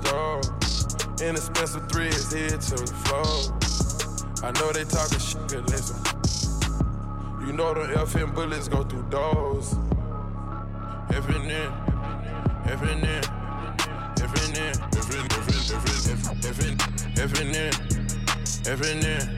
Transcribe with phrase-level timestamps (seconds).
[0.00, 0.40] store.
[1.20, 3.58] Inexpensive threads here to the floor.
[4.42, 5.96] I know they talking shit, but listen.
[7.46, 9.74] You know the FM bullets go through doors.
[11.12, 11.72] Every in,
[12.66, 13.04] every in,
[14.22, 15.96] every in, every every every
[16.48, 16.72] every
[17.20, 17.72] every in,
[18.66, 19.36] every in,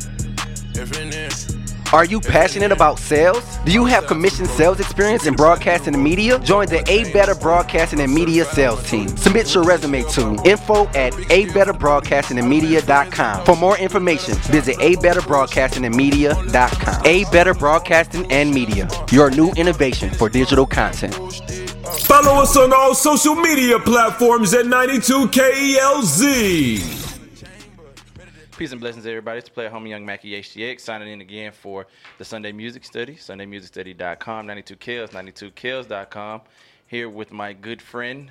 [0.78, 1.53] every in.
[1.92, 3.44] Are you passionate about sales?
[3.64, 6.40] Do you have commission sales experience in broadcasting and media?
[6.40, 9.06] Join the A Better Broadcasting and Media sales team.
[9.16, 13.44] Submit your resume to info at abetterbroadcastingandmedia.com.
[13.44, 17.06] For more information, visit abetterbroadcastingandmedia.com.
[17.06, 21.14] A Better Broadcasting and Media, your new innovation for digital content.
[22.00, 27.03] Follow us on all social media platforms at 92KELZ.
[28.56, 29.38] Peace and blessings, everybody.
[29.40, 31.86] It's the player homie Young Mackie HTX signing in again for
[32.18, 36.40] the Sunday Music Study, SundayMusicStudy.com, 92kills, 92kills.com.
[36.86, 38.30] Here with my good friend,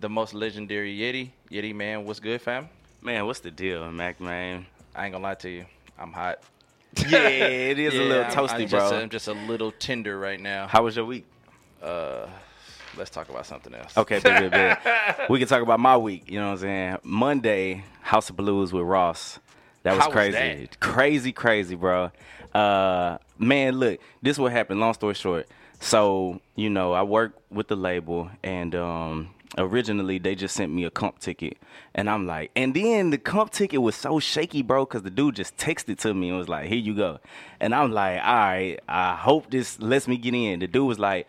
[0.00, 1.32] the most legendary Yeti.
[1.50, 2.70] Yeti, man, what's good, fam?
[3.02, 4.64] Man, what's the deal, Mac, man?
[4.94, 5.66] I ain't gonna lie to you.
[5.98, 6.40] I'm hot.
[7.06, 8.78] Yeah, it is a little I'm- toasty, I'm bro.
[8.80, 10.66] Just, I'm just a little tender right now.
[10.66, 11.26] How was your week?
[11.82, 12.26] Uh,
[12.96, 13.96] let's talk about something else.
[13.98, 14.78] Okay, big, big, big.
[15.28, 16.30] we can talk about my week.
[16.30, 16.98] You know what I'm saying?
[17.02, 19.38] Monday, House of Blues with Ross.
[19.82, 20.32] That was How was crazy.
[20.32, 20.80] that?
[20.80, 22.10] Crazy, crazy, bro.
[22.54, 24.80] Uh, man, look, this what happened.
[24.80, 25.46] Long story short.
[25.80, 30.84] So, you know, I work with the label, and um, originally they just sent me
[30.84, 31.56] a comp ticket.
[31.94, 35.36] And I'm like, and then the comp ticket was so shaky, bro, because the dude
[35.36, 37.20] just texted to me and was like, here you go.
[37.60, 40.58] And I'm like, all right, I hope this lets me get in.
[40.60, 41.28] The dude was like,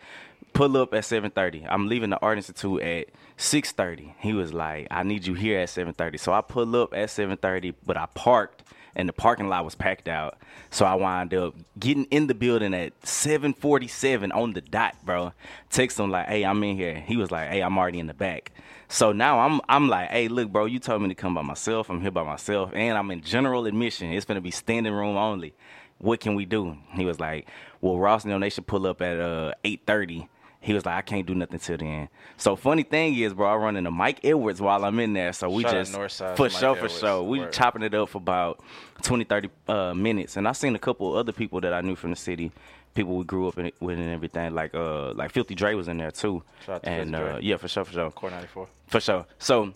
[0.53, 5.03] pull up at 7.30 i'm leaving the art institute at 6.30 he was like i
[5.03, 8.63] need you here at 7.30 so i pull up at 7.30 but i parked
[8.95, 10.37] and the parking lot was packed out.
[10.71, 15.33] So i wind up getting in the building at 7.47 on the dot bro.
[15.69, 16.99] Text him like hey i'm in here.
[16.99, 18.51] He was like hey i'm already in the back.
[18.87, 21.89] So now i'm i'm like hey look bro you told me to come by myself.
[21.89, 24.11] I'm here by myself and i'm in general admission.
[24.11, 25.53] It's gonna be standing room only.
[25.99, 26.77] What can we do?
[26.91, 27.47] He was like
[27.81, 30.27] well ross and them, they should pull up at uh 8.30
[30.61, 32.09] he was like, I can't do nothing till then.
[32.37, 35.31] So funny thing is, bro, I run into Mike Edwards while I'm in there.
[35.31, 37.23] So we Shout just Northside for Mike sure, for sure.
[37.23, 37.53] We Word.
[37.53, 38.61] chopping it up for about
[39.03, 40.35] 20, 30 uh, minutes.
[40.35, 42.51] And I seen a couple other people that I knew from the city,
[42.93, 44.53] people we grew up in, with and everything.
[44.53, 46.43] Like uh, like Filthy Dre was in there too.
[46.65, 48.11] Shout out to and uh, yeah, for sure, for sure.
[48.11, 48.67] Core 94.
[48.87, 49.25] For sure.
[49.37, 49.73] So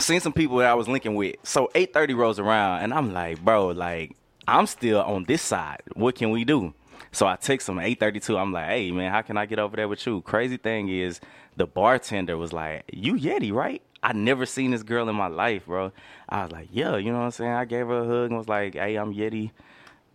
[0.00, 1.36] seen some people that I was linking with.
[1.44, 4.16] So 8:30 rolls around and I'm like, bro, like
[4.48, 5.82] I'm still on this side.
[5.94, 6.74] What can we do?
[7.12, 8.38] So I text him at 8:32.
[8.38, 10.20] I'm like, hey man, how can I get over there with you?
[10.22, 11.20] Crazy thing is,
[11.56, 13.82] the bartender was like, you Yeti, right?
[14.02, 15.92] I never seen this girl in my life, bro.
[16.28, 17.52] I was like, yeah, you know what I'm saying?
[17.52, 19.50] I gave her a hug and was like, hey, I'm Yeti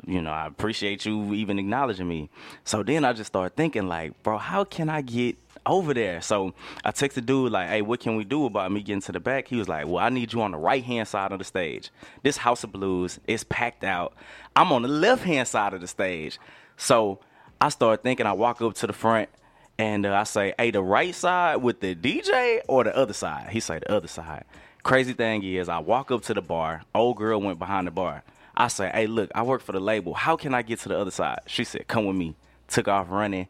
[0.07, 2.29] you know, I appreciate you even acknowledging me.
[2.63, 6.21] So then I just started thinking, like, bro, how can I get over there?
[6.21, 9.11] So I texted the dude, like, hey, what can we do about me getting to
[9.11, 9.47] the back?
[9.47, 11.89] He was like, well, I need you on the right hand side of the stage.
[12.23, 14.13] This House of Blues is packed out.
[14.55, 16.39] I'm on the left hand side of the stage.
[16.77, 17.19] So
[17.59, 19.29] I start thinking, I walk up to the front.
[19.77, 23.49] And uh, I say, hey, the right side with the DJ or the other side?
[23.49, 24.45] He say the other side.
[24.83, 26.83] Crazy thing is, I walk up to the bar.
[26.93, 28.23] Old girl went behind the bar.
[28.55, 30.13] I say, hey, look, I work for the label.
[30.13, 31.39] How can I get to the other side?
[31.47, 32.35] She said, come with me.
[32.67, 33.47] Took off running.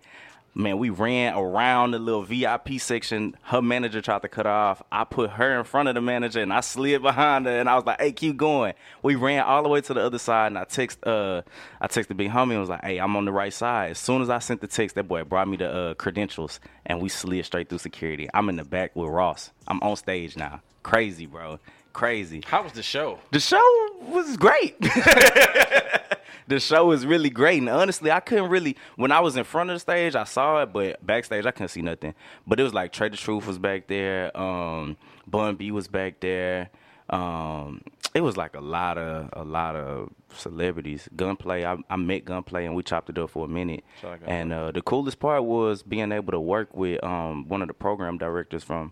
[0.57, 3.35] Man, we ran around the little VIP section.
[3.41, 4.81] Her manager tried to cut her off.
[4.89, 7.75] I put her in front of the manager and I slid behind her and I
[7.75, 8.73] was like, hey, keep going.
[9.03, 11.41] We ran all the way to the other side and I text uh
[11.81, 13.91] I texted Big Homie and was like, hey, I'm on the right side.
[13.91, 17.01] As soon as I sent the text, that boy brought me the uh, credentials and
[17.01, 18.29] we slid straight through security.
[18.33, 19.51] I'm in the back with Ross.
[19.67, 20.61] I'm on stage now.
[20.83, 21.59] Crazy, bro.
[21.95, 22.43] Crazy.
[22.45, 23.19] How was the show?
[23.31, 23.57] The show
[24.01, 24.77] was great.
[26.47, 28.75] the show was really great, and honestly, I couldn't really.
[28.97, 31.69] When I was in front of the stage, I saw it, but backstage, I couldn't
[31.69, 32.13] see nothing.
[32.45, 36.19] But it was like Trae tha Truth was back there, um, Bun B was back
[36.19, 36.69] there.
[37.09, 37.81] Um,
[38.13, 41.07] it was like a lot of a lot of celebrities.
[41.15, 43.85] Gunplay, I, I met Gunplay, and we chopped it up for a minute.
[44.27, 47.73] And uh, the coolest part was being able to work with um, one of the
[47.73, 48.91] program directors from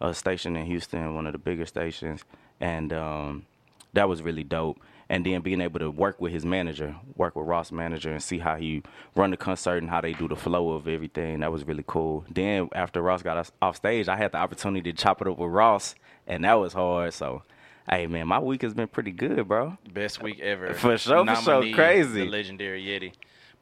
[0.00, 2.24] a station in Houston, one of the bigger stations,
[2.60, 3.46] and um,
[3.92, 4.78] that was really dope.
[5.08, 8.38] And then being able to work with his manager, work with Ross' manager, and see
[8.38, 8.82] how he
[9.14, 11.40] run the concert and how they do the flow of everything.
[11.40, 12.24] That was really cool.
[12.30, 15.38] Then after Ross got us off stage, I had the opportunity to chop it up
[15.38, 15.94] with Ross,
[16.26, 17.12] and that was hard.
[17.12, 17.42] So,
[17.88, 19.76] hey man, my week has been pretty good, bro.
[19.92, 20.72] Best week ever.
[20.72, 21.74] For sure, for sure.
[21.74, 22.24] Crazy.
[22.24, 23.12] The legendary Yeti.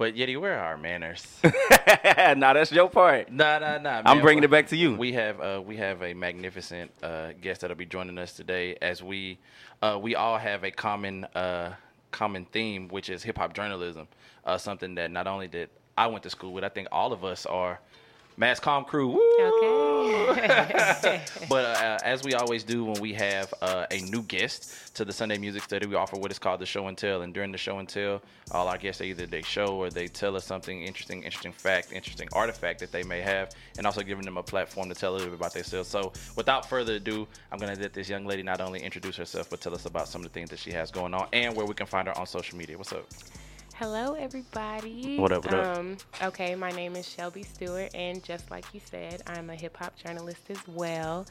[0.03, 1.25] But Yeti, where are our manners?
[2.37, 3.31] now that's your part.
[3.31, 4.03] Nah, nah, nah.
[4.05, 4.97] I'm bringing it back to you.
[4.97, 9.01] We have uh, we have a magnificent uh, guest that'll be joining us today, as
[9.01, 9.39] we
[9.81, 11.75] uh, we all have a common uh,
[12.11, 14.09] common theme, which is hip hop journalism.
[14.45, 17.25] Uh, something that not only did I went to school with, I think all of
[17.25, 17.79] us are.
[18.37, 19.92] Mass Com Crew, woo!
[21.49, 25.13] but uh, as we always do when we have uh, a new guest to the
[25.13, 27.23] Sunday Music Study, we offer what is called the show and tell.
[27.23, 28.21] And during the show and tell,
[28.51, 32.29] all our guests either they show or they tell us something interesting, interesting fact, interesting
[32.33, 35.29] artifact that they may have, and also giving them a platform to tell a little
[35.29, 35.89] bit about themselves.
[35.89, 39.61] So without further ado, I'm gonna let this young lady not only introduce herself but
[39.61, 41.75] tell us about some of the things that she has going on and where we
[41.75, 42.77] can find her on social media.
[42.77, 43.07] What's up?
[43.75, 45.19] Hello, everybody.
[45.19, 45.79] What up, what up?
[45.79, 49.77] Um, okay, my name is Shelby Stewart, and just like you said, I'm a hip
[49.79, 51.27] hop journalist as well.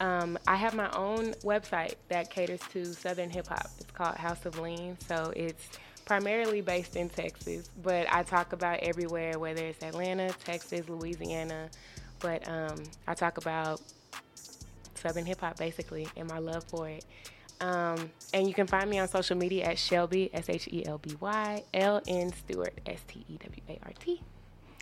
[0.00, 3.68] Um, I have my own website that caters to Southern hip hop.
[3.78, 5.68] It's called House of Lean, so it's
[6.04, 11.70] primarily based in Texas, but I talk about everywhere, whether it's Atlanta, Texas, Louisiana.
[12.18, 13.80] But um, I talk about
[14.94, 17.04] Southern hip hop basically and my love for it.
[17.60, 20.98] Um, and you can find me on social media at Shelby, S H E L
[20.98, 24.20] B Y, L N Stewart, S T E W A R T.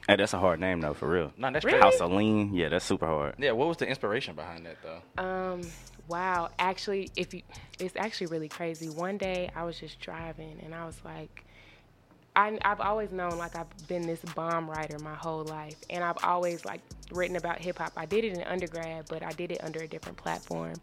[0.08, 1.32] Hey, that's a hard name though, for real.
[1.36, 1.78] No, that's Really?
[1.78, 1.84] great.
[1.92, 3.34] House of Lean, yeah, that's super hard.
[3.38, 5.22] Yeah, what was the inspiration behind that though?
[5.22, 5.62] Um,
[6.08, 7.42] wow, actually, if you,
[7.78, 8.88] it's actually really crazy.
[8.88, 11.44] One day I was just driving and I was like,
[12.34, 16.22] I, I've always known like I've been this bomb writer my whole life, and I've
[16.24, 16.80] always like
[17.10, 17.92] written about hip hop.
[17.96, 20.74] I did it in undergrad, but I did it under a different platform,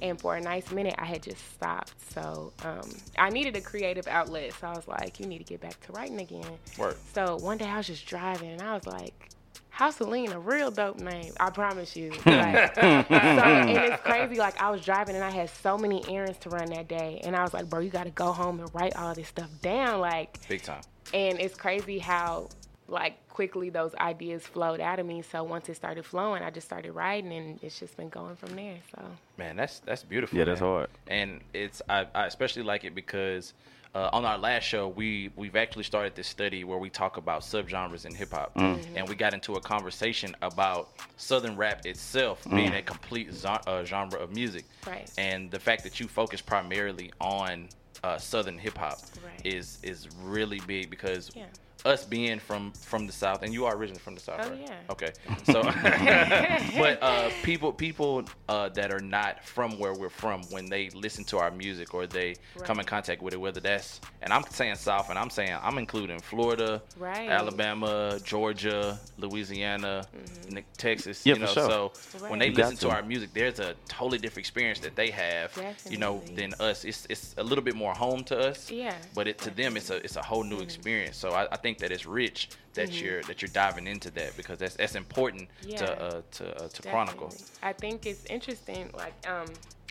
[0.00, 1.92] and for a nice minute I had just stopped.
[2.12, 4.54] So um, I needed a creative outlet.
[4.58, 6.58] So I was like, you need to get back to writing again.
[6.78, 6.96] Word.
[7.14, 9.30] So one day I was just driving and I was like,
[9.74, 11.32] House of Lean, a real dope name.
[11.40, 12.12] I promise you.
[12.24, 14.36] Like, so, and it's crazy.
[14.36, 17.34] Like I was driving and I had so many errands to run that day, and
[17.34, 20.00] I was like, bro, you got to go home and write all this stuff down.
[20.00, 20.82] Like, Big time.
[21.12, 22.48] And it's crazy how
[22.86, 25.22] like quickly those ideas flowed out of me.
[25.22, 28.54] So once it started flowing, I just started writing, and it's just been going from
[28.54, 28.76] there.
[28.94, 29.02] So
[29.38, 30.38] Man, that's that's beautiful.
[30.38, 30.88] Yeah, that's hard.
[31.06, 33.54] And it's I, I especially like it because
[33.94, 37.42] uh, on our last show we we've actually started this study where we talk about
[37.42, 42.74] subgenres in hip hop, and we got into a conversation about southern rap itself being
[42.74, 45.10] a complete zo- uh, genre of music, Right.
[45.16, 47.68] And the fact that you focus primarily on
[48.04, 49.46] uh, southern hip hop Right.
[49.46, 51.30] is is really big because.
[51.34, 51.46] Yeah.
[51.84, 54.58] Us being from from the south, and you are originally from the south, Oh, right?
[54.66, 54.74] yeah.
[54.90, 55.12] Okay,
[55.44, 55.62] so
[56.78, 61.24] but uh, people people uh, that are not from where we're from, when they listen
[61.24, 64.76] to our music or they come in contact with it, whether that's and I'm saying
[64.76, 67.28] South, and I'm saying I'm including Florida, Right.
[67.28, 70.06] Alabama, Georgia, Louisiana,
[70.48, 71.26] Ni- Texas.
[71.26, 71.92] Yeah, you for know, sure.
[72.18, 72.90] so when they You listen to to.
[72.92, 75.52] our music, there's a totally different experience that they have,
[75.90, 76.84] you know, than us.
[76.86, 79.90] It's it's a little bit more home to us, Yeah, But it to them, it's
[79.90, 81.18] a it's a whole new experience.
[81.18, 84.58] So I, I think that it's rich that you're that you're diving into that because
[84.58, 85.78] that's that's important Yeah.
[85.78, 87.32] to uh, to uh, to chronicle.
[87.62, 88.90] I think it's interesting.
[88.94, 89.46] Like, um,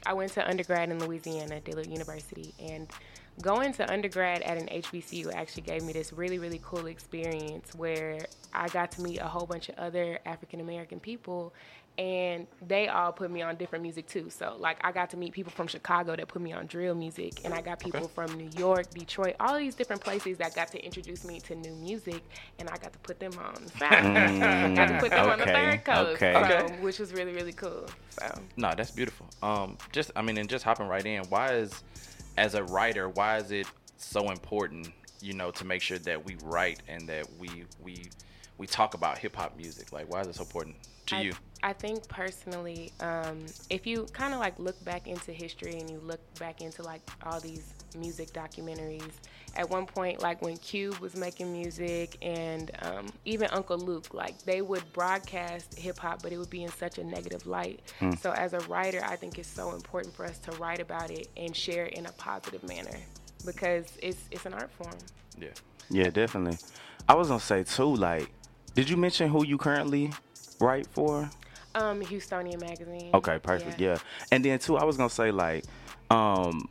[0.06, 2.90] I went to undergrad in Louisiana, Dillard University, and
[3.42, 8.20] going to undergrad at an HBCU actually gave me this really, really cool experience where
[8.54, 11.54] I got to meet a whole bunch of other African American people.
[11.98, 14.30] And they all put me on different music too.
[14.32, 17.42] So, like, I got to meet people from Chicago that put me on drill music,
[17.46, 20.84] and I got people from New York, Detroit, all these different places that got to
[20.84, 22.24] introduce me to new music,
[22.58, 24.76] and I got to put them on the South.
[24.76, 26.34] got to put them on the third coast okay.
[26.34, 26.76] so, Okay.
[26.82, 27.86] which was really really cool.
[28.10, 29.28] So No, that's beautiful.
[29.44, 31.24] Um, just I mean, and just hopping right in.
[31.26, 31.84] Why is,
[32.38, 33.68] as a writer, why is it
[33.98, 34.90] so important?
[35.22, 38.10] You know, to make sure that we write and that we we
[38.58, 39.92] we talk about hip hop music.
[39.92, 40.76] Like, why is it so important
[41.08, 41.34] to I, you?
[41.62, 46.00] I think personally, um, if you kind of like look back into history and you
[46.00, 49.14] look back into like all these music documentaries,
[49.56, 54.38] at one point, like when Cube was making music and um, even Uncle Luke, like
[54.44, 57.82] they would broadcast hip hop, but it would be in such a negative light.
[58.20, 61.28] So as a writer, I think it's so important for us to write about it
[61.38, 62.98] and share it in a positive manner
[63.46, 64.98] because it's it's an art form.
[65.40, 65.50] Yeah.
[65.90, 66.58] Yeah, definitely.
[67.08, 68.30] I was gonna say too, like,
[68.76, 70.12] did you mention who you currently
[70.60, 71.30] write for?
[71.76, 73.10] Um, Houstonian magazine.
[73.14, 73.80] Okay, perfect.
[73.80, 73.98] Yeah.
[74.32, 75.66] And then too, I was gonna say like,
[76.10, 76.70] um,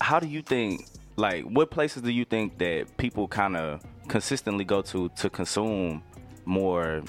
[0.00, 4.64] how do you think like what places do you think that people kind of consistently
[4.64, 6.02] go to to consume
[6.44, 7.02] more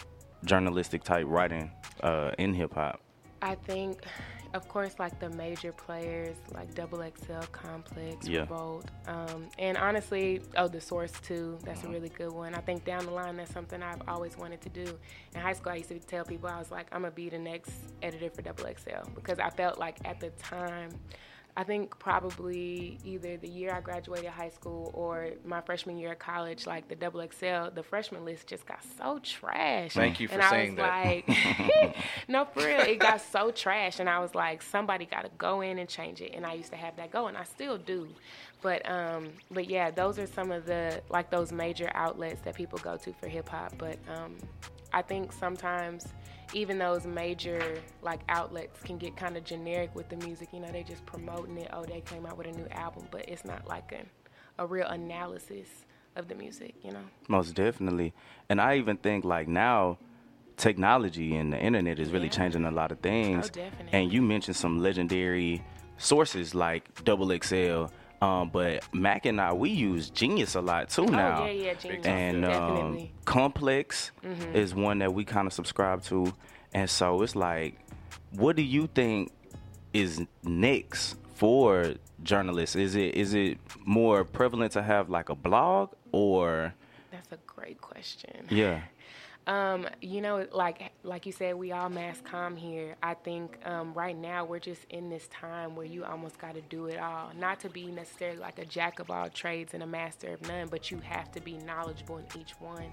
[0.45, 1.71] journalistic type writing
[2.03, 3.01] uh, in hip hop?
[3.41, 4.03] I think,
[4.53, 8.41] of course, like the major players like Double XL, Complex, Yeah.
[8.41, 11.57] Revolt, um, and honestly, oh, the Source too.
[11.63, 12.53] That's a really good one.
[12.55, 14.97] I think down the line, that's something I've always wanted to do.
[15.35, 17.39] In high school, I used to tell people I was like, I'm gonna be the
[17.39, 20.89] next editor for Double XL because I felt like at the time.
[21.57, 26.19] I think probably either the year I graduated high school or my freshman year of
[26.19, 29.93] college, like the double XL, the freshman list just got so trash.
[29.93, 31.27] Thank you for and I saying was that.
[31.27, 35.31] like, no, for real, it got so trash, and I was like, somebody got to
[35.37, 36.33] go in and change it.
[36.33, 38.07] And I used to have that go, and I still do.
[38.61, 42.79] But um, but yeah, those are some of the like those major outlets that people
[42.79, 43.73] go to for hip hop.
[43.77, 44.37] But um,
[44.93, 46.07] I think sometimes
[46.53, 50.49] even those major like outlets can get kind of generic with the music.
[50.53, 51.69] You know, they just promoting it.
[51.73, 54.87] Oh, they came out with a new album, but it's not like a, a real
[54.87, 56.75] analysis of the music.
[56.83, 57.03] You know.
[57.27, 58.13] Most definitely.
[58.49, 59.97] And I even think like now
[60.57, 62.31] technology and the internet is really Yeah.
[62.31, 63.45] changing a lot of things.
[63.45, 63.97] Oh, definitely.
[63.99, 65.63] And you mentioned some legendary
[65.97, 67.85] sources like Double XL.
[68.21, 71.43] Um, but Mac and I, we use Genius a lot too now.
[71.43, 72.05] Oh yeah, yeah, Genius.
[72.05, 73.01] and um, definitely.
[73.01, 73.23] Mm-hmm.
[73.25, 74.11] Complex
[74.53, 76.31] is one that we kind of subscribe to,
[76.73, 77.79] and so it's like,
[78.31, 79.31] what do you think
[79.93, 82.75] is next for journalists?
[82.75, 86.73] Is it is it more prevalent to have like a blog or
[87.11, 88.45] That's a great question.
[88.49, 88.81] yeah?
[89.47, 92.95] Um, you know, like like you said, we all mass comm here.
[93.01, 96.61] I think um, right now we're just in this time where you almost got to
[96.61, 97.31] do it all.
[97.37, 100.67] Not to be necessarily like a jack of all trades and a master of none,
[100.67, 102.91] but you have to be knowledgeable in each one.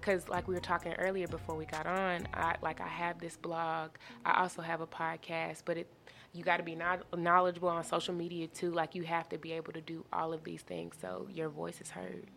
[0.00, 3.36] Because like we were talking earlier before we got on, I like I have this
[3.36, 3.90] blog.
[4.24, 5.92] I also have a podcast, but it
[6.32, 6.78] you got to be
[7.14, 8.70] knowledgeable on social media too.
[8.70, 11.80] Like you have to be able to do all of these things so your voice
[11.82, 12.28] is heard.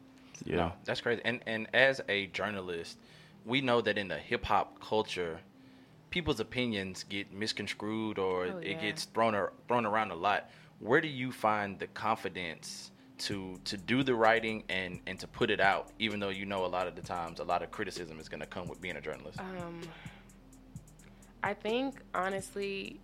[0.44, 0.56] Yeah.
[0.58, 1.22] No, that's crazy.
[1.25, 2.98] And and as a journalist,
[3.46, 5.39] we know that in the hip hop culture,
[6.10, 10.50] people's opinions get misconstrued or Oh, it gets thrown ar- thrown around a lot.
[10.80, 15.50] Where do you find the confidence to to do the writing and and to put
[15.50, 18.20] it out, even though you know a lot of the times a lot of criticism
[18.20, 19.39] is going to come with being a journalist?
[19.39, 19.82] Um,
[21.44, 23.00] I think honestly,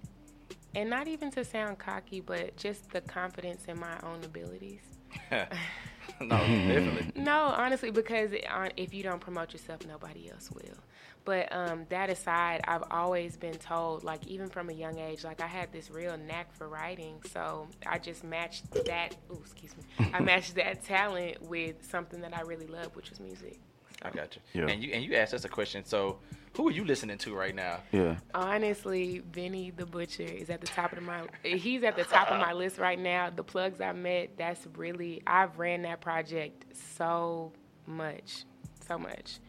[0.76, 4.82] and not even to sound cocky, but just the confidence in my own abilities.
[6.22, 7.12] no, definitely.
[7.22, 10.78] No, honestly, because it, uh, if you don't promote yourself, nobody else will.
[11.24, 15.40] But um, that aside, I've always been told, like even from a young age, like
[15.40, 17.22] I had this real knack for writing.
[17.32, 19.16] So I just matched that.
[19.32, 19.84] Ooh, excuse me.
[20.14, 23.60] I matched that talent with something that I really love, which was music.
[24.02, 24.62] I got you.
[24.62, 24.68] Yeah.
[24.68, 25.86] And you and you asked us a question.
[25.86, 26.18] So,
[26.54, 27.78] who are you listening to right now?
[27.92, 28.16] Yeah.
[28.34, 31.24] Honestly, Benny the Butcher is at the top of my.
[31.44, 33.30] He's at the top of my list right now.
[33.30, 35.22] The plugs I met, that's really.
[35.28, 36.66] I've ran that project
[36.98, 37.52] so
[37.86, 38.46] much,
[38.88, 39.40] so much.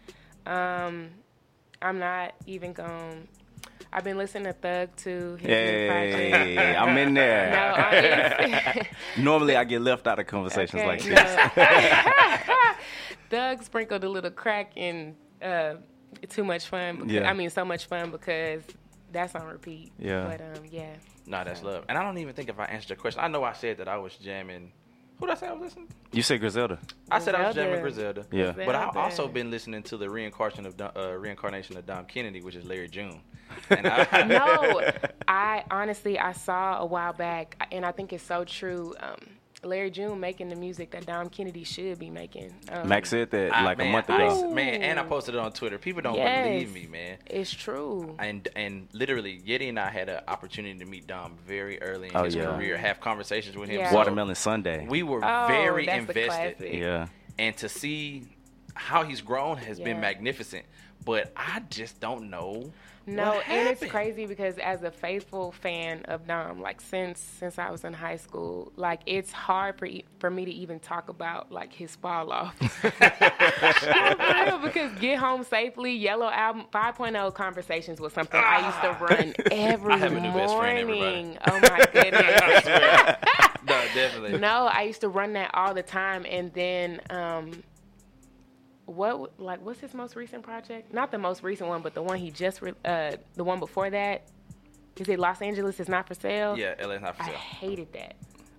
[0.46, 1.08] Um,
[1.80, 3.28] I'm not even going.
[3.92, 5.36] I've been listening to Thug too.
[5.40, 6.34] His new project.
[6.58, 7.76] Hey, I'm in No, there.
[7.76, 8.88] I,
[9.20, 11.56] Normally, I get left out of conversations okay, like this.
[11.56, 12.54] no.
[13.32, 15.76] Thug sprinkled a little crack in uh,
[16.28, 16.96] too much fun.
[16.96, 17.30] Because, Yeah.
[17.30, 18.62] I mean, so much fun because
[19.10, 19.90] that's on repeat.
[19.98, 20.26] Yeah.
[20.26, 20.96] But um, yeah.
[21.26, 21.84] Nah, that's love.
[21.88, 23.22] And I don't even think if I answered your question.
[23.24, 24.70] I know I said that I was jamming.
[25.18, 25.86] Who did I say I was listening?
[25.86, 25.94] to?
[26.12, 26.78] You said Griselda.
[27.10, 28.26] I said I was jamming Griselda.
[28.28, 28.58] Griselda.
[28.58, 28.66] Yeah.
[28.66, 32.42] But I've also been listening to the reincarnation of Dom, uh, reincarnation of Dom Kennedy,
[32.42, 33.20] which is Larry June.
[33.70, 34.90] And I, no,
[35.26, 38.94] I honestly I saw a while back, and I think it's so true.
[39.00, 39.16] Um,
[39.64, 42.52] Larry June making the music that Dom Kennedy should be making.
[42.70, 44.50] Um, Max said that I- like man, a month I- ago.
[44.50, 45.78] man, and I posted it on Twitter.
[45.78, 46.46] People don't Yes.
[46.48, 47.18] believe me, man.
[47.26, 48.16] It's true.
[48.18, 52.16] And and literally, Yeti and I had an opportunity to meet Dom very early in
[52.16, 52.46] Oh, his yeah.
[52.46, 53.78] career, have conversations with him.
[53.78, 53.90] Yeah.
[53.90, 54.84] So Watermelon Sunday.
[54.88, 56.26] We were Oh, very that's invested.
[56.58, 56.72] classic.
[56.74, 57.06] yeah.
[57.38, 58.24] and to see
[58.74, 60.66] how he's grown has been magnificent.
[61.04, 62.72] But I just don't know.
[63.06, 67.70] No, and it's crazy because as a faithful fan of Dom, like since since I
[67.70, 71.72] was in high school, like it's hard for for me to even talk about like
[71.72, 72.54] his fall off.
[72.82, 79.34] Real, because Get Home Safely, Yellow Album 5.0 conversations was something I used to run
[79.50, 81.38] every I have a new best friend, morning.
[81.46, 82.66] Oh my goodness.
[83.64, 84.38] No, definitely.
[84.38, 87.62] no, I used to run that all the time, and then um,
[88.94, 90.92] what like what's his most recent project?
[90.92, 93.90] Not the most recent one, but the one he just re- uh, the one before
[93.90, 94.22] that.
[94.96, 96.56] Is it Los Angeles is not for sale?
[96.58, 97.32] Yeah, LA is not for sale.
[97.34, 98.14] I hated that.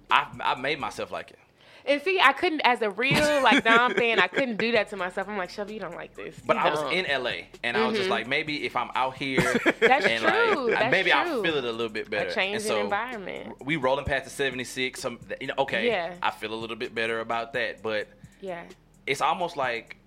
[0.10, 1.40] I I made myself like it.
[1.86, 4.96] And see, I couldn't, as a real like Dom fan, I couldn't do that to
[4.96, 5.28] myself.
[5.28, 6.34] I'm like, Shelby, you don't like this.
[6.46, 8.90] But You I was don't." in LA, and I was just like, maybe if I'm
[8.96, 9.70] out here, Mm-hmm.
[9.86, 12.30] That's and true, like, that's maybe I'll feel it a little bit better.
[12.30, 13.56] a change and so in environment.
[13.66, 14.98] We rolling past the 76.
[15.02, 16.14] Some, you know, okay, Yeah.
[16.24, 17.84] I feel a little bit better about that.
[17.84, 18.08] But
[18.40, 18.64] Yeah.
[19.06, 19.98] it's almost like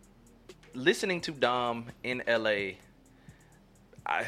[0.76, 2.76] listening to Dom in LA.
[4.04, 4.24] I,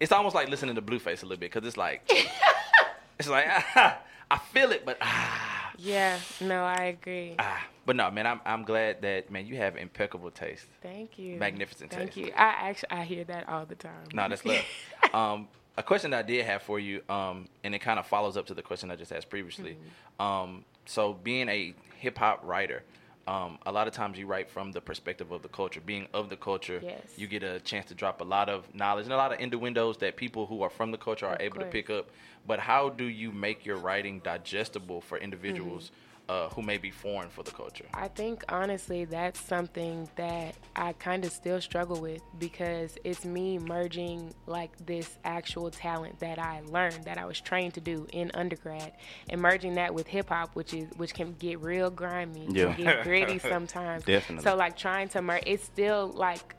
[0.00, 2.02] it's almost like listening to Blueface a little bit because it's like,
[3.18, 6.18] it's like I feel it, but ah, Yeah.
[6.40, 7.36] No, I agree.
[7.38, 7.66] ah.
[7.84, 10.66] But no, man, I'm I'm glad that man you have impeccable taste.
[10.82, 11.36] Thank you.
[11.36, 12.14] Magnificent Thank taste.
[12.14, 12.32] Thank you.
[12.36, 14.06] I actually I hear that all the time.
[14.14, 14.64] No, that's love.
[15.14, 18.36] um, a question that I did have for you, um, and it kind of follows
[18.36, 19.76] up to the question I just asked previously.
[20.20, 20.22] Mm-hmm.
[20.22, 22.82] Um, so, being a hip hop writer,
[23.26, 25.80] um, a lot of times you write from the perspective of the culture.
[25.80, 27.00] Being of the culture, Yes.
[27.16, 29.96] you get a chance to drop a lot of knowledge and a lot of innuendos
[29.98, 32.10] that people who are from the culture are Of able to pick up.
[32.46, 35.92] But how do you make your writing digestible for individuals?
[36.28, 37.84] Uh, who may be foreign for the culture?
[37.94, 43.58] I think honestly that's something that I kind of still struggle with because it's me
[43.58, 48.30] merging like this actual talent that I learned that I was trained to do in
[48.34, 48.92] undergrad
[49.28, 52.72] and merging that with hip hop which is which can get real grimy, Yeah.
[52.74, 54.04] can get gritty sometimes.
[54.04, 54.44] Definitely.
[54.44, 56.54] So like trying to merge it's still like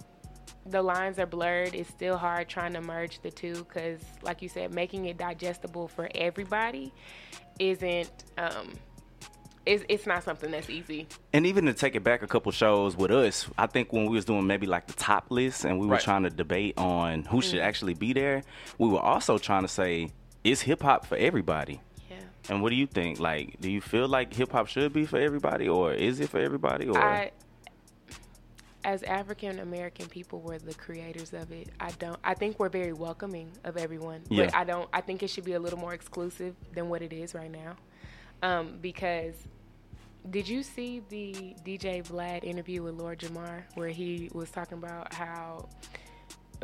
[0.65, 1.74] the lines are blurred.
[1.75, 5.89] It's still hard trying to merge the two because, like you said, making it digestible
[5.89, 6.93] for everybody
[7.60, 8.10] isn't.
[8.38, 8.74] Um,
[9.65, 11.08] it's, it's not something that's easy.
[11.32, 14.15] And even to take it back a couple shows with us, I think when we
[14.15, 16.01] was doing maybe like the top list and we were Right.
[16.01, 17.43] trying to debate on who Mm.
[17.43, 18.43] should actually be there,
[18.77, 20.10] we were also trying to say,
[20.43, 21.79] is hip hop for everybody?
[22.10, 22.17] Yeah.
[22.50, 23.20] And what do you think?
[23.20, 26.39] Like, do you feel like hip hop should be for everybody, or is it for
[26.39, 26.89] everybody?
[26.89, 27.32] Or I,
[28.84, 31.70] as African American people, were the creators of it.
[31.79, 32.20] I don't.
[32.24, 34.46] I think we're very welcoming of everyone, Yeah.
[34.48, 34.89] but I don't.
[34.91, 37.77] I think it should be a little more exclusive than what it is right now,
[38.41, 39.36] um, because.
[40.30, 45.13] Did you see the DJ Vlad interview with Lord Jamar where he was talking about
[45.13, 45.68] how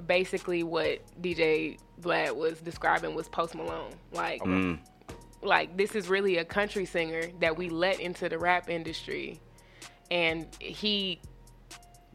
[0.08, 3.94] basically what DJ Vlad was describing was Post Malone.
[4.12, 4.80] Like Mm.
[5.42, 9.39] like this is really a country singer that we let into the rap industry
[10.12, 11.20] and he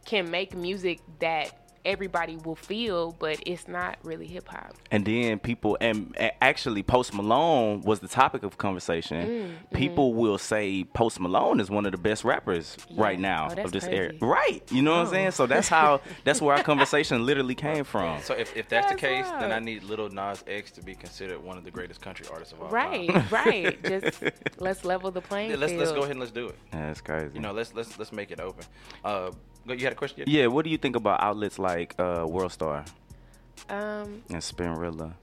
[0.05, 4.75] can make music that everybody will feel but it's not really hip hop.
[4.91, 9.27] And then people, and actually, Post Malone was the topic of conversation.
[9.71, 13.63] Mm, People will say Post Malone is one of the best rappers right now Oh,
[13.63, 13.97] of this crazy.
[13.97, 14.13] era.
[14.21, 14.63] Right.
[14.71, 15.11] You know what I'm Oh.
[15.11, 15.31] saying?
[15.33, 18.21] So that's how, that's where our conversation literally came from.
[18.23, 20.95] So if, if that's, the That's case, then I need Lil Nas X to be
[20.95, 23.27] considered one of the greatest country artists of all Right, time.
[23.31, 23.45] right.
[23.45, 23.85] Right.
[24.03, 24.23] Just
[24.59, 25.81] let's level the playing Yeah, let's field.
[25.81, 26.57] let's go ahead and let's do it.
[26.73, 27.31] Yeah, That's crazy.
[27.35, 28.65] You know, let's let's let's make it open.
[29.05, 29.37] Uh, go-
[29.67, 30.25] you had a question?
[30.27, 32.85] yeah, what do you think about outlets like uh, World Star
[33.69, 35.15] Um, and Spinrilla?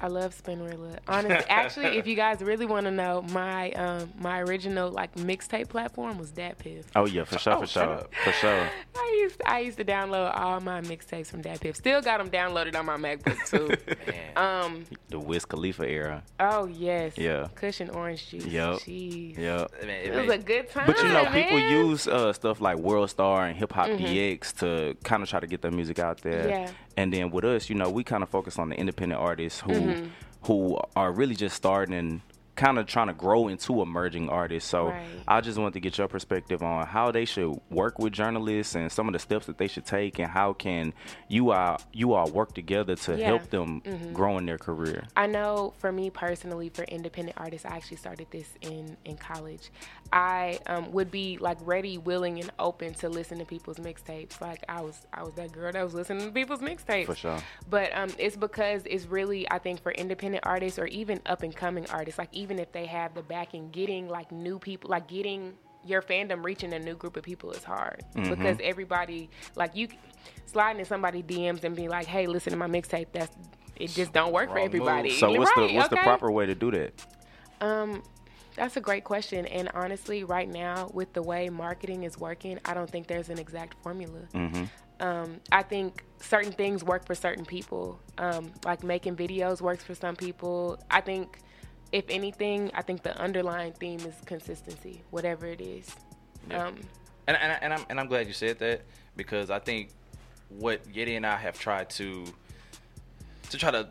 [0.00, 0.98] I love Spinrilla.
[1.08, 5.68] Honestly, actually, if you guys really want to know, my um my original like mixtape
[5.68, 6.84] platform was DatPiff.
[6.94, 8.70] Oh yeah, for sure, Oh, for sure, for sure.
[8.96, 11.76] I used I used to download all my mixtapes from DatPiff.
[11.76, 13.74] Still got them downloaded on my MacBook too.
[14.36, 14.84] Um.
[15.08, 16.22] The Wiz Khalifa era.
[16.38, 17.14] Oh yes.
[17.16, 17.48] Yeah.
[17.56, 18.46] Kush and Orange Juice.
[18.46, 18.74] Yep.
[18.76, 19.36] Jeez.
[19.38, 19.66] Yeah.
[19.82, 20.86] It was a good time.
[20.86, 24.96] But you know, people use uh, stuff like World Star and Hip Hop DX to
[25.02, 26.42] kind of try to get their music out there.
[26.44, 26.48] Mm-hmm.
[26.50, 26.70] Yeah.
[26.98, 29.72] And then with us, you know, we kind of focus on the independent artists who
[29.72, 30.06] Mm-hmm.
[30.46, 32.22] who are really just starting
[32.58, 34.68] kind of trying to grow into emerging artists.
[34.68, 35.04] So Right.
[35.28, 38.90] I just wanted to get your perspective on how they should work with journalists and
[38.90, 40.92] some of the steps that they should take and how can
[41.28, 43.26] you all you all work together to Yeah.
[43.26, 44.12] help them Mm-hmm.
[44.12, 45.04] grow in their career.
[45.16, 49.70] I know for me personally, for independent artists, I actually started this in in college.
[50.12, 54.40] I um, would be like ready, willing, and open to listen to people's mixtapes.
[54.40, 57.06] Like I was, I was that girl that was listening to people's mixtapes.
[57.06, 57.38] For sure.
[57.68, 61.54] But um, it's because it's really, I think, for independent artists or even up and
[61.54, 65.54] coming artists, like even if they have the backing, getting like new people, like getting
[65.84, 68.30] your fandom reaching a new group of people is hard Mm-hmm.
[68.30, 69.88] because everybody, like you,
[70.46, 73.34] sliding in somebody DMs and being like, "Hey, listen to my mixtape." That's
[73.76, 73.88] it.
[73.90, 75.08] Just don't work for everybody.
[75.10, 75.18] move.
[75.20, 76.92] So You're what's right, the what's the proper way to do that?
[77.60, 78.02] Um,
[78.56, 79.46] that's a great question.
[79.46, 83.38] And honestly, right now, with the way marketing is working, I don't think there's an
[83.38, 84.20] exact formula.
[85.00, 88.00] Um, I think certain things work for certain people.
[88.18, 90.76] Um, like making videos works for some people.
[90.90, 91.38] I think,
[91.92, 95.94] if anything, I think the underlying theme is consistency, whatever it is.
[96.50, 96.76] Um,
[97.26, 98.82] and and, and I'm and I'm glad you said that
[99.16, 99.90] because I think
[100.48, 102.24] what Yeti and I have tried to
[103.50, 103.88] to try to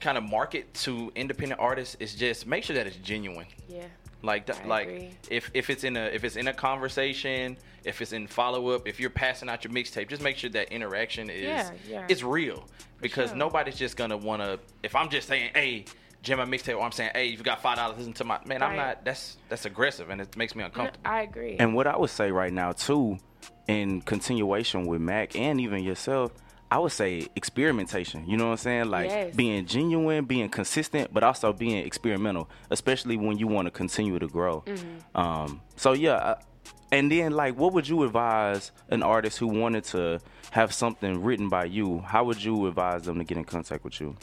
[0.00, 3.46] kind of market to independent artists is just make sure that it's genuine.
[3.68, 3.84] yeah.
[4.22, 5.10] Like th- I like agree.
[5.30, 8.86] if if it's in a if it's in a conversation, if it's in follow up,
[8.86, 12.06] if you're passing out your mixtape, just make sure that interaction is Yeah, yeah.
[12.08, 12.66] it's real
[13.00, 13.38] because sure.
[13.38, 14.58] nobody's just gonna wanna.
[14.82, 15.86] If I'm just saying, hey.
[16.22, 18.62] Jam my mixtape, or I'm saying, hey, you've got five dollars, listen to my man.
[18.62, 19.04] I'm not.
[19.04, 21.00] That's that's aggressive, and it makes me uncomfortable.
[21.04, 21.56] I agree.
[21.58, 23.18] And what I would say right now too,
[23.68, 26.32] in continuation with Mac and even yourself,
[26.70, 28.26] I would say experimentation.
[28.28, 28.90] You know what I'm saying?
[28.90, 29.34] Like Yes.
[29.34, 34.28] being genuine, being consistent, but also being experimental, especially when you want to continue to
[34.28, 34.62] grow.
[34.66, 35.16] Mm-hmm.
[35.20, 36.16] Um, so yeah.
[36.16, 36.42] I-
[36.92, 41.48] and then, like, what would you advise an artist who wanted to have something written
[41.48, 42.00] by you?
[42.00, 44.16] How would you advise them to get in contact with you?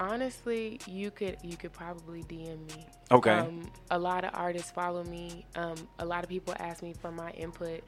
[0.00, 2.86] Honestly, you could you could probably DM me.
[3.10, 3.30] Okay.
[3.32, 5.44] Um, a lot of artists follow me.
[5.56, 7.82] Um, a lot of people ask me for my input.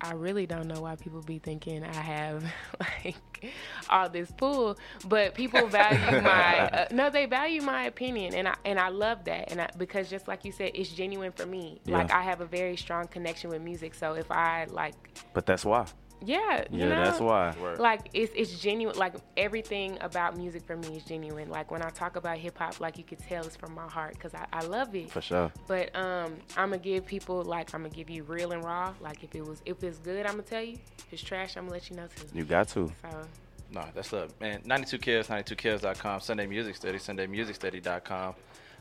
[0.00, 2.44] I really don't know why people be thinking I have
[2.80, 3.52] like
[3.90, 8.54] all this pull, but people value my uh, no, they value my opinion, and I
[8.64, 11.80] and I love that, and I, because just like you said, it's genuine for me.
[11.84, 11.98] Yeah.
[11.98, 14.94] Like I have a very strong connection with music, so if I like
[15.34, 15.86] But that's why.
[16.24, 17.54] Yeah, you Yeah, know, that's why.
[17.78, 18.96] Like it's it's genuine.
[18.96, 21.48] Like everything about music for me is genuine.
[21.48, 24.14] Like when I talk about hip hop, like you could tell it's from my heart
[24.14, 25.10] because I, I love it.
[25.10, 25.52] For sure.
[25.66, 28.92] But um, I'm gonna give people like I'm gonna give you real and raw.
[29.00, 30.78] Like if it was if it's good, I'm gonna tell you.
[30.98, 32.26] If it's trash, I'm gonna let you know too.
[32.34, 32.90] You got to.
[33.02, 33.26] So
[33.70, 34.62] No, that's up, man.
[34.64, 38.34] 92 Kills, 92kills.com, Sunday Music Study, SundayMusicStudy.com.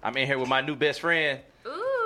[0.03, 1.96] I'm in here with my new best friend, ooh.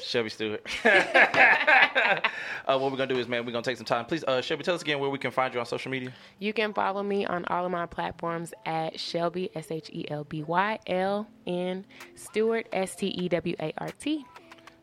[0.00, 0.66] Shelby Stewart.
[0.84, 2.20] uh,
[2.66, 4.04] what we're gonna do is, man, we're gonna take some time.
[4.04, 6.12] Please, uh, Shelby, tell us again where we can find you on social media.
[6.38, 10.24] You can follow me on all of my platforms at Shelby S H E L
[10.24, 11.84] B Y L N
[12.14, 14.24] Stewart S T E W A R T.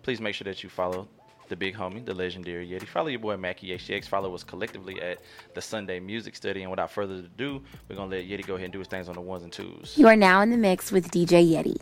[0.03, 1.07] Please make sure that you follow
[1.47, 2.87] the big homie, the legendary Yeti.
[2.87, 4.05] Follow your boy Mackie HTX.
[4.05, 5.19] Follow us collectively at
[5.53, 6.61] the Sunday Music Study.
[6.61, 9.15] And without further ado, we're gonna let Yeti go ahead and do his things on
[9.15, 9.93] the ones and twos.
[9.97, 11.75] You are now in the mix with DJ Yeti.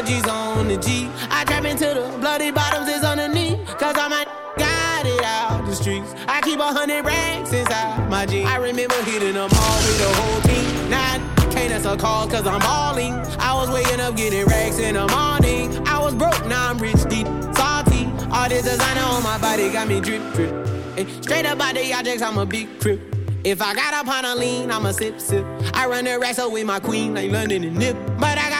[0.00, 1.10] 4G's on the G.
[1.30, 3.58] I trap into the bloody bottoms is underneath.
[3.78, 4.24] Cause all my
[4.56, 6.14] got it out the streets.
[6.26, 8.48] I keep a hundred racks inside my jeans.
[8.48, 10.90] I remember hitting them all with the whole team.
[10.90, 11.18] Now
[11.50, 13.12] can't answer calls cause I'm balling.
[13.38, 15.86] I was waking up getting racks in the morning.
[15.86, 18.06] I was broke, now I'm rich, deep, salty.
[18.32, 20.66] All this designer on my body got me drip, drip.
[21.22, 23.00] Straight up out the objects, I'm a big crip.
[23.42, 25.46] If I got up on a lean, I'ma sip, sip.
[25.72, 27.96] I run the racks up with my queen, like London and Nip.
[28.18, 28.59] But I got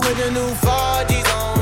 [0.00, 1.53] Put the new 4G's on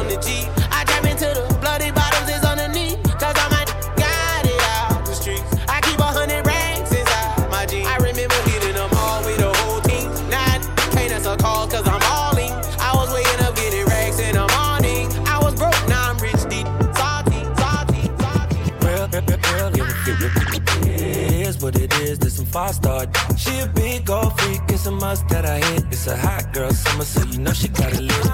[22.52, 23.06] five star.
[23.36, 24.60] She a big old freak.
[24.68, 25.84] It's a must that I hit.
[25.90, 28.24] It's a hot girl summer, so you know she got it lit.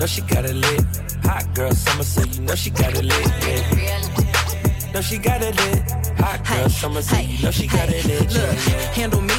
[0.00, 0.84] Know she got it lit.
[1.22, 3.26] Hot girl summer, so you know she got it lit.
[3.46, 4.92] Yeah.
[4.92, 5.90] Know she got it lit.
[6.18, 8.32] Hot girl summer, so you know she got it lit.
[8.32, 8.54] Look,
[8.98, 9.34] handle me.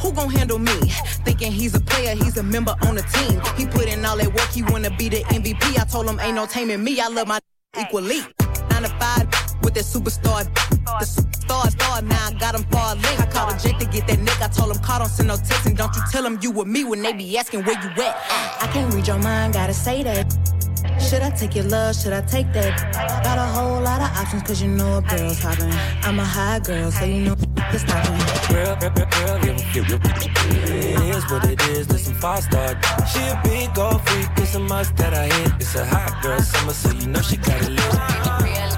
[0.00, 0.72] Who gon' handle me?
[1.26, 3.40] Thinking he's a player, he's a member on the team.
[3.56, 5.78] He put in all that work, he wanna be the MVP.
[5.78, 7.00] I told him ain't no taming me.
[7.00, 7.38] I love my
[7.78, 8.20] equally.
[8.70, 9.31] Nine to five
[9.62, 10.44] with that superstar.
[10.44, 12.02] The superstar star.
[12.02, 13.20] Now I got him far link.
[13.20, 14.40] I called a Jake to get that nick.
[14.40, 16.68] I told him call, don't send no text, and don't you tell him you with
[16.68, 18.16] me when they be asking where you at.
[18.62, 20.26] I can't read your mind, gotta say that.
[21.00, 21.94] Should I take your love?
[21.96, 22.92] Should I take that?
[23.24, 25.72] Got a whole lot of options, cause you know a girl's hopping.
[26.02, 28.18] I'm a high girl, so you know it's stopping.
[28.54, 29.06] Real, real, real,
[29.40, 30.32] real, real, real.
[30.52, 31.86] It is what it is.
[31.86, 32.78] This some five star.
[33.06, 34.28] She a big old freak.
[34.36, 35.52] It's a must that I hit.
[35.60, 38.71] It's a hot girl summer, so you know she got it lit.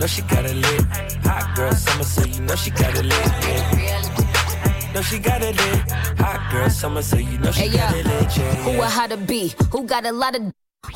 [0.00, 0.80] Know she got it lit.
[1.24, 3.26] Hot girl summer, so you know she got it lit.
[3.44, 4.92] Yeah.
[4.94, 5.90] Know she got it lit.
[6.18, 8.00] Hot girl summer, so you know she Hey, got yeah.
[8.00, 8.36] it lit.
[8.36, 8.86] Yeah, Who yeah.
[8.86, 9.52] a how to be?
[9.72, 10.42] Who got a lot of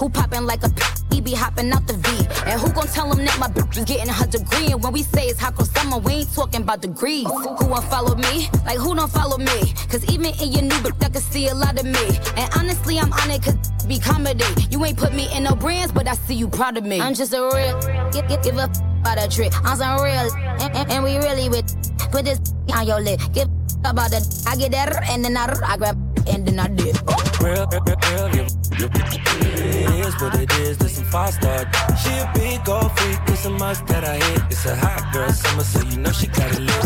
[0.00, 0.82] who poppin' like a p-
[1.14, 2.26] he be hopping out the V?
[2.50, 4.72] And who gon' tell him that my bitch is getting her degree?
[4.72, 7.26] And when we say it's hot girl summer, we ain't talking about degrees.
[7.26, 8.48] Who won't follow me?
[8.64, 9.74] Like who don't follow me?
[9.90, 12.18] Cause even in your new bitch, I can see a lot of me.
[12.38, 14.46] And honestly, I'm on it cause be comedy.
[14.70, 17.00] You ain't put me in no brands, but I see you proud of me.
[17.02, 19.52] I'm just a real, give, give, give a f- about a trick.
[19.64, 21.68] I'm some real, and, and, and we really with.
[22.10, 22.40] Put this
[22.72, 23.20] on your lip.
[23.32, 23.48] Give
[23.84, 24.24] about that.
[24.46, 26.96] I get that, and then I, I grab, and then I dip.
[27.40, 28.46] Real, real, real.
[28.80, 30.78] It is what it is.
[30.78, 31.68] This some five star.
[32.00, 33.18] She a big old freak.
[33.28, 34.42] It's a must that I hit.
[34.50, 36.84] It's a hot girl summer, so you know she got it lit.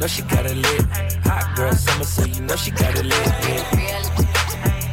[0.00, 0.82] Know she got it lit.
[1.24, 3.26] Hot girl summer, so you know she got it lit.
[3.26, 4.31] Yeah.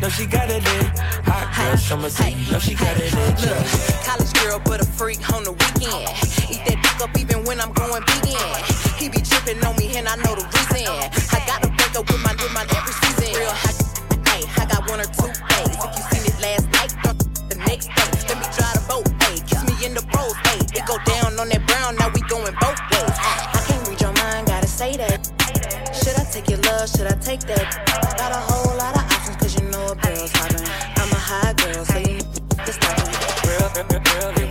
[0.01, 0.97] Know she got it lit.
[1.27, 3.35] Hot girl summer, you know she got it lit.
[3.43, 3.59] Look,
[4.07, 6.07] college girl, but a freak on the weekend.
[6.47, 8.39] Eat that dick up even when I'm going vegan.
[8.95, 10.87] He be tripping on me and I know the reason.
[11.35, 13.43] I gotta break up with my with my every season.
[13.43, 13.75] Real hot,
[14.31, 15.75] hey, I got one or two days.
[15.75, 16.95] If you seen it last night,
[17.51, 18.07] the next day.
[18.31, 20.63] Let me drive the boat, hey, kiss me in the rose, hey.
[20.79, 23.19] It go down on that brown, now we going both ways.
[23.19, 25.27] I can't read your mind, gotta say that.
[25.91, 26.87] Should I take your love?
[26.87, 27.67] Should I take that?
[28.15, 29.08] Got a whole lot of
[29.89, 30.67] options, cause you know a girl's hopping.
[30.97, 33.09] I'm a high girl, so you know this nothing.
[33.49, 34.01] Real, real,
[34.33, 34.49] real,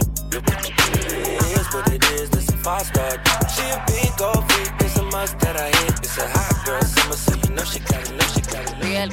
[0.99, 2.31] it is what it is.
[2.31, 3.11] This a five star.
[3.49, 4.73] She a big gold freak.
[4.81, 5.99] It's a must that I hit.
[6.01, 8.13] It's a hot girl summer, so you know she got it.
[8.17, 8.85] Know she got it.
[8.85, 9.09] Real,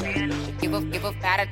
[0.59, 1.49] give a give a pat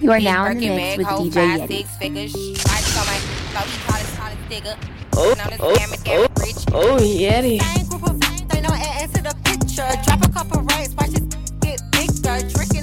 [0.00, 1.68] You are now in the mix with DJ five, Yeti.
[1.68, 2.34] six figures.
[2.34, 4.76] Lights on my, so he call it, call it digger.
[5.18, 7.62] Oh, oh, scam is getting oh, oh, Yeti.
[7.62, 9.88] Same group of they know add to the picture.
[10.04, 11.24] Drop a couple rights, watch it
[11.60, 12.50] get bigger.
[12.50, 12.75] Tricking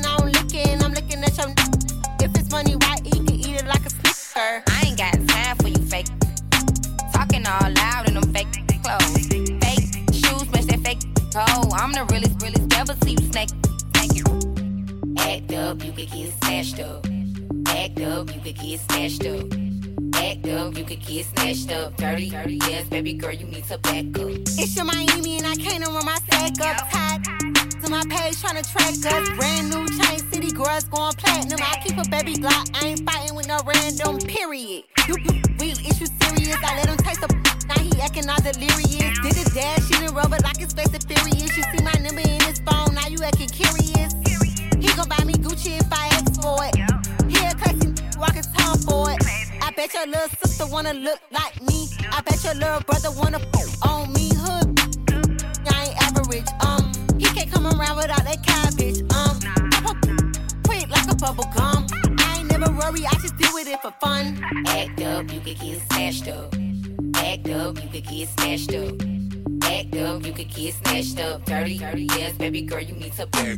[2.36, 4.64] It's money you can eat it like a snicker.
[4.68, 6.08] I ain't got time for you fake.
[7.14, 8.48] Talking all loud in them fake
[8.84, 9.28] clothes.
[9.28, 11.70] Fake shoes, match that fake toe.
[11.74, 13.50] I'm the realest, realest, never see you snake.
[13.94, 14.26] Thank you.
[15.18, 17.06] Act up, you could get snatched up.
[17.68, 19.63] Act up, you could get snatched up.
[20.24, 21.98] Act up, you could get snatched up.
[21.98, 24.32] Dirty, dirty, yes, baby girl, you need to back up.
[24.56, 27.20] It's your Miami and I can't run my sack up tight.
[27.84, 29.30] To my page trying to track us.
[29.36, 31.60] Brand new chain city girls going platinum.
[31.60, 32.72] I keep a baby Glock.
[32.74, 34.86] I ain't fighting with no random period.
[35.10, 36.56] You, you real issue serious.
[36.64, 37.28] I let him taste the
[37.68, 39.20] now he acting all delirious.
[39.20, 41.52] Did a dash in the rubber like it's fast and furious.
[41.58, 42.96] You see my number in his phone.
[42.96, 44.16] Now you acting curious.
[44.80, 46.80] He gon' buy me Gucci if I ask for it.
[47.28, 49.33] He a classy walk his tongue for it.
[49.74, 51.88] I bet your little sister wanna look like me.
[52.12, 53.40] I bet your little brother wanna
[53.82, 54.30] on me.
[54.36, 54.80] Hood
[55.68, 56.46] I ain't average.
[56.64, 59.02] Um, he can't come around without that cabbage.
[59.02, 59.40] Um,
[59.72, 59.98] pop up
[60.64, 61.88] quick like a bubble gum.
[62.20, 64.40] I ain't never worry, I just deal with it for fun.
[64.68, 66.54] Act up, you could get snatched up.
[67.16, 68.94] Act up, you could get snatched up.
[69.64, 71.46] Act up, you could get snatched up.
[71.46, 73.58] Dirty, dirty, yes, baby girl, you need to back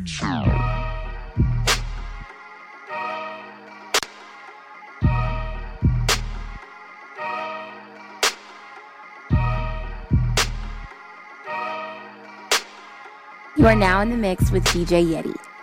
[13.58, 15.55] You are now in the mix with DJ Yeti.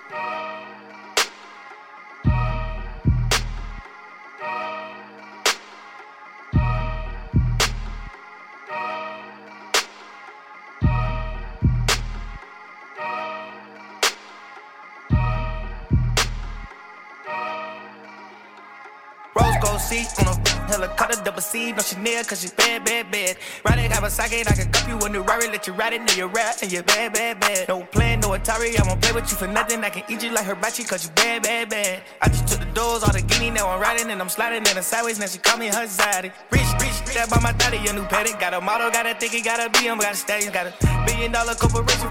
[20.92, 23.37] A helicopter, double C, no Chanel, cause she's bad, bad, bad.
[23.64, 26.28] Riding Kawasaki, I can cup you in the Rari, let you ride it, now you're
[26.28, 27.68] rap, and you're bad, bad, bad.
[27.68, 29.83] No plan, no Atari, I won't play with you for nothing.
[29.85, 32.02] I can eat you like hibachi, cause you bad, bad, bad.
[32.20, 34.76] I just took the doors, all the guinea, now I'm riding, and I'm sliding in
[34.76, 36.33] the sideways, now she call me her zaddy.
[36.50, 38.40] Rich, rich, that by my daddy, a new paddock.
[38.40, 40.72] Got a model, got a thicky, got a BM, got a stallion, got a
[41.07, 42.09] billion dollar corporation.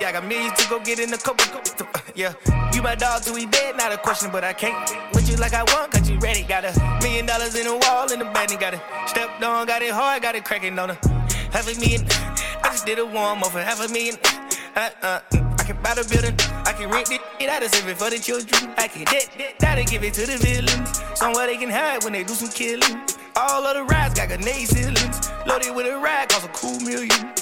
[0.00, 1.44] Yeah, I got millions to go get in the couple,
[2.18, 2.34] yeah.
[2.74, 4.74] You my dog do we dead, not a question, but I can't
[5.14, 6.42] with you like I want, cause you ready.
[6.42, 9.66] Got a million dollars in the wall, in the bed, and got it stepped on,
[9.66, 10.98] got it hard, got it cracking on her.
[11.52, 12.04] Half a million,
[12.64, 14.16] I just did a warm up for half a million.
[14.74, 16.34] Uh, uh, I can buy the building,
[16.66, 18.74] I can rent it, it I save it for the children.
[18.76, 21.00] I can that, that, that'll give it to the villains.
[21.14, 22.98] Somewhere they can hide when they do some killing.
[23.36, 25.30] All of the rides got grenade ceilings.
[25.46, 27.32] Loaded with a ride, cost a cool million.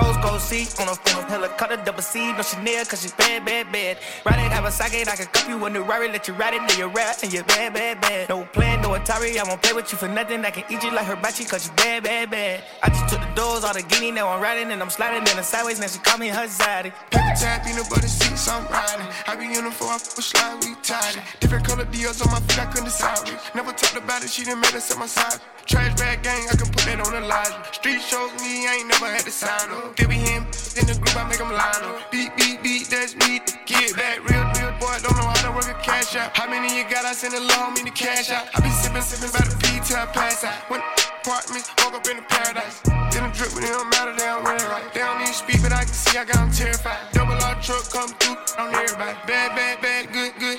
[0.00, 3.70] Rose gold seat on a phone, helicopter, double C, no Chanel, cause she's bad, bad,
[3.70, 3.98] bad.
[4.24, 6.86] Riding Kawasaki, I can cup you in the Rari, let you ride it, then you
[6.86, 8.28] rap, and you're bad, bad, bad.
[8.28, 10.44] No plan, no Atari, I won't play with you for nothing.
[10.44, 12.64] I can eat you like hibachi, cause you bad, bad, bad.
[12.82, 15.36] I just took the doors, all the guinea, now I'm riding, and I'm sliding in
[15.36, 16.92] the sideways, now she call me her zaddy.
[17.10, 19.06] Paper tap, peanut butter seats, I'm riding.
[19.26, 21.22] I be in the I fuck slide, we tied it.
[21.40, 23.28] Different color deals on my feet, I couldn't decide.
[23.54, 25.40] Never talked about it, she made us at my side.
[25.66, 27.64] Trash bag gang, I can put that on the line.
[27.72, 29.89] Street shows me, I ain't never had to sign up.
[29.96, 30.46] They be him
[30.78, 32.10] in the group, I make them line up.
[32.10, 33.40] Beat, beat, beat, that's me.
[33.66, 36.36] Get back, real, real boy, don't know how to work a cash out.
[36.36, 37.04] How many you got?
[37.04, 38.48] I send a loan, me the cash out.
[38.54, 40.56] I be sipping, sipping by the P till I pass out.
[40.70, 40.80] When
[41.20, 42.80] apartments, woke up in the paradise.
[43.12, 44.86] Then a drip, but it don't matter, they don't really right.
[44.94, 46.98] They don't need speak, but I can see I got them terrified.
[47.12, 49.14] Double R truck come through on everybody.
[49.26, 50.49] Bad, bad, bad, good, good,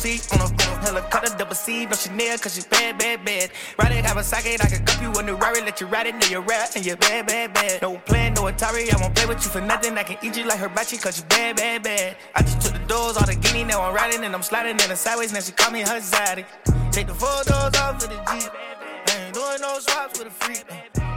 [0.00, 3.50] Seat on a phone, helicopter, double C, no Chanel, cause she's bad, bad, bad.
[3.78, 6.40] Riding Kawasaki, I can cup you in the Rari, let you ride it, then you
[6.40, 7.82] rap, and you're bad, bad, bad.
[7.82, 9.98] No plan, no Atari, I won't play with you for nothing.
[9.98, 12.16] I can eat you like hibachi, cause you bad, bad, bad.
[12.34, 14.88] I just took the doors, all the guinea, now I'm riding, and I'm sliding in
[14.88, 16.46] the sideways, now she call me her zaddy.
[16.90, 18.50] Take the four doors off of the Jeep.
[18.56, 20.64] I ain't doing no swaps with a freak.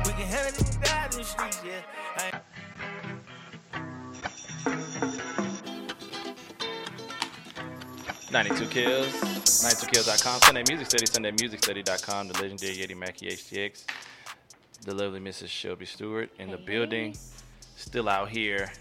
[0.06, 2.03] We can handle it guys in the streets, yeah.
[8.34, 9.14] 92 Kills,
[9.64, 13.86] 92kills.com, Sunday Music Study, SundayMusicStudy.com, the legendary Yeti Mackie HTX,
[14.86, 15.50] the lovely Mrs.
[15.50, 17.16] Shelby Stewart in the building,
[17.76, 18.72] still out here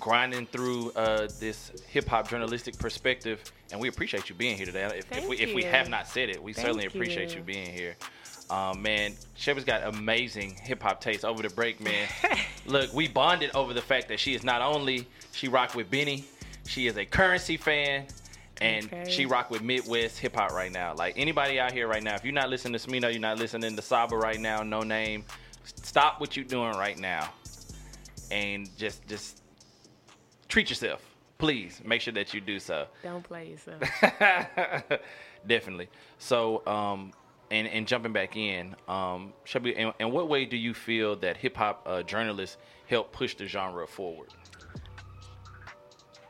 [0.00, 4.84] grinding through uh, this hip hop journalistic perspective, and we appreciate you being here today.
[4.96, 7.40] If, if we if we have not said it, we Thank certainly appreciate you.
[7.40, 7.96] you being here.
[8.48, 11.22] Um, man, Shelby's got amazing hip hop taste.
[11.22, 12.08] Over the break, man.
[12.66, 16.24] Look, we bonded over the fact that she is not only she rocked with Benny,
[16.66, 18.06] she is a currency fan,
[18.60, 20.94] and she rock with Midwest hip hop right now.
[20.94, 23.74] Like anybody out here right now, if you're not listening to Smino, you're not listening
[23.76, 25.24] to Saba right now, Noname.
[25.64, 27.32] Stop what you're doing right now,
[28.30, 29.42] and just just
[30.48, 31.02] treat yourself.
[31.38, 32.86] Please make sure that you do so.
[33.02, 33.82] Don't play yourself.
[35.46, 35.88] Definitely.
[36.18, 37.12] So, um,
[37.50, 41.36] and and jumping back in, um, Shelby, in, in what way do you feel that
[41.36, 44.28] hip hop uh, journalists help push the genre forward?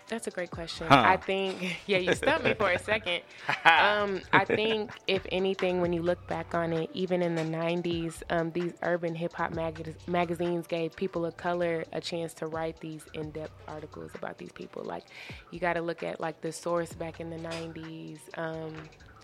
[0.09, 0.87] That's a great question.
[0.87, 1.03] Huh.
[1.07, 3.23] I think, yeah, you stumped me for a second.
[3.65, 8.23] Um, I think, if anything, when you look back on it, even in the 90s,
[8.31, 12.79] um, these urban hip hop mag- magazines gave people of color a chance to write
[12.81, 14.83] these in depth articles about these people.
[14.85, 15.05] Like,
[15.51, 18.19] you got to look at, like, the source back in the 90s.
[18.37, 18.75] Um,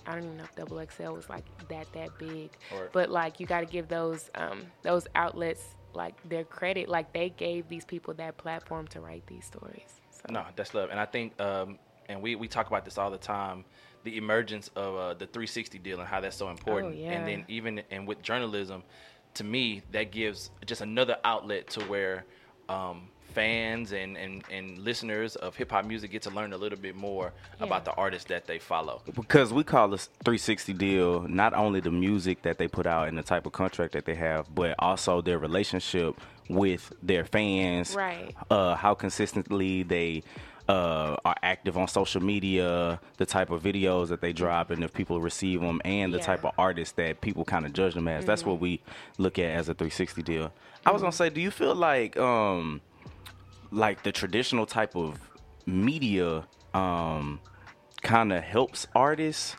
[0.06, 2.90] I don't even know if Double XL was like that that big, Right.
[2.90, 5.62] but like you got to give those um, those outlets
[5.92, 6.88] like their credit.
[6.88, 9.99] Like they gave these people that platform to write these stories.
[10.26, 10.32] So.
[10.32, 11.78] No, that's love, and I think, um,
[12.08, 13.64] and we we talk about this all the time,
[14.04, 16.96] the emergence of uh, the 360 deal and how that's so important.
[16.96, 17.12] yeah.
[17.12, 18.82] And then even and with journalism,
[19.34, 22.24] to me, that gives just another outlet to where
[22.68, 26.78] um, fans and, and and listeners of hip hop music get to learn a little
[26.78, 29.02] bit more about the artists that they follow.
[29.14, 33.16] because we call this 360 deal not only the music that they put out and
[33.16, 37.94] the type of contract that they have, but also their relationship with their fans.
[37.94, 38.34] Right.
[38.50, 40.22] Uh, how consistently they
[40.68, 44.92] uh, are active on social media, the type of videos that they drop, and if
[44.92, 46.24] people receive them, and the Yeah.
[46.24, 48.24] type of artists that people kind of judge them as.
[48.24, 48.80] That's what we
[49.18, 50.52] look at as a 360 deal.
[50.86, 52.80] I was gonna say, do you feel like um,
[53.70, 55.18] like the traditional type of
[55.66, 57.40] media um
[58.02, 59.56] kind of helps artists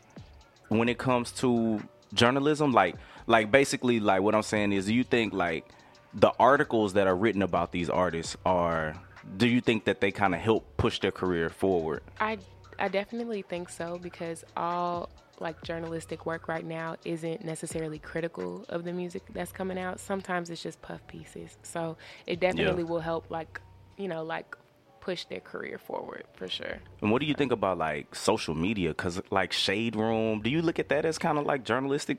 [0.68, 1.80] when it comes to
[2.12, 2.96] journalism like
[3.26, 5.68] like basically like what i'm saying is do you think like
[6.14, 8.94] the articles that are written about these artists are
[9.36, 12.38] do you think that they kind of help push their career forward I
[12.78, 15.08] I definitely think so because all
[15.40, 20.00] like journalistic work right now isn't necessarily critical of the music that's coming out.
[20.00, 21.58] Sometimes it's just puff pieces.
[21.62, 21.96] So
[22.26, 23.60] it definitely will help like,
[24.02, 24.56] you know, like
[25.00, 26.76] push their career forward for sure.
[27.00, 30.62] and what do you think about like social media because like shade room do you
[30.62, 32.18] look at that as kind of like journalistic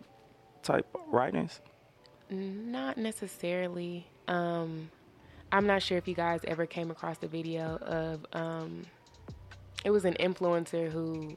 [0.63, 1.61] type writings
[2.29, 4.07] Not necessarily.
[4.27, 4.89] Um,
[5.51, 8.85] I'm not sure if you guys ever came across the video of um,
[9.85, 11.35] it was an influencer who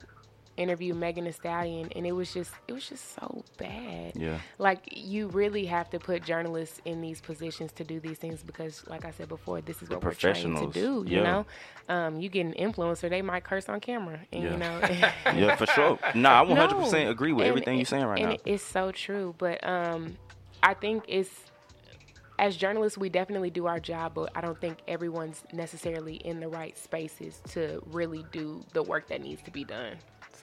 [0.57, 4.13] interviewed Megan Thee Stallion, and it was just it was just so bad.
[4.17, 4.39] Yeah.
[4.59, 8.85] Like you really have to put journalists in these positions to do these things because,
[8.87, 11.05] like I said before, this is what we're trained to do.
[11.07, 11.23] You Yeah.
[11.23, 11.47] know,
[11.95, 14.81] um, you get an influencer, they might curse on camera, and you know.
[15.27, 17.11] yeah for sure no i 100% No.
[17.11, 20.17] agree with And- everything you're saying right and now It's so true, but um,
[20.63, 21.31] I think it's
[22.39, 26.49] as journalists we definitely do our job, but I don't think everyone's necessarily in the
[26.49, 29.97] right spaces to really do the work that needs to be done.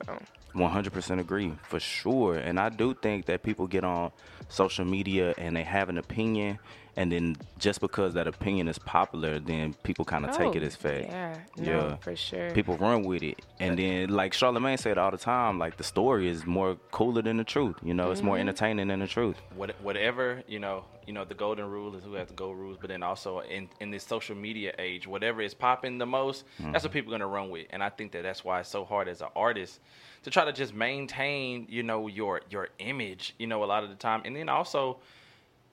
[0.06, 0.18] So.
[0.56, 2.36] 100% agree for sure.
[2.36, 4.12] And i do think that people get on
[4.50, 6.60] social media and they have an opinion
[6.96, 10.66] and then just because that opinion is popular then people kind of take it Oh,
[10.68, 12.52] as fact yeah, no, for sure.
[12.52, 16.28] people run with it and then like Charlamagne said all the time like the story
[16.28, 18.48] is more cooler than the truth you know it's more Mm-hmm.
[18.48, 18.50] Mhm.
[18.50, 22.14] entertaining than the truth What, whatever you know, you know the golden rule is who
[22.14, 22.78] has the gold rules.
[22.80, 26.84] But then also in in this social media age, whatever is popping the most, that's
[26.84, 26.94] what Mhm.
[26.94, 27.68] people are gonna run with.
[27.72, 29.80] And I think that that's why it's so hard as an artist
[30.24, 33.90] to try to just maintain, you know, your your image, you know, a lot of
[33.90, 34.98] the time, and then also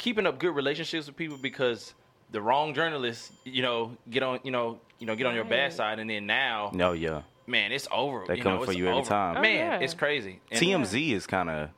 [0.00, 1.94] keeping up good relationships with people because
[2.32, 5.72] the wrong journalists, you know, get on, you know, you know, get on your bad
[5.72, 8.24] side, and then now, no yeah man, it's over.
[8.26, 9.08] They you coming know, for it's you every over.
[9.08, 9.36] time.
[9.36, 9.84] Oh, Man, yeah.
[9.84, 10.40] it's crazy.
[10.50, 11.70] And- tmz is kind of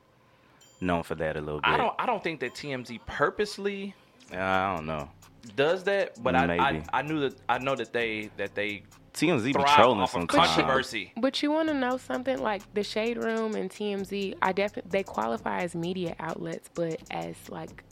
[0.79, 1.93] known for that a little bit I don't.
[1.97, 3.95] I don't think that TMZ purposely
[4.33, 5.09] uh, i don't know
[5.55, 8.83] does that, but I, I I knew that I know that they that they
[9.13, 10.47] TMZ be thrive trolling off of sometimes.
[10.49, 11.11] controversy.
[11.17, 14.35] But you want to know something like the Shade Room and TMZ?
[14.41, 17.83] I definitely they qualify as media outlets, but as like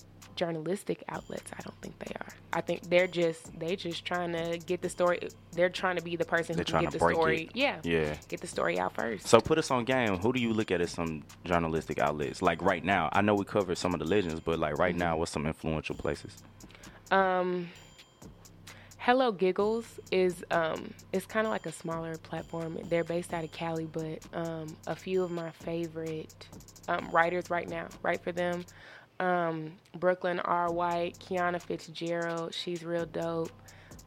[0.41, 2.29] journalistic outlets, I don't think they are.
[2.51, 5.19] I think they're just they just trying to get the story.
[5.51, 7.43] They're trying to be the person They're who can get the story.
[7.43, 7.51] it.
[7.53, 8.15] Yeah, Yeah.
[8.27, 9.27] get the story out first.
[9.27, 10.17] So put us on game.
[10.17, 12.41] Who do you look at as some journalistic outlets?
[12.41, 15.15] Like right now, I know we covered some of the legends, but like right now,
[15.17, 16.33] what's some influential places?
[17.11, 17.69] Um,
[18.97, 22.79] Hello Giggles is um, it's kind of like a smaller platform.
[22.89, 26.47] They're based out of Cali, but um, a few of my favorite
[26.87, 28.63] um, writers right now write for them.
[29.21, 30.71] Um, Brooklyn R.
[30.71, 33.51] White, Kiana Fitzgerald, she's real dope.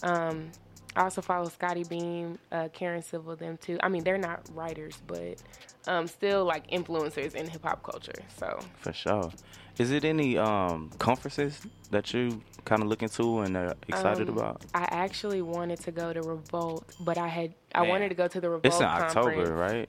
[0.03, 0.51] Um,
[0.97, 3.79] I also follow Scottie Beam, uh, Karen Civil, them too.
[3.83, 5.43] I mean, they're not writers, but
[5.87, 8.13] um, still like influencers in hip hop culture.
[8.37, 9.31] So For sure.
[9.79, 11.61] Is it any um, conferences
[11.91, 14.65] that you kind of looking to and are excited um, about?
[14.73, 18.41] I actually wanted to go to Revolt, but I had I wanted to go to
[18.41, 19.17] the Revolt It's in conference.
[19.17, 19.89] October, right?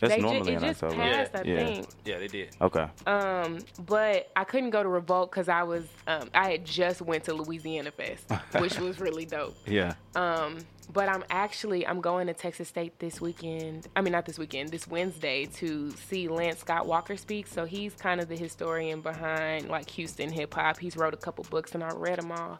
[0.00, 1.02] That's They ju- normally it in just October.
[1.02, 1.56] passed, I yeah.
[1.66, 1.86] think.
[2.04, 2.56] Yeah, they did.
[2.60, 2.86] Okay.
[3.06, 7.24] Um, but I couldn't go to Revolt because I was um, I had just went
[7.24, 8.24] to Louisiana Fest,
[8.58, 9.56] which was really dope.
[9.66, 9.94] Yeah.
[10.16, 10.58] Um,
[10.92, 13.88] but I'm actually I'm going to Texas State this weekend.
[13.96, 17.46] I mean, not this weekend, this Wednesday to see Lance Scott Walker speak.
[17.46, 20.78] So he's kind of the historian behind like Houston hip hop.
[20.78, 22.58] He's wrote a couple books and I read them all.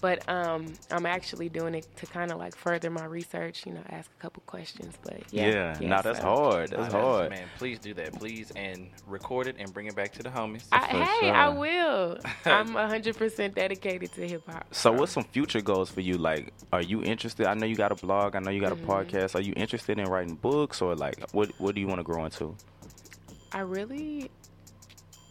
[0.00, 3.66] But um, I'm actually doing it to kind of like further my research.
[3.66, 4.94] You know, ask a couple questions.
[5.02, 6.70] But yeah, Yeah, nah, that's so- hard.
[6.70, 7.30] That's Nah, hard.
[7.30, 10.64] Man, please do that, please, and record it and bring it back to the homies.
[10.72, 12.18] I, hey, I will.
[12.44, 14.66] I'm 100% dedicated to hip hop.
[14.72, 16.18] So, what's some future goals for you?
[16.18, 17.46] Like, are you interested?
[17.46, 18.36] I know you got a blog.
[18.36, 18.90] I know you got a Mm-hmm.
[18.90, 19.34] podcast.
[19.34, 22.24] Are you interested in writing books, or like, what what do you want to grow
[22.24, 22.58] into?
[23.52, 24.30] I really,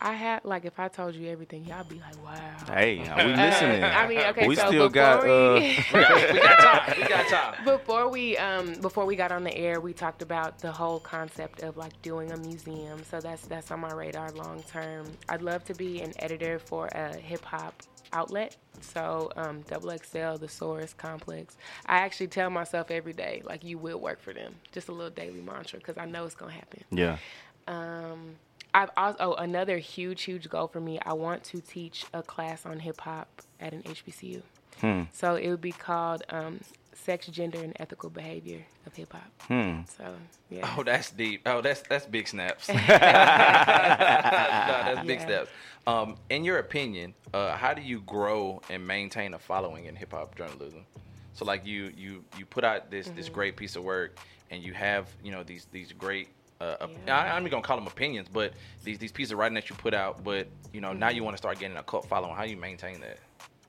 [0.06, 2.40] I had like if I told you everything, y'all be like, wow.
[2.68, 3.84] Hey, we listening.
[3.84, 5.22] I mean, okay, we so still got.
[5.24, 6.94] before Uh, we- we got time.
[7.02, 7.66] We got time.
[7.66, 11.64] Before we um before we got on the air, we talked about the whole concept
[11.64, 13.04] of like doing a museum.
[13.10, 15.08] So that's that's on my radar long term.
[15.28, 17.74] I'd love to be an editor for a hip hop
[18.14, 18.56] outlet.
[18.82, 21.58] So um, Double XL, The Source, Complex.
[21.88, 24.54] I actually tell myself every day like you will work for them.
[24.72, 26.84] Just a little daily mantra because I know it's gonna happen.
[26.92, 27.18] yeah.
[27.68, 28.36] Um,
[28.76, 31.00] I've also oh, another huge, huge goal for me.
[31.06, 33.28] I want to teach a class on hip hop
[33.60, 34.42] at an HBCU.
[34.82, 35.04] Hmm.
[35.14, 36.60] So it would be called um,
[36.94, 39.32] Sex, Gender, and Ethical Behavior of Hip Hop.
[39.48, 39.82] Hmm.
[39.98, 40.14] So
[40.50, 40.74] yeah.
[40.78, 41.42] Oh, that's deep.
[41.46, 42.68] Oh, that's that's big snaps.
[42.70, 42.88] no, that's
[45.08, 45.26] big Yeah.
[45.26, 45.50] snaps.
[45.88, 50.12] Um, in your opinion, uh, how do you grow and maintain a following in hip
[50.12, 50.86] hop journalism?
[51.34, 53.36] So, like you you you put out this this Mm-hmm.
[53.36, 54.18] great piece of work,
[54.52, 56.28] and you have you know these these great.
[56.62, 58.54] Uh, op- I, I'm not gonna call them opinions, but
[58.84, 60.24] these these pieces of writing that you put out.
[60.24, 62.36] But you know now you want to start getting a cult following.
[62.36, 63.20] How do you maintain that?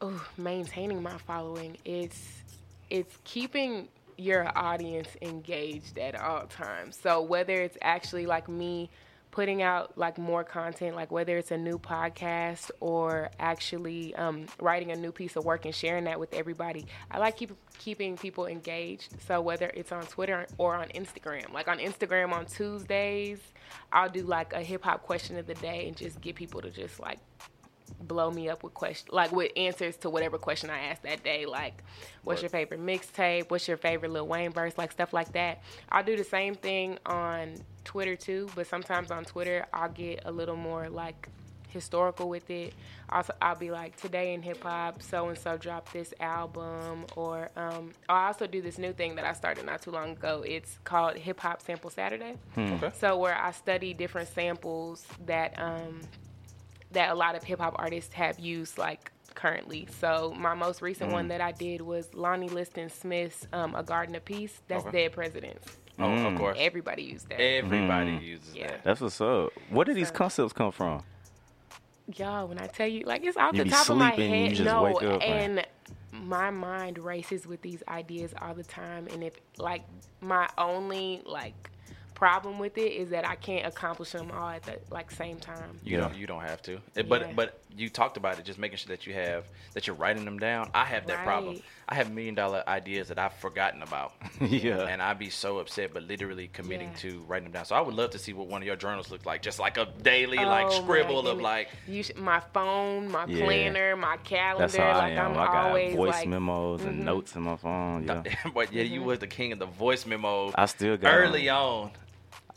[0.04, 2.42] Ooh, maintaining my following it's
[2.90, 8.88] it's keeping your audience engaged at all times so whether it's actually like me
[9.30, 14.92] putting out like more content like whether it's a new podcast or actually um, writing
[14.92, 18.46] a new piece of work and sharing that with everybody i like keep, keeping people
[18.46, 19.14] engaged.
[19.26, 21.52] So whether it's on twitter or on instagram.
[21.52, 23.38] Like on instagram on tuesdays
[23.92, 27.00] i'll do like a hip-hop question of the day and just get people to just
[27.00, 27.18] like
[28.00, 31.46] blow me up with question like with answers to whatever question I asked that day.
[31.46, 31.82] Like,
[32.24, 33.50] what's your favorite mixtape?
[33.50, 34.76] What's your favorite Lil Wayne verse?
[34.76, 35.62] Like stuff like that.
[35.90, 40.32] I'll do the same thing on Twitter too, but sometimes on Twitter I'll get a
[40.32, 41.28] little more like
[41.76, 42.74] historical with it.
[43.08, 47.50] Also, I'll be like, today in hip hop, so and so dropped this album, or
[47.54, 50.42] um, I also do this new thing that I started not too long ago.
[50.44, 52.34] It's called Hip Hop Sample Saturday.
[52.54, 52.72] Hmm.
[52.74, 52.90] Okay.
[52.98, 56.00] So where I study different samples that um,
[56.96, 59.86] that a lot of hip hop artists have used like currently.
[60.00, 61.12] So my most recent Mm.
[61.12, 65.02] one that I did was Lonnie Liston Smith's um, "A Garden of Peace." That's Okay.
[65.04, 65.76] Dead Presidents.
[65.98, 66.38] Oh, of Mm.
[66.38, 66.56] course.
[66.60, 67.40] Everybody used that.
[67.40, 68.22] Everybody Mhm.
[68.22, 68.68] uses Yeah.
[68.68, 68.84] that.
[68.84, 69.52] That's what's up.
[69.70, 71.02] Where did these concepts come from?
[72.14, 74.32] Y'all, when I tell you, like it's off You the be top of my sleeping,
[74.34, 74.54] you head.
[74.56, 75.68] just no, wake up, and like-
[76.12, 79.06] my mind races with these ideas all the time.
[79.12, 79.82] And if like
[80.20, 81.70] my only like
[82.16, 85.78] problem with it is that I can't accomplish them all at the like same time.
[85.84, 86.80] You don't you don't have to.
[86.96, 87.32] Eh, But Yeah.
[87.36, 89.44] but you talked about it, just making sure that you have
[89.74, 90.70] that you're writing them down.
[90.74, 91.60] I have that problem.
[91.88, 94.12] I have million dollar ideas that I've forgotten about.
[94.40, 94.86] Yeah.
[94.86, 97.10] And I'd be so upset, but literally committing Yeah.
[97.10, 97.64] to writing them down.
[97.66, 99.76] So I would love to see what one of your journals looks like, just like
[99.76, 103.44] a daily like Oh, my scribble of like you sh- my phone, my Yeah.
[103.44, 104.62] planner, my calendar.
[104.62, 105.32] That's how I like am.
[105.32, 107.04] I'm I got always voice like memos and Mhm.
[107.04, 108.04] notes in my phone.
[108.06, 108.22] Yeah.
[108.54, 109.06] but yeah, you Mm-hmm.
[109.08, 111.90] was the king of the voice memo I still got early on.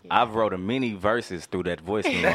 [0.10, 2.30] I've wrote a many verses through that voice memo.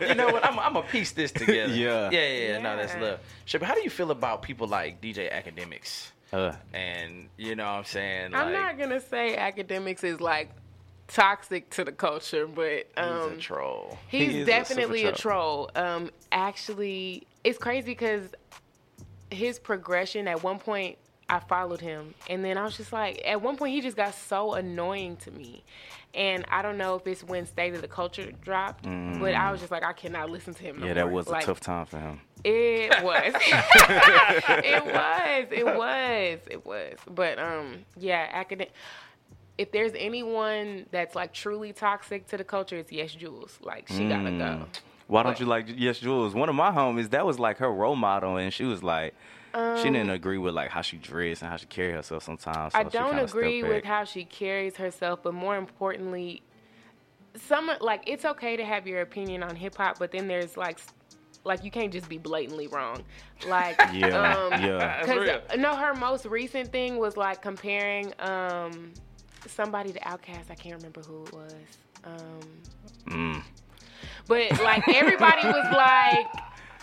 [0.06, 0.44] you know what?
[0.44, 1.72] I'm, I'm gonna piece this together.
[1.74, 2.10] Yeah.
[2.10, 2.58] Yeah, yeah, yeah.
[2.58, 3.20] No, that's love.
[3.46, 6.10] Shabba, how do you feel about people like DJ Akademiks?
[6.32, 8.34] Uh, And you know what I'm saying?
[8.34, 10.50] I'm like, not gonna say Akademiks is like
[11.08, 13.98] toxic to the culture, but um, he's a troll.
[14.08, 15.70] He's He is a definitely super a troll.
[15.74, 18.28] Um, actually, it's crazy because
[19.30, 20.98] his progression at one point.
[21.32, 24.14] I followed him, and then I was just like, at one point, he just got
[24.16, 25.62] so annoying to me,
[26.14, 29.60] and I don't know if it's when State of the Culture dropped, but I was
[29.60, 30.78] just like, I cannot listen to him.
[30.80, 30.88] No Mm.
[30.88, 31.14] yeah, that more.
[31.14, 32.20] was a tough time for him.
[32.44, 33.32] It was.
[34.64, 35.46] it was.
[35.50, 36.38] It was.
[36.50, 36.94] It was.
[37.08, 38.72] But um, yeah, academic.
[39.58, 43.62] If there's anyone that's like truly toxic to the culture, it's Yesjulz.
[43.62, 44.38] Like she gotta Mm.
[44.38, 44.66] go.
[45.06, 46.34] Why don't you like Yesjulz?
[46.34, 49.14] One of my homies, that was like her role model, and she was like,
[49.52, 52.72] she Um, didn't agree with like how she dressed and how she carried herself sometimes.
[52.72, 56.42] So I don't agree with how she carries herself, but more importantly,
[57.36, 60.78] some like it's okay to have your opinion on hip hop, but then there's like
[60.78, 60.88] s-
[61.44, 63.02] like you can't just be blatantly wrong.
[63.48, 64.78] Like Yeah, um, yeah.
[65.04, 65.40] That's 'cause, real.
[65.58, 68.92] no, her most recent thing was like comparing um
[69.46, 70.50] somebody to Outkast.
[70.50, 71.54] I can't remember who it was.
[72.04, 72.40] Um,
[73.06, 73.42] Mm.
[74.28, 76.26] but like everybody was like,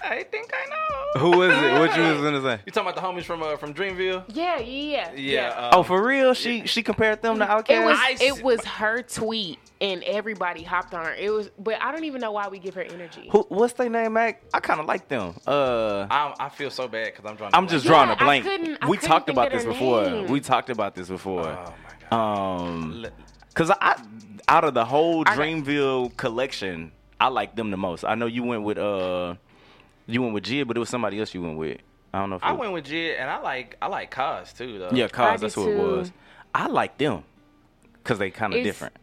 [0.04, 1.22] I think I know.
[1.22, 1.80] Who is it?
[1.80, 2.62] What you was gonna say?
[2.66, 4.24] You talking about the homies from uh, from Dreamville?
[4.34, 5.50] yeah, yeah, Yeah.
[5.58, 6.34] um, oh, for real?
[6.34, 7.70] She she compared them to Outkast.
[7.70, 11.14] It was I it was her tweet and everybody hopped on her.
[11.14, 13.30] It was, but I don't even know why we give her energy.
[13.32, 14.42] Who, what's their name, Mac?
[14.54, 15.36] I kind of like them.
[15.46, 17.54] Uh, I, I feel so bad because I'm drawing.
[17.56, 18.44] I'm just drawing Yeah, a I blank.
[18.46, 20.04] couldn't- I we couldn't talked think about this their before.
[20.10, 20.28] name.
[20.28, 21.48] We talked about this before.
[21.48, 22.68] Oh my god.
[22.68, 23.06] Um,
[23.54, 24.02] cause I
[24.48, 28.04] out of the whole Dreamville collection, I like them the most.
[28.06, 29.36] I know you went with uh,
[30.08, 31.78] you went with Jid, but it was somebody else you went with.
[32.14, 34.54] I don't know if I it- went with Jid, and I like I like Cozz
[34.58, 34.90] too though.
[34.92, 36.12] Yeah, cause that's who it was.
[36.56, 37.24] I like them
[37.94, 38.96] because they kind of It's- different.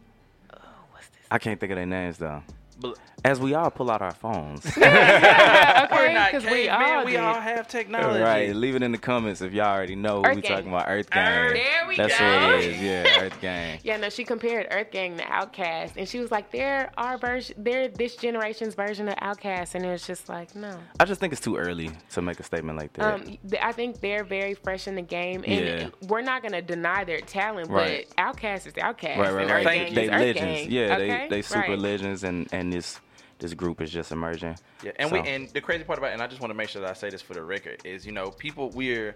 [1.31, 2.43] I can't think of their names though.
[2.79, 4.63] But- As we all pull out our phones.
[4.77, 8.19] Yeah, We're okay, not because we all we all have technology.
[8.21, 10.51] right, leave it in the comments if y'all already know who Earth we Gang.
[10.57, 10.85] talking about.
[10.87, 11.53] Earth Gang.
[11.53, 12.23] There we That's go.
[12.23, 12.81] That's what it is.
[12.81, 13.79] Yeah, Earth Gang.
[13.83, 17.55] Yeah, no, she compared Earth Gang to Outkast, and she was like, "They're our version.
[17.59, 20.77] They're this generation's version of Outkast," and it was just like, no.
[20.99, 23.13] I just think it's too early to make a statement like that.
[23.15, 25.89] Um, I think they're very fresh in the game, and Yeah.
[26.07, 28.07] we're not gonna deny their talent, Right.
[28.15, 29.51] but Outkast is Outkast, right, right, and right.
[29.51, 30.61] Earth They, Gang they is Earth legends.
[30.61, 30.71] Gang.
[30.71, 31.07] Yeah, okay?
[31.07, 31.79] they they super right.
[31.79, 32.99] legends, and and this
[33.39, 34.55] this group is just emerging.
[34.83, 36.55] Yeah, and So- we and the crazy part about it, and I just want to
[36.55, 39.15] make sure that I say this for the record is you know people we're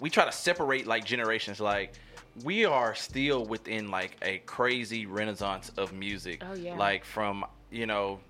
[0.00, 1.94] we try to separate like generations like
[2.44, 6.42] we are still within like a crazy renaissance of music.
[6.44, 6.76] Oh, yeah.
[6.76, 8.20] Like from you know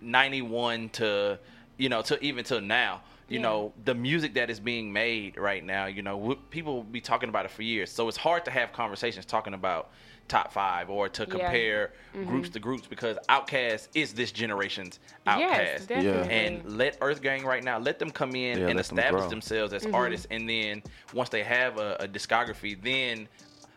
[0.00, 1.38] 91 to
[1.78, 3.02] you know to even till now.
[3.28, 3.42] You Yeah.
[3.42, 5.86] know the music that is being made right now.
[5.86, 8.72] You know people will be talking about it for years, so it's hard to have
[8.72, 9.90] conversations talking about
[10.28, 11.28] top five or to Yeah.
[11.28, 12.26] compare Mhm.
[12.26, 17.62] groups to groups because Outkast is this generation's Yes, Outkast and let Earth Gang right
[17.62, 19.94] now let them come in Yeah, and let them establish themselves as Mhm.
[19.94, 23.28] artists, and then once they have a, a discography, then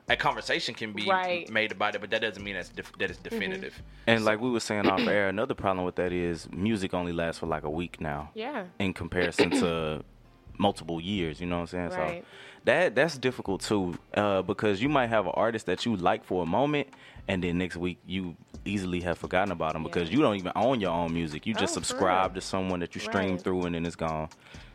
[0.09, 1.45] a conversation can be Right.
[1.45, 1.53] Mm-hmm.
[1.53, 2.01] made about it.
[2.01, 3.79] But that doesn't mean that's def- that it's definitive.
[4.07, 7.39] And like we were saying off air, another problem with that is music only lasts
[7.39, 8.31] for like a week now.
[8.33, 8.63] Yeah.
[8.79, 10.03] In comparison to
[10.57, 12.01] multiple years, you know what I'm saying?
[12.01, 12.23] Right.
[12.23, 12.27] So
[12.65, 16.43] that that's difficult too, uh, because you might have an artist that you like for
[16.43, 16.87] a moment,
[17.27, 18.35] and then next week you
[18.65, 21.45] easily have forgotten about them because you don't even own your own music.
[21.47, 22.35] You just Oh, subscribe real.
[22.35, 23.41] to someone that you stream Right.
[23.41, 24.29] through, and then it's gone.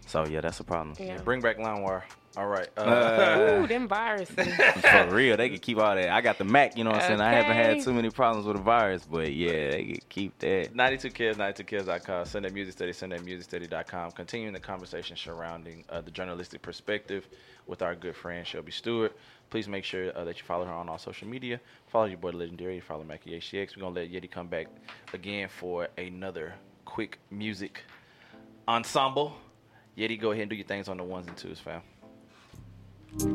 [0.06, 0.96] So yeah, that's a problem.
[0.98, 1.18] Yeah.
[1.18, 2.02] Bring back LimeWire.
[2.36, 2.68] All right.
[2.76, 4.34] Uh, Uh, Ooh, them viruses.
[4.80, 6.08] For real, they can keep all that.
[6.08, 7.20] I got the Mac, you know what I'm saying?
[7.20, 10.74] I haven't had too many problems with the virus, but yeah, they can keep that.
[10.74, 14.12] 92kids, 92kids.com, Sunday Music Study, SundayMusicStudy.com.
[14.12, 17.28] Continuing the conversation surrounding uh, the journalistic perspective
[17.66, 19.12] with our good friend Shelby Stewart.
[19.50, 21.60] Please make sure uh, that you follow her on all social media.
[21.88, 22.80] Follow your boy Legendary.
[22.80, 23.76] Follow Mackie HCX.
[23.76, 24.66] We're going to let Yeti come back
[25.12, 26.54] again for another
[26.84, 27.82] quick music
[28.66, 29.34] ensemble.
[29.96, 31.80] Yeti, go ahead and do your things on the ones and twos, fam.
[33.16, 33.26] You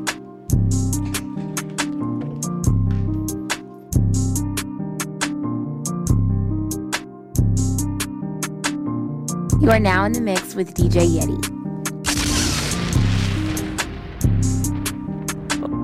[9.70, 11.38] are now in the mix with DJ Yeti.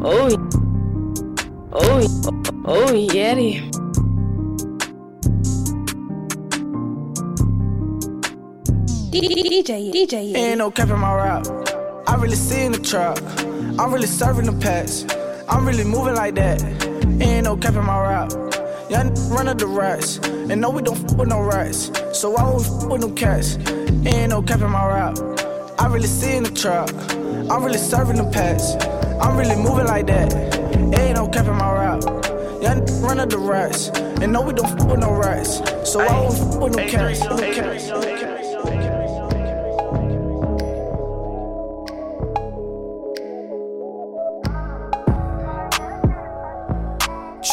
[0.05, 0.29] Oh,
[1.73, 3.73] oh, oh, oh Yeti.
[9.11, 11.47] DJ, DJ, Ain't no cap in my rap.
[12.07, 13.19] I really see in the trap.
[13.79, 15.05] I'm really serving the packs.
[15.51, 16.62] I'm really moving like that.
[17.20, 18.31] Ain't no cap in my rap.
[18.89, 20.16] Young run of the rats.
[20.16, 21.93] And no, we don't f with no rats.
[22.18, 23.59] So why would we f with them cats?
[24.07, 25.18] Ain't no cap in my rap.
[25.79, 26.89] I really see in the trap.
[27.51, 28.72] I'm really serving the packs.
[29.20, 30.33] I'm really moving like that.
[30.99, 32.03] Ain't no cap in my rap.
[32.62, 33.89] Young run of the rats.
[34.22, 35.59] And no, we don't f with no rats.
[35.85, 38.36] So why would we f with them cats?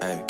[0.00, 0.27] Hey.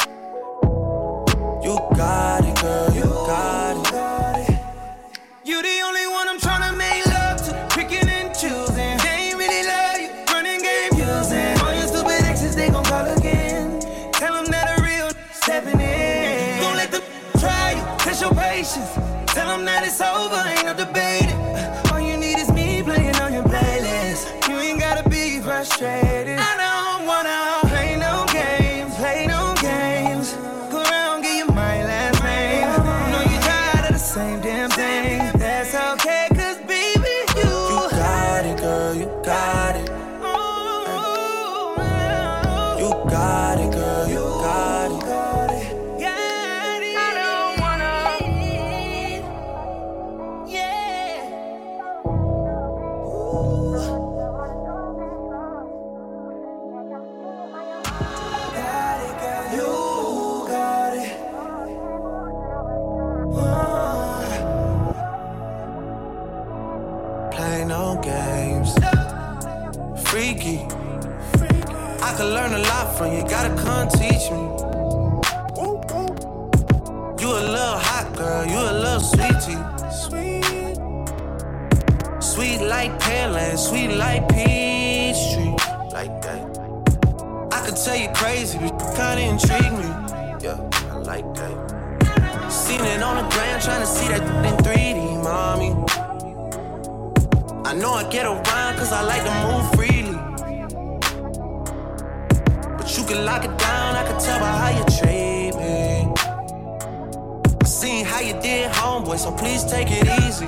[109.29, 110.47] So please take it easy.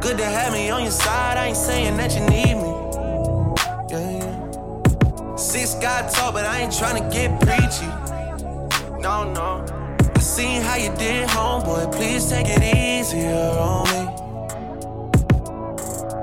[0.00, 2.72] Good to have me on your side, I ain't saying that you need me.
[3.90, 5.36] Yeah, yeah.
[5.36, 7.90] Six God talk, but I ain't trying to get preachy.
[9.00, 9.64] No, no.
[10.14, 14.02] I seen how you did, homeboy, please take it easier on me.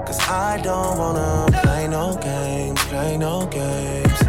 [0.07, 4.19] Cause I don't wanna play no games, play no games.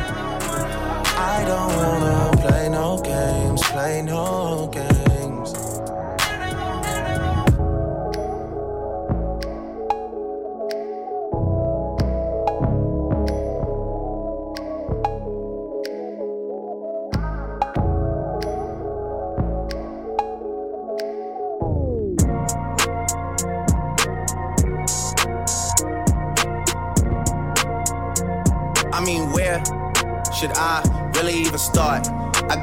[1.17, 4.48] I don't wanna play no games, play no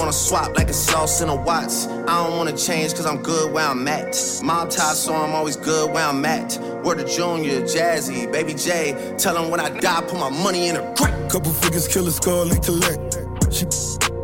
[0.00, 1.86] I wanna swap like a sauce in a Watts.
[1.86, 4.16] I don't wanna change cause I'm good where I'm at.
[4.42, 6.58] Mob tie, so I'm always good where I'm at.
[6.82, 9.14] Word to Junior, Jazzy, Baby J.
[9.18, 11.28] Tell them when I die, put my money in a grave.
[11.28, 13.18] Couple figures, kill a skull and collect.
[13.52, 13.66] She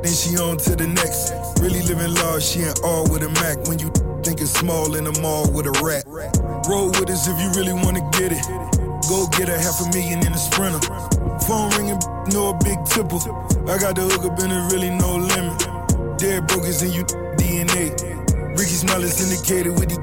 [0.03, 1.35] then she on to the next.
[1.61, 3.69] Really living large, she ain't all with a Mac.
[3.69, 3.93] When you
[4.25, 6.05] think it's small in the mall with a rat.
[6.67, 8.76] Roll with us if you really wanna get it.
[9.09, 10.81] Go get a half a million in a sprinter.
[11.47, 12.01] Phone ringing,
[12.35, 13.23] no a big tipple.
[13.71, 16.19] I got the hook up and it really no limit.
[16.19, 17.05] Dead broke is in you
[17.39, 17.95] DNA.
[18.59, 20.01] Ricky Smile is indicated with the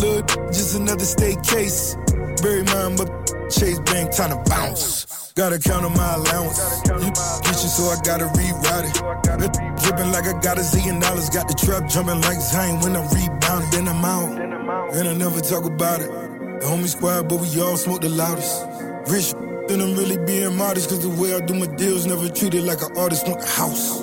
[0.00, 0.26] look.
[0.48, 1.96] Just another state case.
[2.40, 3.12] Bury mine, but
[3.50, 5.32] Chase Bank time to bounce.
[5.34, 6.58] Gotta count on my allowance.
[6.88, 7.12] You
[7.44, 9.84] kitchen, so I gotta reroute it.
[9.84, 11.28] Dripping like I got a zillion dollars.
[11.28, 13.70] Got the trap jumping like Zion when I'm rebounding.
[13.70, 14.32] Then I'm out.
[14.96, 16.27] And I never talk about it.
[16.60, 18.66] The homie squad, but we all smoke the loudest.
[19.06, 19.32] Rich,
[19.68, 20.88] then I'm really being modest.
[20.90, 24.00] Cause the way I do my deals never treated like an artist want a house.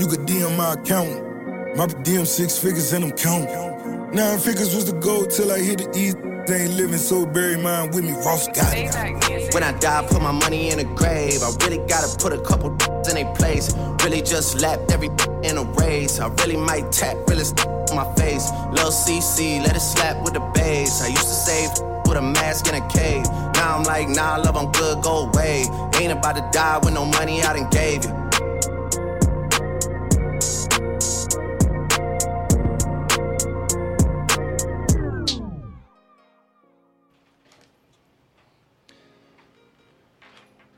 [0.00, 1.76] You could DM my account.
[1.76, 4.10] My DM six figures and I'm counting.
[4.12, 6.16] Nine figures was the goal till I hit the east.
[6.46, 8.12] They ain't living so bury mine with me.
[8.24, 9.52] Ross got it.
[9.52, 11.42] When I die, put my money in a grave.
[11.42, 12.72] I really gotta put a couple
[13.10, 13.74] in a place.
[14.02, 15.10] Really just lapped every
[15.42, 16.20] in a race.
[16.20, 17.44] I really might tap, really
[17.90, 18.48] on my face.
[18.72, 21.02] Lil CC, let it slap with the bass.
[21.02, 23.24] I used to save with a mask in a cave.
[23.54, 25.64] Now I'm like, nah, love, I'm good, go away.
[26.00, 28.28] Ain't about to die with no money I done gave you.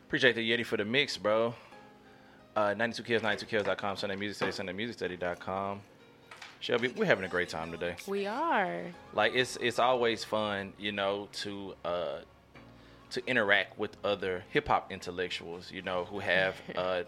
[0.08, 1.54] Appreciate the Yeti for the mix, bro.
[2.56, 5.80] Uh, 92 kills, 92kills.com, Sunday Music Study, Sunday Music Study.com.
[6.60, 7.96] Shelby, we're having a great time today.
[8.06, 8.82] We are.
[9.14, 12.18] Like it's it's always fun, you know, to uh,
[13.10, 17.02] to interact with other hip hop intellectuals, you know, who have uh,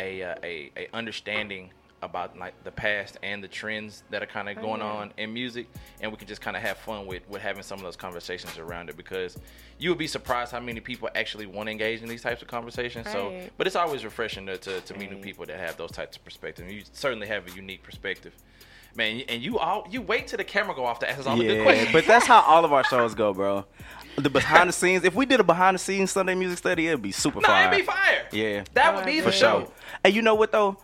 [0.00, 1.70] a, uh, a a understanding
[2.02, 4.86] about like the past and the trends that are kind of Oh, going yeah.
[4.86, 5.68] on in music,
[6.00, 8.58] and we can just kind of have fun with with having some of those conversations
[8.58, 9.38] around it because
[9.78, 12.48] you would be surprised how many people actually want to engage in these types of
[12.48, 13.08] conversations.
[13.12, 16.16] So, but it's always refreshing to to, to meet new people that have those types
[16.16, 16.72] of perspectives.
[16.72, 18.32] You certainly have a unique perspective.
[18.94, 21.36] Man, and you all you wait till the camera go off to ask us all
[21.36, 21.92] the good Yeah, questions.
[21.92, 23.64] but that's how all of our shows go, bro.
[24.16, 25.04] The behind the scenes.
[25.04, 27.68] If we did a behind the scenes Sunday music study, it'd be super No, fire.
[27.68, 28.26] it'd be fire.
[28.32, 29.60] Yeah, That would be for the sure.
[29.66, 29.72] show.
[30.02, 30.76] And you know what though,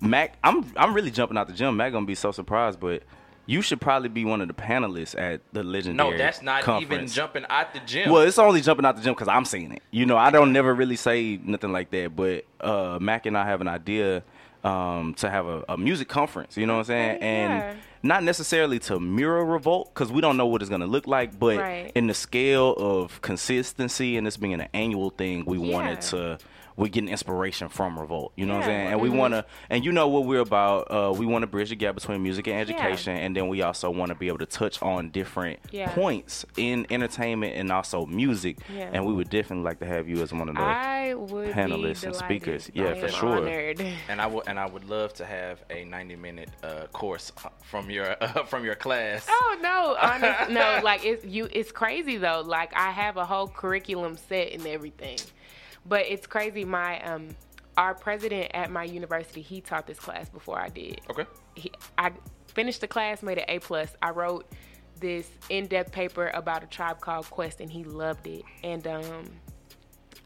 [0.00, 1.76] Mac, I'm I'm really jumping out the gym.
[1.76, 3.02] Mac gonna be so surprised, but
[3.44, 6.10] you should probably be one of the panelists at the legendary.
[6.12, 8.10] No, that's not even jumping out the gym.
[8.10, 9.82] Well, it's only jumping out the gym because I'm seeing it.
[9.90, 12.16] You know, I don't never really say nothing like that.
[12.16, 14.22] But uh, Mac and I have an idea
[14.64, 16.56] um, to have a, a music conference.
[16.56, 17.18] You know what I'm saying?
[17.20, 17.26] yeah.
[17.70, 21.38] And not necessarily to mirror Revolt because we don't know what it's gonna look like.
[21.38, 21.92] But Right.
[21.94, 25.72] in the scale of consistency and this being an annual thing, we Yeah.
[25.72, 26.38] wanted to.
[26.76, 28.86] We're getting inspiration from Revolt, you know what I'm saying?
[28.88, 29.16] And we Mhm.
[29.16, 30.90] want to, and you know what we're about.
[30.90, 33.90] Uh, we want to bridge the gap between music and education, and then we also
[33.90, 35.92] want to be able to touch on different Yeah.
[35.92, 38.58] points in entertainment and also music.
[38.74, 38.90] Yeah.
[38.92, 42.04] And we would definitely like to have you as one of the I would panelists
[42.04, 42.70] and speakers.
[42.74, 43.36] I Yeah, for sure.
[43.38, 43.80] honored.
[44.08, 47.48] and I would and I would love to have a 90 minute uh, course uh,
[47.62, 49.26] from your uh, from your class.
[49.28, 51.48] Oh no, honest, no, like it's you.
[51.52, 52.42] It's crazy though.
[52.44, 55.18] Like I have a whole curriculum set and everything,
[55.86, 56.64] but it's crazy.
[56.64, 57.28] My um,
[57.76, 61.00] our president at my university, he taught this class before I did.
[61.10, 61.26] Okay.
[61.54, 62.12] He, I
[62.46, 63.94] finished the class, made an A plus.
[64.02, 64.46] I wrote
[65.00, 68.44] this in-depth paper about a tribe called Quest, and he loved it.
[68.62, 69.24] And um,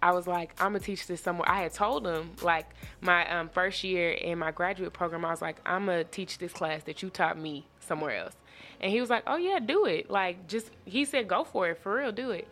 [0.03, 1.49] I was like, I'm gonna teach this somewhere.
[1.49, 2.67] I had told him like
[3.01, 6.53] my um, first year in my graduate program, I was like, I'm gonna teach this
[6.53, 8.35] class that you taught me somewhere else.
[8.81, 10.11] And he was like, Oh yeah, do it.
[10.11, 12.47] Like just he said, go for it, for real, do it.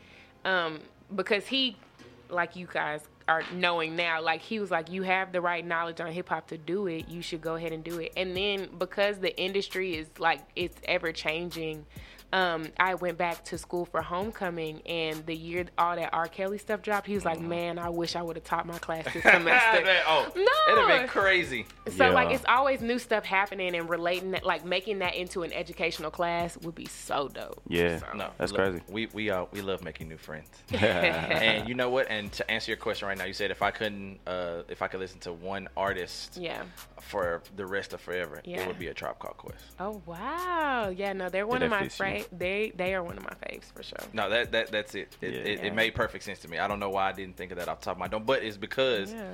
[0.44, 0.80] Um,
[1.14, 1.76] because he,
[2.34, 6.00] like you guys are knowing now, like he was like, you have the right knowledge
[6.00, 7.08] on hip hop to do it.
[7.08, 8.12] You should go ahead and do it.
[8.16, 11.86] And then because the industry is like it's ever changing
[12.34, 16.26] um, I went back to school for homecoming, and the year all that R.
[16.26, 19.04] Kelly stuff dropped, he was like, "Man, I wish I would have taught my class
[19.12, 20.42] this semester." oh, No.
[20.72, 21.64] it'd have been crazy.
[21.96, 25.52] So like, it's always new stuff happening, and relating that, like making that into an
[25.52, 27.62] educational class would be so dope.
[27.68, 28.82] Yeah, No, that's look, crazy.
[28.88, 30.48] We we uh, we love making new friends.
[30.72, 32.10] and you know what?
[32.10, 34.88] And to answer your question right now, you said if I couldn't, uh, if I
[34.88, 36.62] could listen to one artist, Yeah.
[37.00, 38.62] for the rest of forever, Yeah.
[38.62, 39.64] it would be a Tribe Called Quest.
[39.78, 42.00] Oh wow, yeah, no, they're one Yeah, of my fits
[42.30, 42.38] you.
[42.38, 43.98] They they are one of my faves for sure.
[44.12, 45.16] No, that that that's it.
[45.20, 45.66] It, it, Yeah.
[45.66, 46.58] it made perfect sense to me.
[46.58, 48.24] I don't know why I didn't think of that off the top of my dome,
[48.24, 49.24] but it's because Yeah.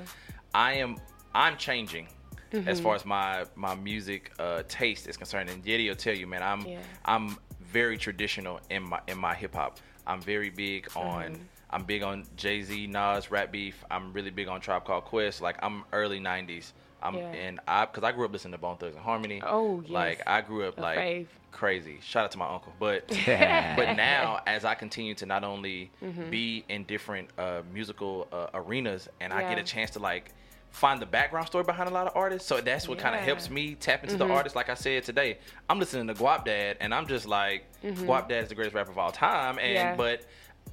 [0.54, 0.96] I am
[1.34, 2.08] I'm changing
[2.52, 2.82] as Mhm.
[2.82, 5.48] far as my my music uh, taste is concerned.
[5.50, 6.80] And Yeti will tell you, man, I'm Yeah.
[7.04, 9.78] I'm very traditional in my in my hip hop.
[10.06, 11.34] I'm very big on.
[11.36, 11.40] Mhm.
[11.72, 13.84] I'm big on Jay Z, Nas, Rap Beef.
[13.92, 15.40] I'm really big on Tribe Called Quest.
[15.40, 16.72] Like I'm early '90s.
[17.02, 17.32] I'm Yeah.
[17.32, 19.42] and I because I grew up listening to Bone Thugs and Harmony.
[19.44, 20.22] Oh, Like.
[20.26, 21.26] I grew up A like fave.
[21.52, 21.98] crazy.
[22.02, 22.72] Shout out to my uncle.
[22.78, 26.30] But but now as I continue to not only Mhm.
[26.30, 30.32] be in different uh, musical uh, arenas and I get a chance to like
[30.70, 32.46] find the background story behind a lot of artists.
[32.46, 34.18] So that's what kind of helps me tap into Mhm.
[34.18, 34.54] the artists.
[34.54, 35.38] Like I said today,
[35.68, 37.96] I'm listening to Guap Dad and I'm just like Mhm.
[38.06, 39.58] Guap Dad is the greatest rapper of all time.
[39.58, 39.94] And Yeah.
[39.96, 40.22] but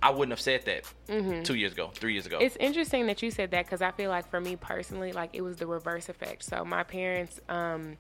[0.02, 1.44] I wouldn't have said that Mhm.
[1.44, 2.38] two years ago, three years ago.
[2.40, 5.42] It's interesting that you said that because I feel like for me personally, like it
[5.42, 6.44] was the reverse effect.
[6.44, 7.98] So my parents um,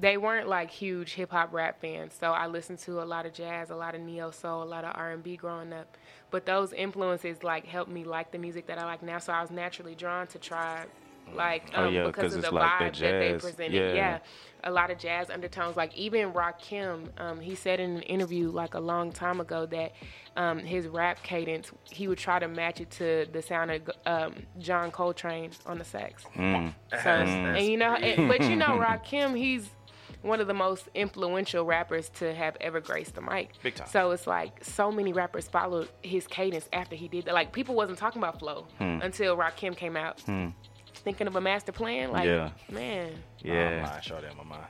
[0.00, 2.14] they weren't like huge hip hop rap fans.
[2.14, 4.84] So I listened to a lot of jazz, a lot of neo soul, a lot
[4.84, 5.96] of R and B growing up.
[6.30, 9.18] But those influences like helped me like the music that I like now.
[9.18, 10.88] So I was naturally drawn to Tribe,
[11.34, 13.72] like Oh, um, yeah, because 'cause of the like vibe that that they presented.
[13.72, 13.92] Yeah.
[13.94, 14.18] Yeah.
[14.64, 15.76] a lot of jazz undertones.
[15.76, 19.92] Like even Rakim, um, he said in an interview like a long time ago that
[20.36, 24.34] um, his rap cadence he would try to match it to the sound of um,
[24.58, 26.24] John Coltrane on the sax.
[26.34, 26.74] Mm.
[26.90, 27.58] So, Mm.
[27.58, 29.68] and you know, and, but you know, Rakim, he's
[30.22, 33.50] one of the most influential rappers to have ever graced the mic.
[33.62, 33.86] Big time.
[33.88, 37.34] So it's like so many rappers followed his cadence after he did that.
[37.34, 38.98] Like people wasn't talking about flow Hmm.
[39.02, 40.20] until Rakim came out.
[40.22, 40.48] Hmm.
[41.08, 42.50] Thinking of a master plan, like Yeah.
[42.70, 43.08] man.
[43.42, 43.78] Yeah.
[43.82, 44.66] Oh, my, short in my mind.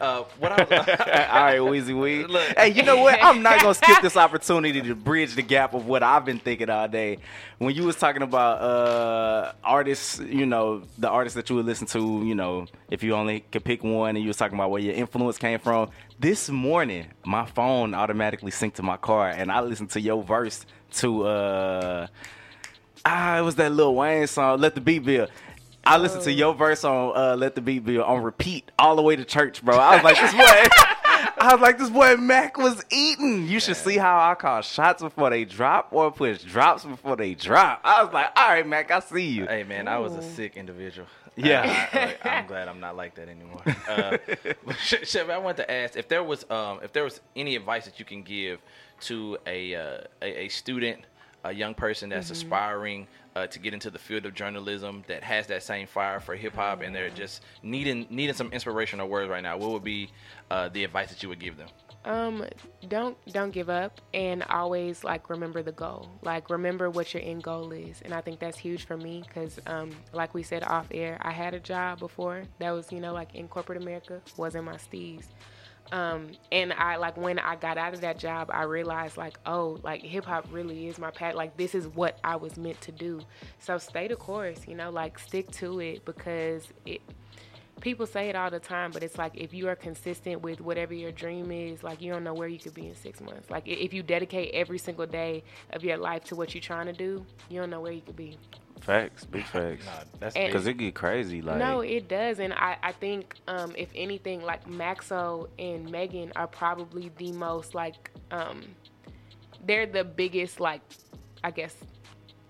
[0.00, 2.24] uh, what I was, All right, Weezy Wee.
[2.56, 3.22] Hey, you know what?
[3.22, 6.70] I'm not gonna skip this opportunity to bridge the gap of what I've been thinking
[6.70, 7.18] all day.
[7.58, 11.86] When you was talking about uh, artists, you know, the artists that you would listen
[11.88, 14.80] to, you know, if you only could pick one, and you was talking about where
[14.80, 15.90] your influence came from.
[16.18, 20.64] This morning, my phone automatically synced to my car, and I listened to your verse
[20.92, 22.06] to uh,
[23.06, 25.30] ah, it was that Lil Wayne song, "Let the Beat Build."
[25.84, 29.02] I listened to your verse on uh, "Let the Beat Build" on repeat all the
[29.02, 29.76] way to church, bro.
[29.76, 30.84] I was like, this boy.
[31.38, 33.46] I was like, this boy Mac was eating.
[33.46, 37.34] You should see how I call shots before they drop or push drops before they
[37.34, 37.80] drop.
[37.84, 39.46] I was like, all right, Mac, I see you.
[39.46, 41.06] Hey man, I was a sick individual.
[41.38, 42.16] Yeah.
[42.24, 43.60] I, am glad I'm not like that anymore.
[43.86, 44.16] Uh,
[44.64, 47.56] but Sh- Chevy, I wanted to ask if there was um, if there was any
[47.56, 48.58] advice that you can give
[49.00, 51.04] to a uh, a, a student,
[51.48, 52.32] a young person that's Mhm.
[52.32, 56.34] aspiring uh, to get into the field of journalism that has that same fire for
[56.34, 59.56] hip hop and they're just needing needing some inspirational words right now.
[59.58, 60.10] What would be
[60.50, 61.68] uh, the advice that you would give them?
[62.06, 62.46] Um,
[62.88, 66.08] don't don't give up and always like remember the goal.
[66.22, 69.60] Like remember what your end goal is, and I think that's huge for me because,
[69.66, 73.12] um, like we said off air, I had a job before that was you know
[73.12, 75.24] like in corporate America, wasn't my steez.
[75.92, 79.78] Um, and I like when I got out of that job, I realized like, oh,
[79.82, 81.34] like hip hop really is my path.
[81.34, 83.20] Like this is what I was meant to do.
[83.58, 87.00] So stay the course, you know, like stick to it because it
[87.80, 90.94] people say it all the time, but it's like if you are consistent with whatever
[90.94, 93.50] your dream is, like you don't know where you could be in six months.
[93.50, 96.92] Like if you dedicate every single day of your life to what you're trying to
[96.92, 98.38] do, you don't know where you could be.
[98.80, 99.86] Facts, big facts.
[100.20, 101.42] that's And- because it get crazy.
[101.42, 106.32] Like, no, it does, and I, I think um, if anything, like Maxo and Megan
[106.36, 108.62] are probably the most like um,
[109.66, 110.80] they're the biggest like
[111.44, 111.74] I guess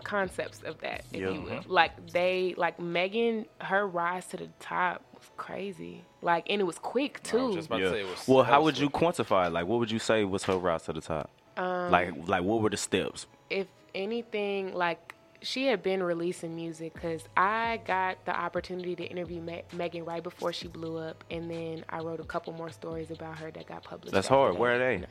[0.04, 1.30] concepts of that, if Yeah.
[1.30, 1.50] you will.
[1.50, 1.68] Mhm.
[1.68, 6.04] Like they like Megan, her rise to the top was crazy.
[6.22, 7.60] Like and it was quick too.
[7.70, 8.04] Yeah.
[8.26, 9.46] well, how would you quantify?
[9.46, 9.52] it?
[9.52, 11.30] Like, what would you say was her rise to the top?
[11.56, 13.26] Um, like, like what were the steps?
[13.50, 19.40] if anything, like she had been releasing music because I got the opportunity to interview
[19.40, 23.10] Me- Megan right before she blew up, and then I wrote a couple more stories
[23.10, 24.12] about her that got published.
[24.12, 24.54] That's after hard.
[24.54, 24.58] that.
[24.58, 25.06] Where are they?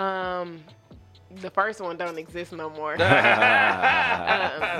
[0.00, 0.64] Um,
[1.40, 2.92] the first one don't exist no more.
[2.94, 2.98] um,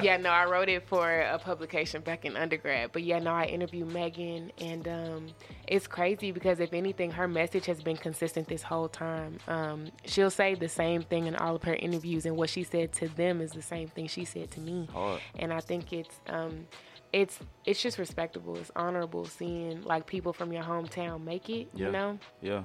[0.04, 2.90] yeah, no, I wrote it for a publication back in undergrad.
[2.92, 5.26] But yeah, no, I interviewed Megan, and um,
[5.68, 9.38] it's crazy because if anything, her message has been consistent this whole time.
[9.48, 12.92] Um, she'll say the same thing in all of her interviews, and what she said
[12.94, 14.88] to them is the same thing she said to me.
[14.92, 15.20] Hard.
[15.38, 16.66] And I think it's um,
[17.12, 18.56] it's it's just respectable.
[18.56, 21.68] It's honorable seeing like people from your hometown make it.
[21.74, 21.86] Yeah.
[21.86, 22.62] You know, Yeah.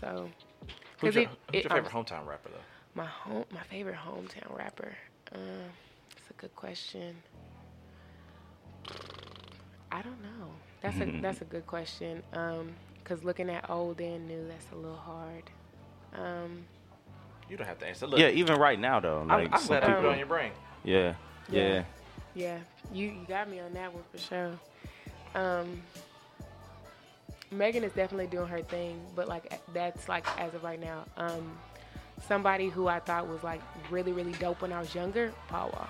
[0.00, 0.28] so.
[1.00, 2.58] Who's 'cause your, it- who's it- your favorite um, hometown rapper though?
[3.00, 4.92] My home, my favorite hometown rapper.
[5.34, 5.38] Uh,
[6.14, 7.16] that's a good question.
[9.90, 10.48] I don't know.
[10.82, 12.22] That's a that's a good question.
[12.34, 12.72] Um,
[13.04, 15.44] cause looking at old and new, that's a little hard.
[16.14, 16.64] Um,
[17.48, 18.06] You don't have to answer.
[18.06, 19.20] Look, yeah, even right now though.
[19.20, 20.52] I'm, Like, I'm some glad I put it people- on your brain.
[20.84, 21.14] Yeah,
[21.50, 21.84] yeah.
[22.34, 22.58] yeah,
[22.92, 24.52] you you got me on that one for sure.
[25.34, 25.82] Um,
[27.50, 31.04] Megan is definitely doing her thing, but like that's like as of right now.
[31.16, 31.56] Um,
[32.26, 33.60] somebody who I thought was like
[33.90, 35.88] really really dope when I was younger, Paul Wall.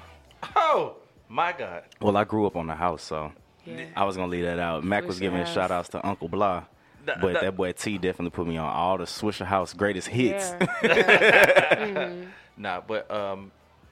[0.56, 0.94] Oh
[1.28, 1.84] my God.
[2.00, 3.32] Well, I grew up on the house, so
[3.64, 3.84] Yeah.
[3.96, 4.84] I was gonna leave that out.
[4.84, 5.52] Mac was giving House.
[5.52, 6.64] shout outs to Uncle Blah.
[7.04, 10.52] The- but the- that boy T definitely put me on all the Swishahouse greatest hits.
[10.80, 12.24] Mm-hmm.
[12.56, 13.50] Nah, but um,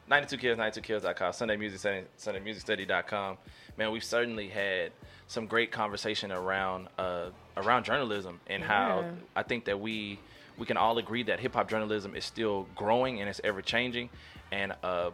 [0.09, 3.39] 92 Kills, 92kills.com, Sunday Music Study, SundayMusicStudy.com.
[3.77, 4.93] Man, we've certainly had
[5.27, 7.27] some great conversation around uh,
[7.57, 9.05] around journalism and how
[9.37, 10.19] I think that we
[10.59, 14.11] we can all agree that hip hop journalism is still growing and it's ever changing.
[14.51, 15.11] And uh,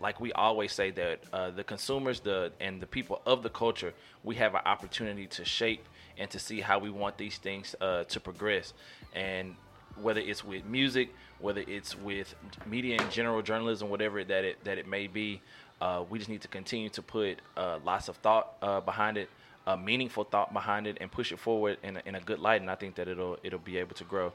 [0.00, 3.92] like we always say that uh, the consumers, the and the people of the culture,
[4.24, 5.86] we have an opportunity to shape
[6.18, 8.72] and to see how we want these things uh, to progress.
[9.14, 9.54] And
[10.00, 12.34] whether it's with music, whether it's with
[12.66, 15.42] media and general journalism, whatever that it that it may be,
[15.80, 19.28] uh, we just need to continue to put uh, lots of thought uh, behind it.
[19.66, 22.60] a meaningful thought behind it and push it forward in a, in a good light.
[22.62, 24.32] And I think that it'll it'll be able to grow.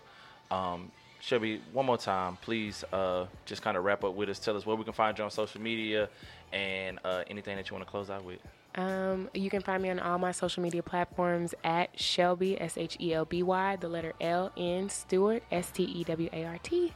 [0.52, 0.92] Um,
[1.22, 4.38] Shelby, one more time, please, uh, just kind of wrap up with us.
[4.38, 6.08] Tell us where we can find you on social media
[6.54, 8.40] and uh, anything that you want to close out with.
[8.76, 12.98] Um, you can find me on all my social media platforms at Shelby S H
[13.00, 16.58] E L B Y, the letter L N Stewart S T E W A R
[16.62, 16.94] T.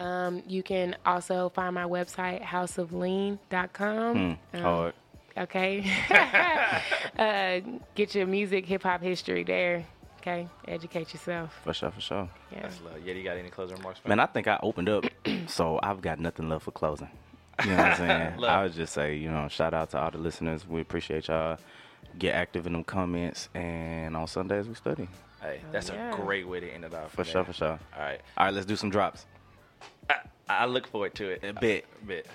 [0.00, 4.16] Um, you can also find my website houseoflean.com.
[4.16, 4.94] Hmm, Um, hard.
[5.38, 5.90] Okay.
[7.18, 7.60] uh,
[7.94, 9.86] get your music, hip hop history there.
[10.22, 10.46] Okay.
[10.68, 11.52] Educate yourself.
[11.64, 12.28] For sure, for sure.
[12.52, 12.62] Yeah.
[12.62, 12.94] That's love.
[13.04, 14.00] Yeah, you got any closing remarks?
[14.06, 15.04] Man, I think I opened up,
[15.48, 17.10] so I've got nothing left for closing.
[17.64, 18.36] You know what I'm saying?
[18.38, 18.50] Love.
[18.50, 20.66] I would just say, you know, shout out to all the listeners.
[20.66, 21.58] We appreciate y'all.
[22.18, 25.08] Get active in them comments, and on Sundays we study.
[25.40, 26.12] Hey, that's yeah.
[26.12, 27.12] a great way to end it off.
[27.12, 27.80] For sure, for sure.
[27.96, 28.20] All right.
[28.36, 29.26] All right, let's do some drops.
[30.08, 30.14] I,
[30.48, 31.42] I look forward to it.
[31.42, 31.84] A bit.
[32.02, 32.26] A bit.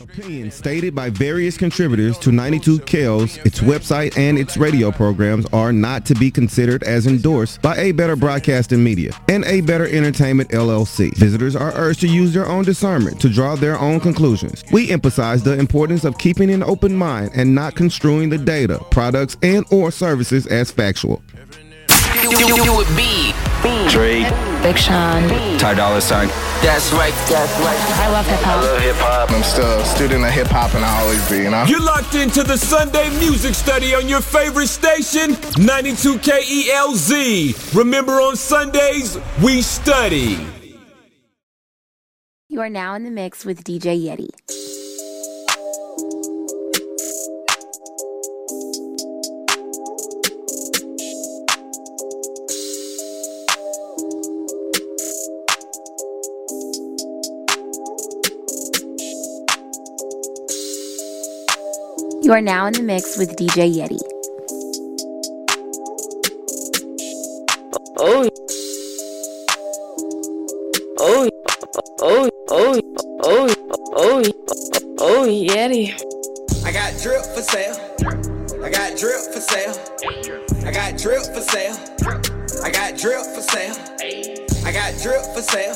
[0.00, 5.72] Opinions stated by various contributors to 92 KELZ, its website, and its radio programs are
[5.72, 10.50] not to be considered as endorsed by A Better Broadcasting Media and A Better Entertainment
[10.50, 11.14] LLC.
[11.16, 14.64] Visitors are urged to use their own discernment to draw their own conclusions.
[14.72, 19.36] We emphasize the importance of keeping an open mind and not construing the data, products,
[19.42, 21.22] and or services as factual.
[23.62, 24.26] Drake,
[24.62, 25.28] Big Sean.
[25.58, 26.28] Ty Dolla Sign.
[26.62, 27.14] That's right.
[27.28, 27.78] That's right.
[28.00, 28.56] I love hip hop.
[28.56, 29.30] I love hip hop.
[29.30, 31.64] I'm still a student of hip hop and I always be, you know?
[31.64, 37.74] You're locked into the Sunday music study on your favorite station, 92 KELZ.
[37.74, 40.44] Remember, on Sundays, we study.
[42.48, 44.61] You are now in the mix with DJ Yeti.
[62.22, 63.98] You are now in the mix with DJ Yeti.
[67.98, 68.30] Oh,
[71.00, 71.28] oh.
[72.00, 72.00] Oh.
[72.00, 72.30] Oh.
[72.48, 72.80] Oh.
[73.24, 73.54] Oh.
[73.96, 74.24] Oh.
[75.00, 75.26] Oh.
[75.26, 75.92] Yeti.
[76.64, 77.74] I got drip for sale.
[78.62, 79.74] I got drip for sale.
[80.64, 81.76] I got drip for sale.
[82.62, 84.41] I got drip for sale.
[84.64, 85.74] I got drip for sale.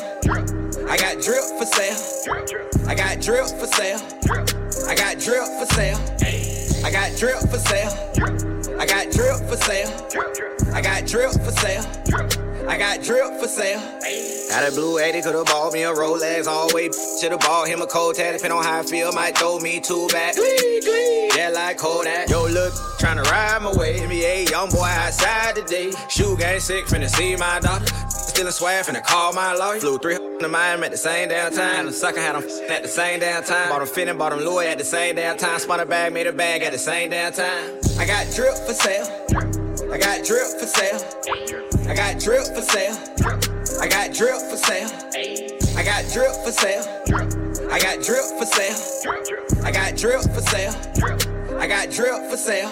[0.88, 2.86] I got drip for sale.
[2.86, 4.00] I got drip for sale.
[4.88, 5.98] I got drip for sale.
[6.84, 7.90] I got drip for sale.
[8.78, 9.90] I got drip for sale.
[10.72, 11.84] I got drip for sale.
[12.68, 13.80] I got drip for sale.
[14.50, 16.46] Got a blue 80, could've bought me a Rolex.
[16.46, 18.36] Always should've bought him a cold tag.
[18.36, 20.34] Depending on how I feel, might throw me two back.
[21.36, 22.28] Yeah, like Kodak.
[22.28, 23.98] Yo, look, tryna ride my way.
[23.98, 25.92] NBA young boy outside today.
[26.08, 28.15] Shoe game sick, finna see my doctor.
[28.36, 29.80] Stealing swag, finna call my lawyer.
[29.80, 31.86] Flew three to Miami at the same damn time.
[31.86, 33.70] The sucker had them at the same damn time.
[33.70, 35.58] Bought him fitting, bought him Louis at the same damn time.
[35.58, 37.80] Spun a bag, made a bag at the same damn time.
[37.98, 39.06] I got drip for sale.
[39.90, 41.00] I got drip for sale.
[41.88, 43.80] I got drip for sale.
[43.80, 44.90] I got drip for sale.
[45.78, 46.84] I got drip for sale.
[47.72, 49.64] I got drip for sale.
[49.64, 51.35] I got drip for sale.
[51.58, 52.70] I got drip for sale.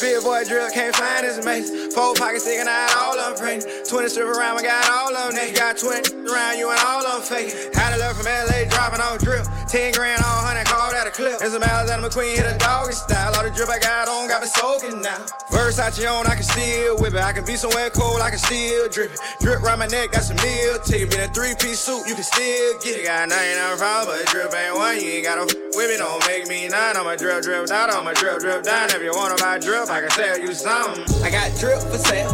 [0.00, 1.70] Big boy drip, can't find his mates.
[1.94, 3.88] Four pockets sticking out, all of them pregnant.
[3.88, 5.56] 20 strip around, I got all of them niggas.
[5.56, 7.74] Got 20 around you and all of them fake.
[7.74, 9.46] Had a love from LA, dropping on drip.
[9.68, 11.38] 10 grand on 100, call that a clip.
[11.38, 13.34] There's a Alexander McQueen, hit a doggy style.
[13.34, 15.18] All the drip I got on, got me soaking now.
[15.50, 17.22] Versace on, I can still whip it.
[17.22, 19.20] I can be somewhere cold, I can still drip it.
[19.40, 21.14] Drip around my neck, got some meal ticket.
[21.14, 23.04] In a three piece suit, you can still get it.
[23.06, 25.00] Got nothing on problem, but drip ain't one.
[25.00, 26.96] You ain't gotta f- with me, don't make me none.
[26.96, 28.90] I'ma drip, drip down, I'ma drip, drip down.
[28.90, 31.24] If you wanna buy drip, I can tell you something.
[31.24, 32.28] I got drip for sale.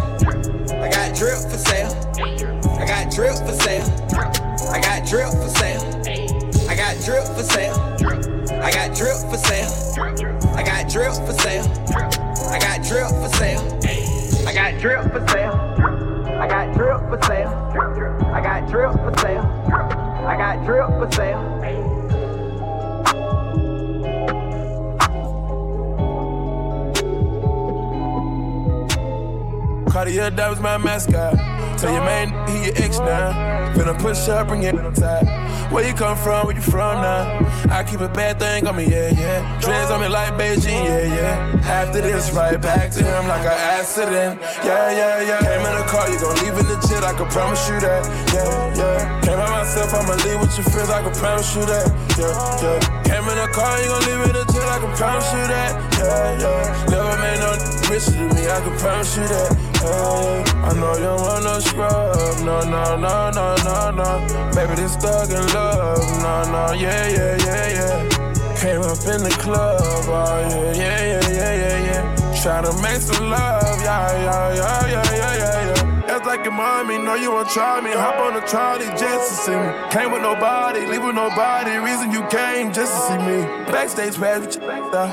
[0.83, 1.95] I got drip for sale.
[2.75, 3.87] I got drip for sale.
[4.67, 5.87] I got drip for sale.
[6.69, 7.79] I got drip for sale.
[8.59, 9.71] I got drip for sale.
[10.51, 11.71] I got drip for sale.
[12.51, 13.63] I got drip for sale.
[14.49, 15.55] I got drip for sale.
[16.35, 17.55] I got drip for sale.
[18.35, 19.47] I got drip for sale.
[20.27, 21.90] I got drip for sale.
[29.91, 31.50] Cartier, was my mascot.
[31.81, 33.33] Tell your man he your ex now.
[33.73, 35.25] Finna push up, bring it inside.
[35.73, 36.45] Where you come from?
[36.47, 37.41] Where you from now?
[37.71, 39.61] I keep a bad thing on me, yeah, yeah.
[39.61, 41.65] Dreads on me like Beijing, yeah, yeah.
[41.65, 44.43] After this, right back to him like an accident.
[44.61, 45.41] Yeah, yeah, yeah.
[45.41, 48.05] Came in the car, you gon' leave it legit, I can promise you that.
[48.35, 49.21] Yeah, yeah.
[49.23, 51.89] Came by myself, I'ma leave with your friends, I can promise you that.
[52.21, 52.29] Yeah,
[52.61, 52.77] yeah.
[53.09, 55.71] Came in the car, you gon' leave it legit, I can promise you that.
[55.97, 56.93] Yeah, yeah.
[56.93, 57.57] Never made no
[57.89, 59.49] richer than me, I can promise you that.
[59.81, 64.09] Hey, I know you don't want no scrub, no, no, no, no, no, no.
[64.55, 68.57] Baby, this thug in love, no, no, yeah, yeah, yeah, yeah.
[68.61, 72.43] Came up in the club, oh yeah, yeah, yeah, yeah, yeah, yeah.
[72.43, 76.15] Try to make some love, yeah, yeah, yeah, yeah, yeah, yeah, yeah.
[76.15, 77.93] Act like your mommy, know you wanna try me.
[77.93, 79.69] Hop on the trolley just to see me.
[79.91, 81.77] Came with nobody, leave with nobody.
[81.79, 83.39] Reason you came just to see me.
[83.71, 85.07] Backstage pass with your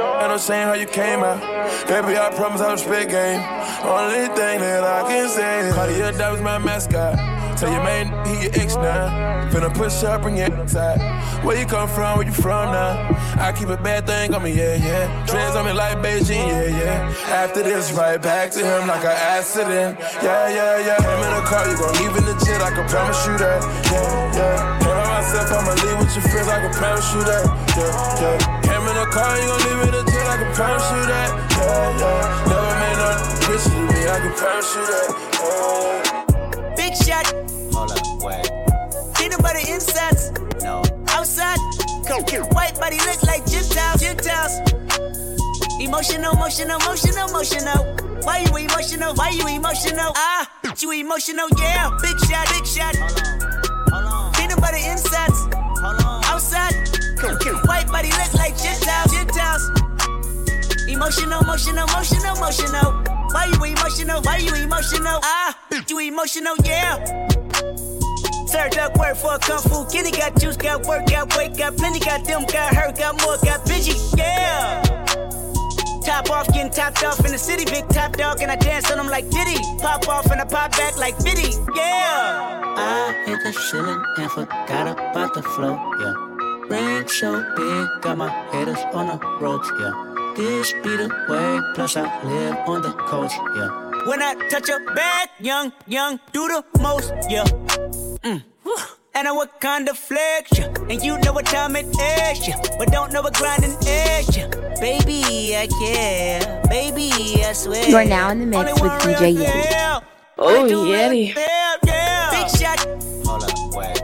[0.00, 1.40] Ain't no shame how you came out.
[1.86, 3.40] Baby, I promise I'll spit game.
[3.84, 7.16] Only thing that I can say is that was my mascot.
[7.58, 9.48] Tell your man he your ex now.
[9.50, 10.98] Finna push up, bring it inside.
[11.44, 12.18] Where you come from?
[12.18, 13.10] Where you from now?
[13.36, 15.26] I keep a bad thing on me, yeah, yeah.
[15.26, 17.14] Trends on me like Beijing, yeah, yeah.
[17.28, 19.98] After this, right back to him like an accident.
[20.22, 20.96] Yeah, yeah, yeah.
[20.98, 23.60] Came in the car, you gon' leave in the jet, I can promise you that.
[23.92, 24.78] Yeah, yeah.
[24.78, 27.44] Came by myself, I'ma leave with your friends, I can promise you that.
[27.76, 28.59] Yeah, yeah.
[29.10, 31.30] Came in the car, you gon' leave in the jet, I can promise you that.
[31.50, 32.46] Yeah, yeah.
[32.46, 35.08] Never made nothing bitch to me, I can promise you that.
[35.40, 36.76] Yeah.
[36.76, 37.26] Big shot.
[37.74, 38.46] Hold up, wait.
[39.16, 40.30] Peanut butter insides.
[40.62, 40.82] No.
[41.08, 41.58] Outside.
[42.52, 44.00] White body look like Gentiles.
[44.00, 44.58] Gentiles.
[45.80, 47.84] Emotional, emotional, emotional, emotional.
[48.22, 49.14] Why you emotional?
[49.14, 50.12] Why you emotional?
[50.14, 50.48] Ah,
[50.78, 51.90] you emotional, yeah.
[52.02, 52.94] Big shot, big shot.
[54.34, 55.38] Peanut butter insides.
[55.82, 56.74] Outside.
[57.18, 57.36] Come,
[57.66, 58.38] white body look like Gentiles.
[58.38, 58.39] Gentiles.
[61.00, 62.92] Emotional, emotional, emotional, emotional.
[63.32, 64.20] Why you emotional?
[64.20, 65.18] Why you emotional?
[65.24, 67.26] Ah, you emotional, yeah.
[68.44, 70.10] Served up work for a kung fu kitty.
[70.10, 72.00] Got juice, got work, got weight, got plenty.
[72.00, 74.82] Got them, got hurt, got more, got busy, yeah.
[76.04, 77.64] Top off, getting topped off in the city.
[77.64, 79.56] Big top dog, and I dance on them like Diddy.
[79.78, 82.60] Pop off and I pop back like Biddy, yeah.
[82.76, 86.14] I hit the ceiling and forgot about the flow, yeah.
[86.68, 90.09] Ring so big, got my haters on the ropes, yeah.
[90.40, 93.68] This be the way, plus I live on the coast, yeah.
[94.08, 97.44] When I touch your back, young, young, do the most, yeah.
[98.24, 98.42] Mm.
[99.14, 100.72] And I what kind of flex, yeah.
[100.88, 102.56] And you know what time it is, yeah.
[102.78, 104.48] But don't know what grinding is, yeah.
[104.80, 106.62] Baby, I care.
[106.70, 107.12] Baby,
[107.44, 107.86] I swear.
[107.86, 110.02] You are now in the mix with DJ Yeti.
[110.38, 111.34] Oh, Yeti.
[111.34, 112.30] Yeah, yeah.
[112.30, 112.78] Big shot.
[113.26, 114.00] Hold up, wait.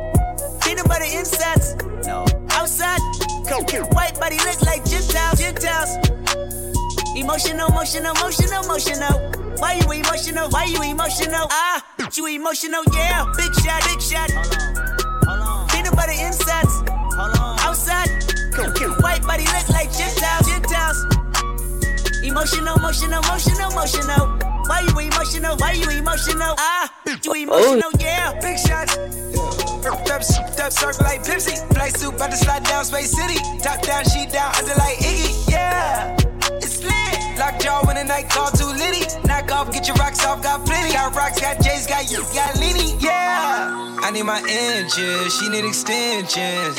[0.60, 1.76] Peanut butter insides.
[2.04, 2.26] No.
[2.50, 3.15] Outside.
[3.46, 5.38] White body look like Gentiles.
[5.38, 5.96] Gentiles.
[7.16, 9.32] Emotional, emotional, emotional, emotional.
[9.58, 10.50] Why you emotional?
[10.50, 11.46] Why you emotional?
[11.50, 13.24] Ah, you emotional, yeah.
[13.36, 14.30] Big shot, big shot.
[15.70, 16.82] Peanut butter insides.
[17.62, 18.10] Outside.
[19.00, 20.48] White body look like Gentiles.
[22.36, 24.26] Emotional, emotional, emotional, emotional.
[24.68, 25.56] Why you emotional?
[25.56, 26.54] Why you emotional?
[26.58, 26.92] Ah,
[27.24, 28.38] you emotional, yeah.
[28.42, 28.92] Big shots.
[30.04, 31.56] Step, step, circle like Pepsi.
[31.96, 33.38] Suit, about to slide down Space City.
[33.62, 35.50] Top down, sheet down, under like Iggy.
[35.50, 36.14] Yeah,
[36.60, 37.05] it's lit.
[37.38, 39.04] Lock jaw when the night call too litty.
[39.26, 40.92] Knock off, get your rocks off, got plenty.
[40.92, 42.96] Got rocks, got J's, got you, got Lenny.
[42.98, 46.76] Yeah, I need my inches, she need extensions.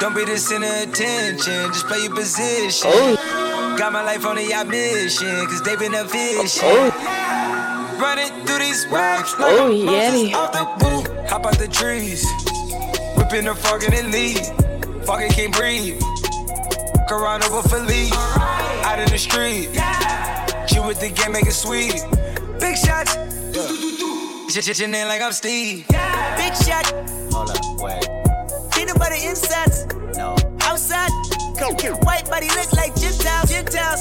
[0.00, 2.90] Don't be this in attention, just play your position.
[2.92, 3.76] Oh.
[3.78, 6.62] Got my life on a yacht mission, cause they been a fishing.
[6.64, 7.98] Oh.
[8.00, 10.34] Running through these oh, rocks like Oh, a Moses Yeti.
[10.34, 11.28] off the boot.
[11.28, 12.24] Hop out the trees,
[13.16, 14.38] whipping the fog and then leave.
[15.04, 16.00] Fucking can't breathe.
[17.10, 19.70] Around over Philippe, out in the street.
[19.72, 19.82] Chill
[20.88, 22.00] with the game, make it sweet.
[22.58, 23.12] Big shots.
[24.48, 25.84] Shit in like I'm Steve.
[25.90, 26.36] Yeah.
[26.40, 26.86] Big shot.
[27.30, 28.08] Hold up, wait.
[28.72, 29.84] Peanut butter insides.
[30.16, 30.34] No.
[30.62, 31.12] Outside.
[31.58, 31.92] Come cute.
[32.04, 33.50] White body look like Gentiles.
[33.50, 34.00] Gentiles.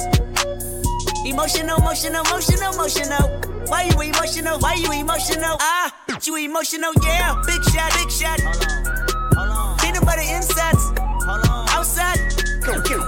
[1.26, 3.26] Emotional, emotional, emotional, emotional.
[3.68, 4.58] Why you emotional?
[4.60, 5.58] Why you emotional?
[5.60, 7.36] Ah, you emotional, yeah.
[7.46, 8.40] Big shot, big shot.
[8.40, 9.78] Hold on, hold on.
[9.80, 10.84] Peanut butter insides.
[11.28, 11.68] Hold on.
[11.70, 12.20] Outside.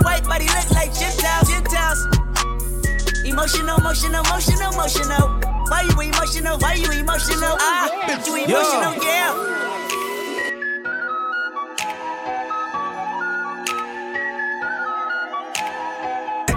[0.04, 0.79] White body look like.
[3.50, 5.28] Emotional, emotional, emotional, emotional.
[5.70, 6.60] Why you emotional?
[6.60, 7.58] Why you emotional?
[7.58, 7.89] Ah,
[8.28, 10.39] you emotional, yeah.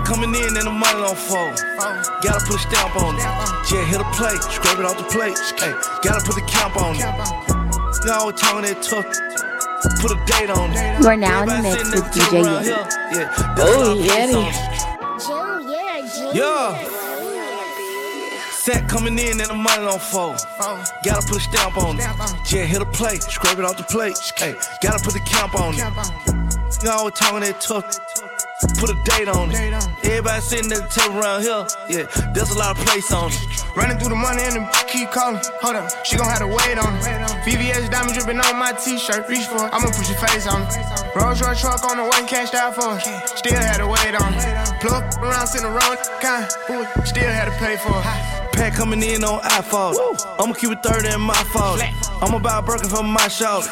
[0.05, 1.57] Coming in and the money on fold.
[2.23, 3.25] Gotta put a stamp on it.
[3.73, 5.39] Yeah, hit a plate, scrape it off the plate.
[5.57, 5.73] Hey,
[6.03, 7.01] gotta put the camp on it.
[8.05, 9.07] You always talking that tough.
[10.01, 11.01] Put a date on it.
[11.01, 13.17] You are now in the mix with DJ around Yeti.
[13.17, 14.92] Yeah, Oh, a lot of face Yeti.
[16.35, 16.79] Yeah.
[18.51, 20.41] Set coming in and the money on fold.
[21.05, 22.07] Gotta put a stamp on it.
[22.51, 24.17] Yeah, hit a plate, scrape it off the plate.
[24.37, 26.83] Hey, gotta put the camp on it.
[26.83, 27.99] You always talking that tough.
[28.79, 29.75] Put a date on it.
[30.05, 31.67] Everybody sitting at the table around here.
[31.89, 33.77] Yeah, there's a lot of place on it.
[33.77, 35.41] Running through the money and the keep calling.
[35.63, 37.03] Hold up, she gon' have to wait on it.
[37.43, 39.29] VVS diamond dripping on my t-shirt.
[39.29, 40.75] Reach for it, I'ma put your face on it.
[41.17, 43.29] Rolls Royce truck on the way, cashed out for it.
[43.29, 44.81] Still had to wait on it.
[44.81, 46.47] Plug up around, sitting around, kind.
[46.71, 48.53] Ooh, still had to pay for it.
[48.53, 49.97] Pack coming in on iPhone.
[50.39, 51.81] I'ma keep it 30 in my fault.
[52.23, 53.69] I'm about broken from my shoulder.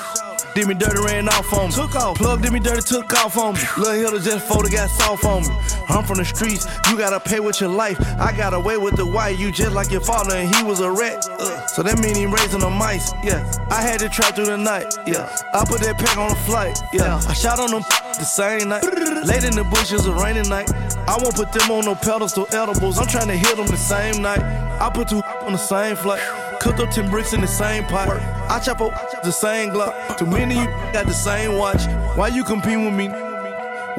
[0.55, 1.75] Did me dirty, ran off on me.
[1.75, 2.17] Took off.
[2.17, 3.61] Plug did me dirty, took off on me.
[3.79, 5.49] Lil' Hilda just folded, got soft on me.
[5.89, 7.99] I'm from the streets, you gotta pay with your life.
[8.19, 10.91] I got away with the white, you just like your father, and he was a
[10.91, 11.25] rat.
[11.29, 13.49] Uh, so that mean he raising the mice, yeah.
[13.71, 15.35] I had to trap through the night, yeah.
[15.53, 17.21] I put that pack on a flight, yeah.
[17.29, 17.83] I shot on them
[18.19, 18.85] the same night.
[19.25, 20.71] Late in the bushes, a rainy night.
[21.09, 22.99] I won't put them on no pedestal edibles.
[22.99, 24.70] I'm trying to hit them the same night.
[24.81, 26.23] I put two on the same flight.
[26.61, 28.09] Cooked up 10 bricks in the same pot.
[28.49, 30.17] I chop up the same Glock.
[30.17, 31.85] Too many you got the same watch.
[32.17, 33.09] Why you compete with me?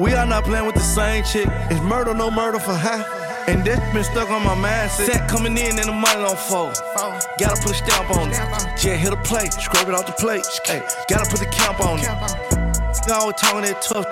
[0.00, 1.46] We are not playing with the same chick.
[1.70, 3.04] It's murder, no murder for high.
[3.46, 5.06] And that been stuck on my mindset.
[5.06, 6.74] Set coming in and the money don't fold.
[7.38, 8.38] Gotta put a stamp on it.
[8.82, 10.46] Yeah, hit a plate, scrape it off the plate.
[10.64, 12.08] Hey, gotta put the camp on it.
[13.10, 14.06] Always talking that tough.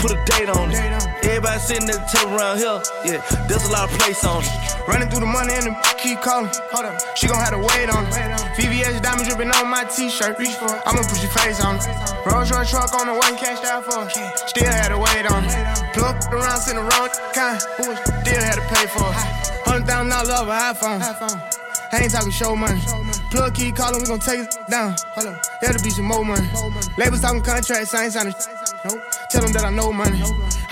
[0.00, 1.23] Put a date on it.
[1.34, 2.78] Everybody sitting at the table around here.
[3.02, 3.18] Yeah,
[3.50, 4.54] there's a lot of place on it.
[4.86, 6.46] Running through the money and the keep calling.
[6.70, 6.94] Hold up.
[7.18, 8.14] She gon' have to wait on it.
[8.54, 10.38] VVS diamond dripping on my t-shirt.
[10.38, 10.78] Reach for it.
[10.86, 11.90] I'ma put your face on it.
[12.22, 14.14] Rolls Royce truck on the one cashed out for it.
[14.46, 15.58] Still had to wait on it.
[15.90, 17.58] Plug around, sitting around kind.
[17.58, 19.18] Still had to pay for it.
[19.66, 21.64] Hundred thousand dollars off an iPhone.
[21.90, 22.80] I ain't talking show money.
[23.34, 24.94] Plug keep calling, we gon' take it down.
[25.18, 25.42] Hold up.
[25.60, 26.46] That'll be some more money.
[26.96, 28.34] Labels talking contracts, I ain't signing.
[28.84, 29.02] Nope.
[29.30, 30.22] Tell them that I know money.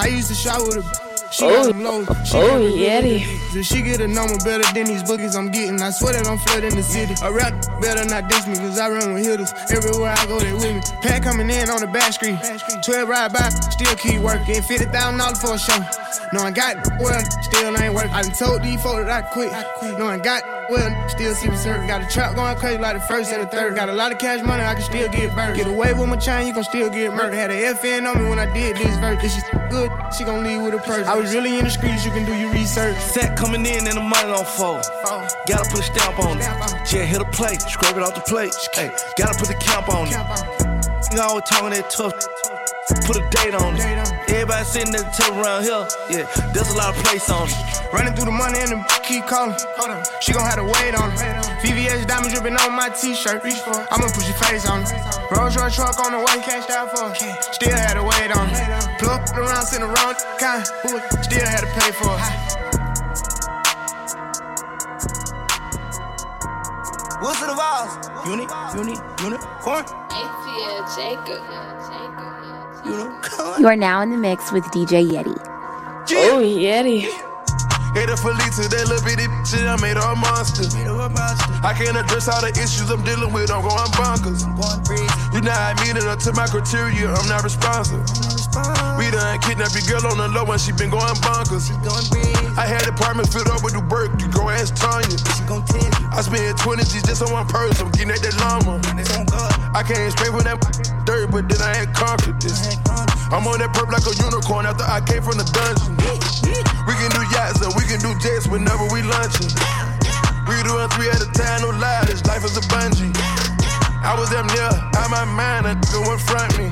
[0.03, 1.13] I used to shop with a.
[1.31, 1.73] She got oh.
[1.73, 2.05] them low.
[2.25, 3.23] She oh, got Yeti.
[3.55, 6.39] If she get a number better than these bookies I'm getting, I swear that I'm
[6.39, 7.15] flooding the city.
[7.23, 9.55] A rap better not diss me, cause I run with hitters.
[9.71, 10.81] Everywhere I go, they with me.
[11.03, 12.37] Pat coming in on the back street.
[12.85, 14.61] 12 ride by, still keep working.
[14.61, 14.91] $50,000
[15.41, 15.79] for a show.
[16.35, 18.11] No, I got well, still ain't working.
[18.11, 19.53] I done told these folks that I quit.
[19.99, 20.43] No, I got
[20.73, 21.87] well, still see the certain.
[21.87, 23.77] Got a trap going crazy like the first and the third.
[23.77, 25.57] Got a lot of cash money, I can still get burned.
[25.57, 27.35] Get away with my chain, you can still get murdered.
[27.35, 29.23] Had a FN on me when I did this verse.
[29.23, 29.41] If she
[29.71, 31.07] good, she gon' leave with a purse.
[31.07, 32.97] I was really in the streets, you can do your research.
[32.97, 34.83] Set coming in and the money don't fold.
[35.47, 36.45] Gotta put a stamp on it.
[36.93, 38.55] Yeah, hit a plate, scrape it off the plate.
[38.75, 40.15] Hey, gotta put the camp on it.
[41.13, 42.52] Nigga always talking that tough.
[43.07, 43.83] Put a date on it.
[44.31, 45.87] Everybody sitting at the table around here.
[46.09, 46.25] Yeah,
[46.55, 47.55] there's a lot of place on it.
[47.93, 49.55] Running through the money and the keep calling.
[50.21, 51.19] She gon' have to wait on it.
[51.61, 53.43] VVS diamond dripping on my t-shirt.
[53.43, 53.75] Reach for.
[53.91, 54.91] I'ma put your face on it.
[55.35, 57.45] Rolls Royce truck on the way, cashed out for it.
[57.55, 58.99] Still had to wait on it.
[58.99, 60.63] Plug around, sitting around, kind.
[60.63, 61.25] Of.
[61.27, 62.63] Still had to pay for it.
[67.23, 67.93] What's the Vols?
[68.27, 69.85] Unit, unit, unicorn.
[69.85, 71.72] ATL Jacob.
[72.85, 75.39] You are now in the mix with DJ Yeti.
[76.11, 77.07] Oh, Yeti.
[77.95, 80.65] Hate her for to that little bitty shit, I made her a monster.
[81.63, 84.43] I can't address all the issues I'm dealing with, I'm going bonkers.
[85.31, 88.01] You know I mean it up to my criteria, I'm not responsive.
[88.97, 91.69] We done kidnapped your girl on the low and she been going bonkers.
[92.57, 95.21] I had apartments filled up with the work, you go ask Tanya.
[96.11, 98.81] I spent 20 G's just on one person, I'm getting at that llama.
[99.73, 100.61] I came straight from that
[101.09, 102.77] dirt, but then I had conquered this.
[103.33, 105.97] I'm on that perp like a unicorn after I came from the dungeon.
[106.85, 109.49] We can do yachts and we can do jets whenever we lunching.
[110.45, 113.17] We doing three at a time, no lie, this life is a bungee.
[114.05, 116.69] I was damn near out my mind, a nigga went front me.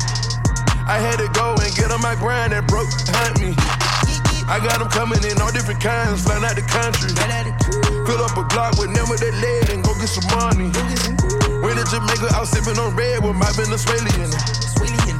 [0.84, 3.56] I had to go and get on my grind that broke hunt me.
[4.44, 7.16] I got them coming in all different kinds, flying out the country.
[8.04, 11.39] Fill up a block with them with that lead and go get some money.
[11.60, 14.32] Went to Jamaica, I was sipping on red with my Venezuelan.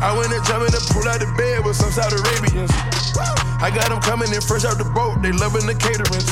[0.01, 2.73] I went and jumped in the pool out of bed with some Saudi Arabians.
[3.61, 6.25] I got them coming in fresh out the boat, they loving the catering.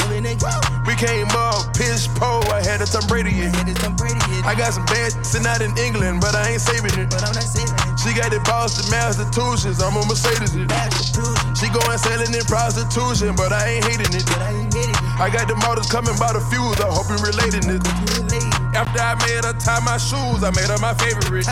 [0.88, 3.52] We came up, pitch pole, I had a Tom Brady in.
[4.48, 7.12] I got some bad sitting out in England, but I ain't saving it.
[8.00, 10.56] She got the Boston Massachusetts, I'm a Mercedes.
[10.56, 10.72] It.
[11.52, 14.24] She going selling in prostitution, but I ain't hating it.
[15.20, 18.07] I got the motors coming by the fuse, I hope you relating it.
[18.78, 21.50] After I made her tie my shoes, I made her my favorite.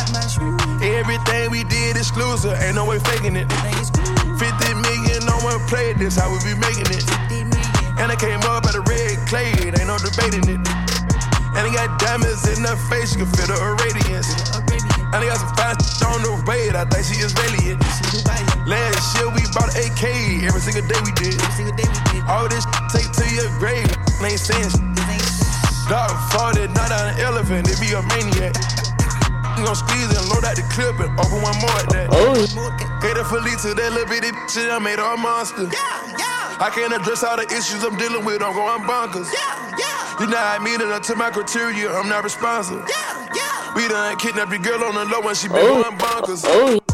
[0.78, 3.50] Everything we did exclusive, ain't no way faking it.
[3.50, 4.46] 50
[4.86, 7.02] million on one play, this how we be making it.
[7.98, 10.62] And I came up at a red clay, ain't no debating it.
[11.58, 14.30] And I got diamonds in her face, you can feel the radiance.
[15.10, 17.74] And I got some fine shit on the way, I think she Israeli.
[18.70, 21.42] Last year we bought an AK, every single day we did.
[22.30, 22.62] All this
[22.94, 23.90] take to your grave,
[24.22, 24.95] ain't saying shit.
[25.88, 28.54] Dog fought it, not on an elephant, it be a maniac.
[29.54, 32.08] You gon' squeeze and load out the clip and open one more at that.
[32.10, 32.34] Oh.
[33.00, 35.70] Hater for to that little bitty shit, I made her a monster.
[35.70, 36.58] Yeah, yeah.
[36.58, 39.30] I can't address all the issues I'm dealing with, I'm going bonkers.
[39.30, 40.20] Yeah, yeah.
[40.20, 42.82] You know I mean it up to my criteria, I'm not responsible.
[42.88, 43.74] Yeah, yeah.
[43.76, 45.82] We done kidnapped your girl on the low and she been Oh.
[45.82, 46.42] going bonkers.
[46.44, 46.85] Oh.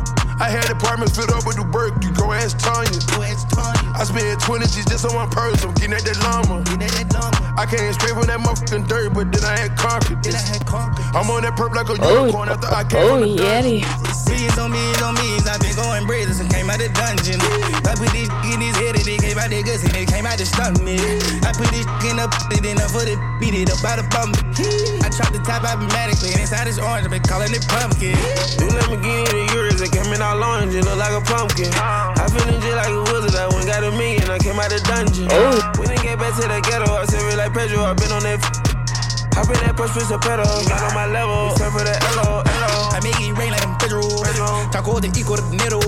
[0.43, 2.99] I had apartments filled up with the work, you go ask Tanya.
[3.15, 6.67] I I spent 20 G's just on one person, getting at that llama.
[7.55, 10.35] I came straight from that motherfucking dirt, but then I had conquered this.
[11.15, 13.87] I'm on that perp like a oh, unicorn after I came Oh, from the Yeti.
[14.27, 17.39] Millions on millions on millions, I've been going brazen and came out the dungeon.
[17.87, 20.27] I put this in his head and it came out the guts and it came
[20.27, 20.99] out the stomach.
[21.47, 24.05] I put this in the it in the foot, it beat it up by the
[24.11, 24.35] bum.
[25.05, 28.17] I chopped the top automatically and inside this orange, I've been calling it pumpkin.
[28.59, 31.69] Two Lamborghini the Euros that came in all orange, it look like a pumpkin.
[31.77, 34.81] I feelin' just like a wizard, I went got a million, I came out of
[34.81, 35.29] the dungeon.
[35.31, 35.61] Oh.
[35.77, 38.23] When they get back to the ghetto, I said real like Pedro, I been on
[38.25, 38.41] that.
[38.41, 38.73] F-
[39.33, 42.45] Hop in that push, push a pedal, got on my level, except for the LO,
[42.45, 42.93] LO.
[42.93, 43.82] I make it rain like I'm Pedro.
[44.73, 45.85] Taco the equal to needle.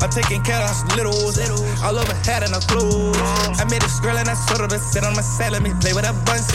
[0.00, 1.36] I'm taking care of littles.
[1.84, 3.16] All over hat and a clothes.
[3.60, 5.92] I made this girl and I sort of sit on my side, let me play
[5.92, 6.48] with a bunch.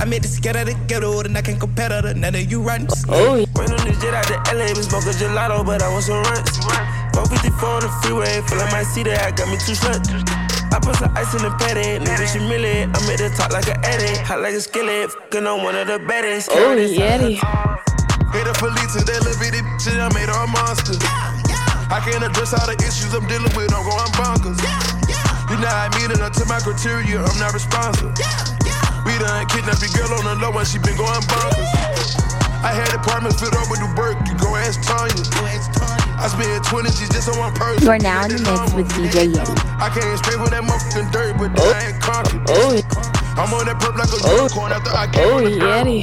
[0.00, 2.50] I made this get out of the ghetto, and I can't compare to none of
[2.50, 2.86] you run.
[3.08, 6.22] Oh, Ran on this jet out to LA, been smoking gelato, but I want some
[6.26, 6.50] runs.
[7.14, 10.10] 454 on the freeway, feel like my seat I got me two sluts.
[10.74, 12.82] I put some ice in the patty, nigga, she millie.
[12.82, 15.86] I'm at the top like an addict, hot like a skillet, fucking on one of
[15.86, 16.50] the baddest.
[16.52, 17.38] oh, Yeti.
[18.34, 20.98] Hit a Felita, that little bitty shit, I made her a monster.
[21.88, 24.58] I can't address all the issues I'm dealing with, I'm going bonkers.
[25.50, 28.10] You know I mean it up to my criteria, I'm not responsible.
[29.06, 31.70] We done kidnapped your girl on the low and she been going bonkers.
[32.66, 35.14] I had apartments filled up with New Burke, you go ask Tanya.
[36.18, 37.84] I spent 20 G's just on one person.
[37.84, 39.54] You are now in the mix with DJ Yeti.
[39.78, 42.42] I came straight from that motherfucking dirt, but then I ain't conquered.
[42.50, 42.74] Oh,
[43.38, 44.42] I'm on that perp like a Oh.
[44.42, 45.86] unicorn after I came oh, from the dirt.
[45.86, 46.02] Yeti.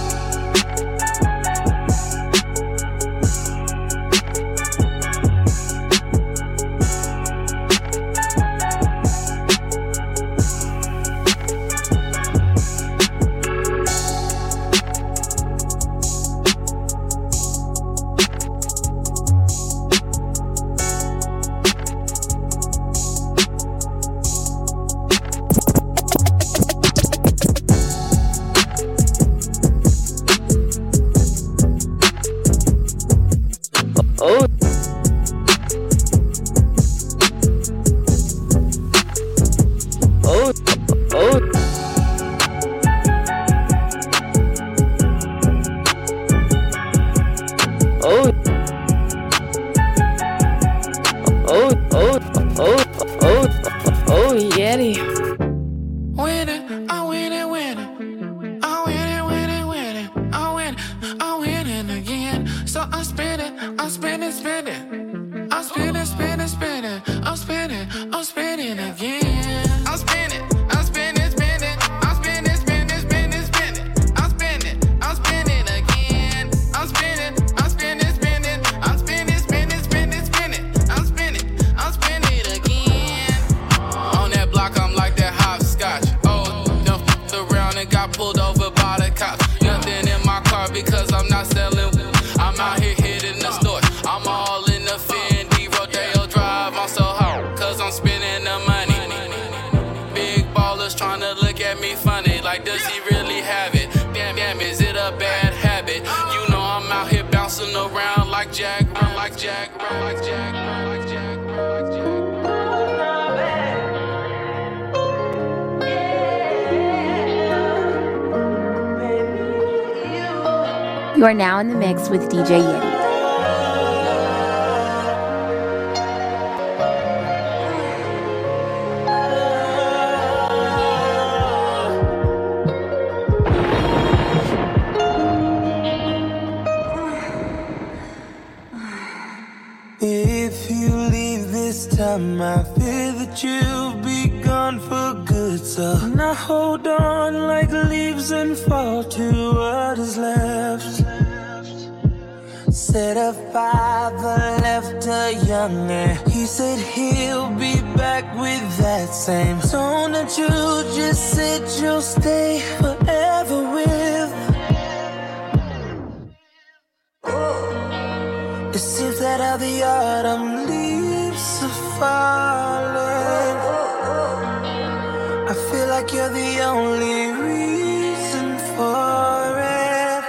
[176.01, 180.23] like you're the only reason for it.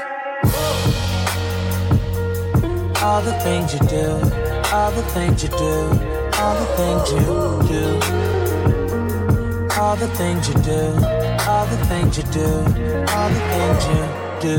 [3.03, 4.09] All the things you do,
[4.73, 5.75] all the things you do,
[6.41, 7.21] all the things you
[7.75, 7.85] do.
[9.81, 10.83] All the things you do,
[11.49, 12.49] all the things you do,
[13.15, 14.03] all the things you
[14.49, 14.59] do.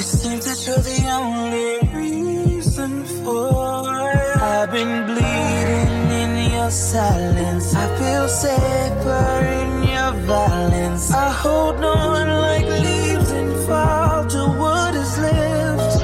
[0.00, 4.36] It seems that you're the only reason for it.
[4.42, 7.74] I've been bleeding in your silence.
[7.74, 9.83] I feel safer in
[10.24, 11.12] violence.
[11.12, 16.00] I hold on like leaves and fall to what is left.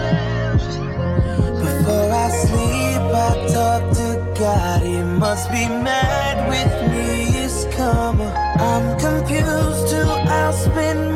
[1.65, 4.83] Before I sleep, I talk to God.
[4.83, 7.45] He must be mad with me.
[7.45, 8.29] It's karma.
[8.59, 10.03] I'm confused to
[10.39, 11.10] I'll spend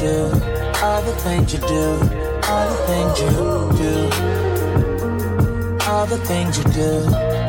[0.00, 0.24] do,
[0.82, 1.84] all the things you do,
[2.48, 3.30] all the things you
[3.78, 4.10] do.
[5.90, 7.04] All the things you do,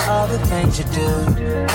[0.10, 1.08] all the things you do,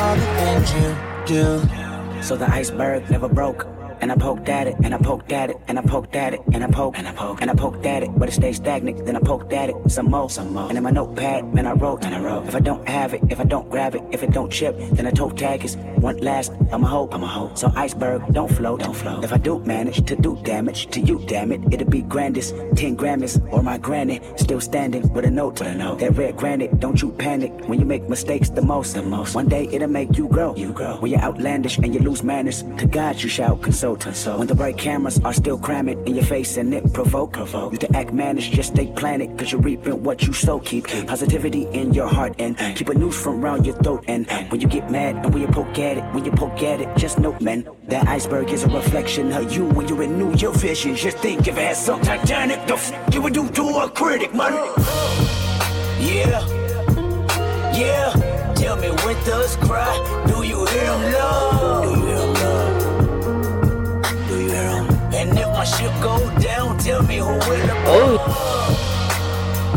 [0.01, 2.23] all the things you do.
[2.23, 3.67] So the iceberg never broke.
[4.01, 6.41] And I poked at it, and I poked at it, and I poked at it,
[6.53, 9.07] and I poked, and I poked, and I poked at it, but it stayed stagnant.
[9.07, 10.69] Then I poked at it some more, some more.
[10.69, 12.47] And in my notepad, man, I wrote, and I wrote.
[12.47, 15.07] If I don't have it, if I don't grab it, if it don't chip, then
[15.07, 16.53] I toe tag is one last.
[16.73, 17.57] I'm a hope, I'm a hope.
[17.59, 19.25] So iceberg don't float, don't float.
[19.25, 22.55] If I do manage to do damage to you, damn it, it'll be grandest.
[22.77, 25.99] Ten Grammys or my granny still standing with a note, with a note.
[26.01, 29.35] That red granite, don't you panic when you make mistakes the most, the most.
[29.35, 30.97] One day it'll make you grow, you grow.
[30.97, 34.01] When you're outlandish and you lose manners, to God you shall consult.
[34.01, 34.39] consult.
[34.39, 37.73] When the bright cameras are still cramming in your face and it provoke, provoke.
[37.73, 40.59] You to act managed, just stay planted, cause you're reaping what you sow.
[40.61, 44.05] Keep positivity in your heart and keep a noose from around your throat.
[44.09, 46.81] And when you get mad and when you poke at it, when you poke at
[46.81, 50.53] it, just note, man, that iceberg is a reflection of you when you renew your
[50.53, 50.95] vision.
[50.97, 54.35] Just think if it had some Titanic, the f you would do to a critic,
[54.35, 54.53] man.
[55.99, 56.41] Yeah,
[57.73, 58.53] yeah.
[58.57, 59.95] Tell me when does cry?
[60.27, 61.85] Do you hear him love?
[61.85, 62.77] Do you hear him love?
[64.29, 64.73] Do you hear?
[65.19, 68.19] And if my ship go down, tell me who will oh.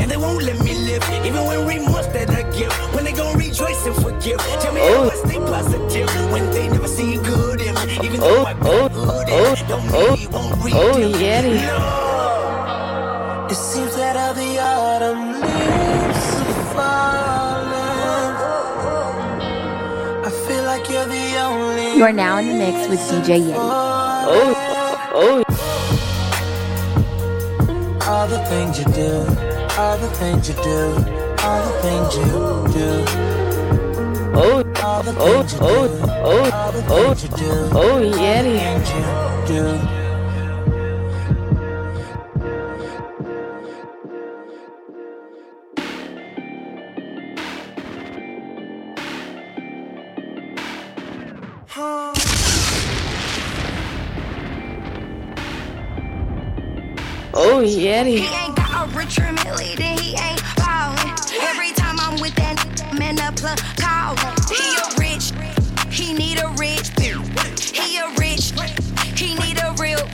[0.02, 0.89] And they won't let me live,
[1.26, 2.72] even when remorse that I give.
[2.94, 4.40] When they gon' rejoice and forgive.
[4.62, 5.24] Tell me how I oh.
[5.26, 8.00] stay positive when they never see good in me.
[8.06, 8.90] Even though I oh.
[8.90, 9.56] put hood in, oh.
[9.68, 11.22] don't mean he won't read Oh, them.
[11.22, 12.00] yeah.
[13.50, 18.36] It seems that all the autumn leaves are falling.
[20.28, 21.98] I feel like you're the only.
[21.98, 23.56] You are now in the mix with DJ Yeti.
[23.58, 24.56] Oh,
[25.16, 25.44] oh.
[28.08, 29.26] All the things you do,
[29.80, 30.92] all the things you do,
[31.42, 32.24] all the things you
[32.74, 33.06] do.
[34.36, 37.52] Oh, All the oh, things you oh, do, oh, all the oh, things you do,
[37.72, 38.60] oh, all the Yeti.
[38.60, 39.80] things you do.
[57.34, 58.49] Oh, Yeti.
[59.10, 61.16] Rich then he ain't ballin'.
[61.42, 62.62] Every time I'm with that
[62.94, 64.22] man, the plug callin'.
[64.54, 65.34] He a rich,
[65.90, 66.94] he need a rich.
[67.74, 68.54] He a rich,
[69.18, 70.06] he need a real.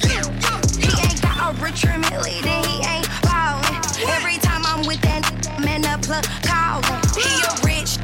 [0.79, 3.83] He ain't got a rich Millie, then he ain't ballin'.
[4.15, 5.27] Every time I'm with that
[5.59, 7.03] man, the plug callin'.
[7.19, 7.99] He a rich,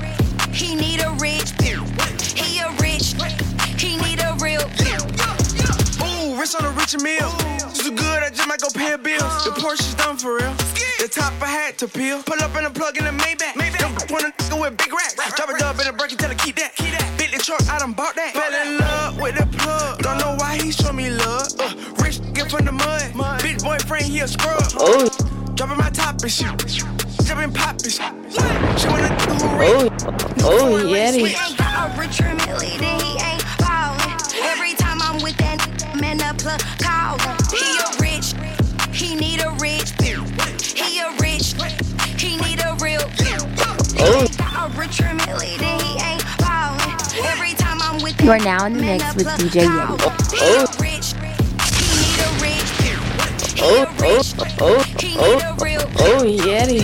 [0.51, 1.55] he need a rich.
[2.35, 3.15] He a rich,
[3.79, 4.67] he need a real.
[6.03, 7.31] Ooh, rich on a rich meal.
[7.71, 9.45] So good, I just might go pay a bills.
[9.45, 10.50] The Porsche's done for real.
[11.41, 12.21] The I had to peel.
[12.23, 13.55] Pull up in a plug in the Maybach.
[13.79, 15.15] Them wanna go with big racks.
[15.35, 16.75] Drop it up in a break and tell her keep that.
[16.75, 17.17] Keep that.
[17.17, 18.33] Bentley truck, I done bought that.
[18.33, 19.99] Fell in love with the plug.
[19.99, 21.47] Don't know why he show me love.
[21.59, 21.73] Uh,
[22.03, 23.01] rich get from the mud.
[23.41, 24.61] Bitch boyfriend, he a scrub.
[24.77, 25.09] Oh.
[25.55, 26.47] Dropping my top and shit.
[27.25, 28.13] Jumping pop and shit.
[28.79, 29.93] She wanna do who rich.
[30.45, 31.25] Oh, He Yeti.
[31.33, 34.17] ain't got a rich Millie, then he ain't ballin'.
[34.45, 35.59] Every time I'm with that
[35.99, 37.37] man, the plug callin'.
[37.49, 38.33] He a rich,
[38.93, 39.91] he need a rich.
[40.01, 41.30] He a rich,
[48.21, 50.01] You are now in the mix with DJ Yeti.
[50.31, 51.13] he a rich,
[51.77, 52.69] he need a rich.
[53.53, 54.21] He Oh, a oh,
[54.59, 54.85] oh,
[55.19, 55.81] oh, need a real.
[55.99, 56.81] oh, Yeti.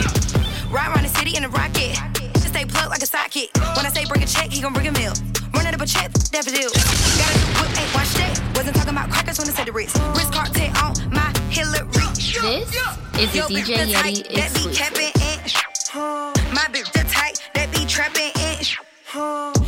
[0.72, 1.98] Ride around the city in a rocket.
[2.34, 3.50] Just stay plugged like a sidekick.
[3.76, 5.14] When I say bring a check, he gon' bring a meal.
[5.54, 6.70] Running up a check, that for deal.
[6.70, 8.38] Got a new whip, ain't watch that.
[8.56, 9.98] Wasn't talking about crackers when I said the wrist.
[10.14, 11.88] Wrist cartel on my Hillary.
[11.90, 15.77] This is a DJ Yeti type that be exclusive.
[15.98, 18.66] Capping My bitch the type that be trapping and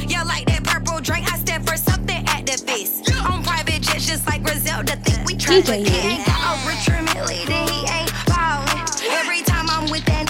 [0.09, 1.31] Y'all like that purple drink?
[1.31, 3.09] I stand for something activist.
[3.29, 6.05] On private jets, just like Griselda, think we try DJ to Yeti.
[6.05, 8.85] ain't got a rich Millie, then he ain't ballin'.
[9.09, 10.27] Every time I'm with that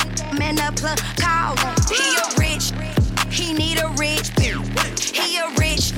[0.76, 1.56] plug call.
[1.90, 2.72] He a rich,
[3.32, 4.30] he need a rich.
[4.40, 5.92] He a rich,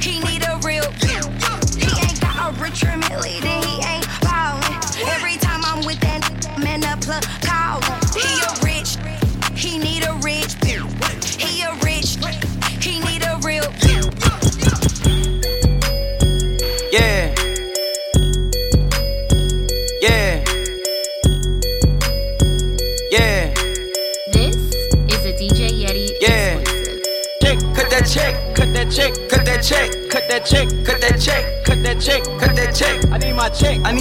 [0.00, 0.88] he need a real.
[1.76, 4.80] He ain't got a rich family, then he ain't ballin'.
[5.08, 6.22] Every time I'm with that
[6.58, 7.24] man, the plug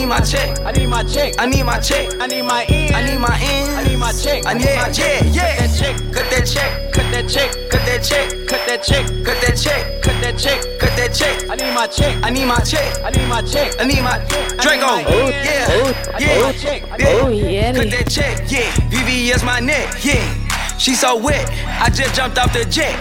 [0.03, 2.95] need my check, I need my check, I need my check, I need my end,
[2.95, 5.55] I need my end, I need my check, I need my check, yeah.
[5.55, 9.23] Cut that check, cut that check, cut that check, cut that check, cut that check,
[9.23, 11.49] cut that check, cut that check, cut that check.
[11.49, 14.17] I need my check, I need my check, I need my check, I need my
[14.59, 17.73] Draco, Oh, yeah, oh, yeah, oh, yeah.
[17.73, 18.71] Cut that check, yeah.
[18.91, 20.77] VVS my neck, yeah.
[20.77, 21.49] She so wet,
[21.79, 22.93] I just jumped off the jet.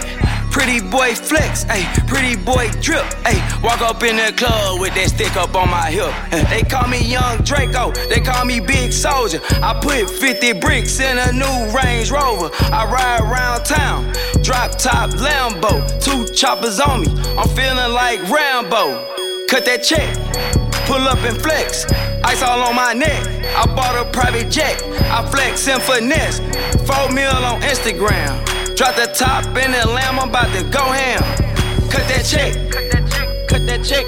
[0.53, 3.41] Pretty boy flex, ayy, pretty boy drip, ayy.
[3.63, 6.13] Walk up in the club with that stick up on my hip.
[6.31, 9.41] Eh, They call me Young Draco, they call me Big Soldier.
[9.61, 12.49] I put 50 bricks in a new Range Rover.
[12.71, 14.13] I ride around town,
[14.43, 17.07] drop top Lambo, two choppers on me.
[17.35, 19.09] I'm feeling like Rambo.
[19.49, 20.07] Cut that check,
[20.85, 21.85] pull up and flex.
[22.23, 23.21] Ice all on my neck.
[23.57, 24.81] I bought a private jet.
[25.11, 26.39] I flex and finesse.
[26.87, 28.62] Four mil on Instagram.
[28.75, 31.21] Drop the top in the lamb, I'm about to go ham.
[31.91, 34.05] Cut that check, cut that check, cut that check,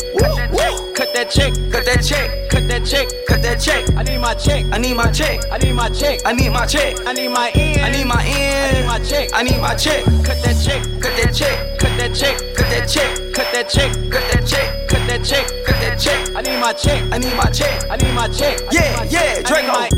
[0.96, 3.86] cut that check, cut that check, cut that check, cut that check.
[3.96, 6.66] I need my check, I need my check, I need my check, I need my
[6.66, 9.62] check, I need my end, I need my end, I need my check, I need
[9.62, 10.04] my check.
[10.26, 13.94] Cut that check, cut that check, cut that check, cut that check, cut that check,
[14.10, 16.36] cut that check, cut that check, cut that check.
[16.36, 18.60] I need my check, I need my check, I need my check.
[18.72, 19.96] Yeah, yeah, Draco.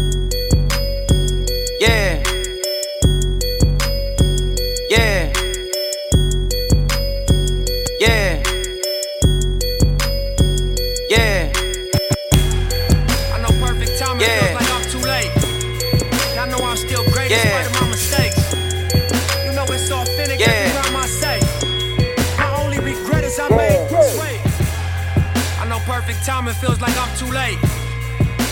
[1.80, 2.37] Yeah.
[26.28, 27.58] Perfect timing feels like I'm too late.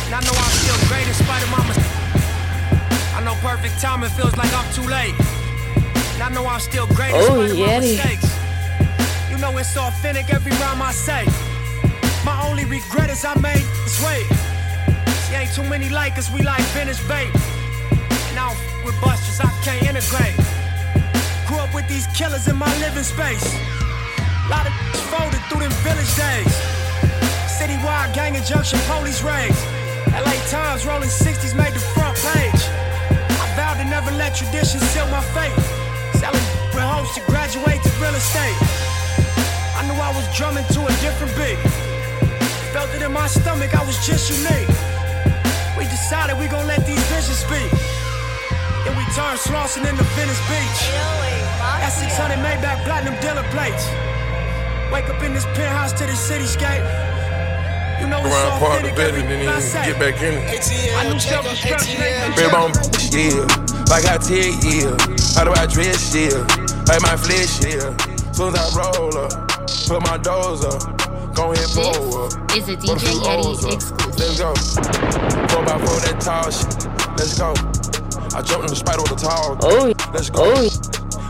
[0.07, 3.13] And I know I'm still great in spite of my mistakes.
[3.13, 5.13] I know perfect timing feels like I'm too late.
[6.15, 8.27] And I know I'm still great in Oh, spite of my mistakes.
[9.29, 11.25] You know it's authentic every rhyme I say.
[12.23, 14.23] My only regret is I made this way.
[15.27, 17.27] See, ain't too many like us, we like vintage bait.
[18.31, 20.37] And I don't f- with busters, I can't integrate.
[21.47, 23.43] Grew up with these killers in my living space.
[24.49, 24.73] Lot of
[25.11, 26.74] folded through them village days.
[27.55, 29.55] Citywide gang injunction, police raids.
[30.11, 32.61] LA Times rolling 60s made the front page.
[33.31, 35.55] I vowed to never let tradition seal my fate.
[36.19, 36.43] Selling
[36.75, 38.59] with hopes to graduate to real estate.
[39.71, 41.55] I knew I was drumming to a different beat.
[42.75, 44.67] Felt it in my stomach, I was just unique.
[45.79, 47.71] We decided we gon' let these visions speak.
[48.83, 50.81] Then we turned Slauson into Venice Beach.
[51.79, 53.87] That 600 Maybach platinum dealer plates.
[54.91, 57.14] Wake up in this penthouse to the cityscape.
[58.05, 59.85] You know Around part of the bed and then thing I you say.
[59.89, 60.93] get back in it.
[60.93, 62.69] I knew self-destruction ain't Baby, I'm
[63.09, 63.49] yeah.
[63.89, 64.93] Like I tell yeah.
[65.33, 66.37] How do I dress, yeah.
[66.85, 67.89] Like my flesh, yeah.
[68.29, 69.33] Soon as I roll up,
[69.89, 70.85] put my doors up.
[71.33, 72.29] Go ahead, pull up.
[72.53, 74.21] Is a DJ Yeti exclusive.
[74.21, 74.53] Let's go.
[75.49, 76.85] Four by four, that tall shit.
[77.17, 77.57] Let's go.
[78.37, 79.57] I jumped in the spider with a tall.
[79.65, 80.45] Oh, Let's go.
[80.45, 80.69] Oh,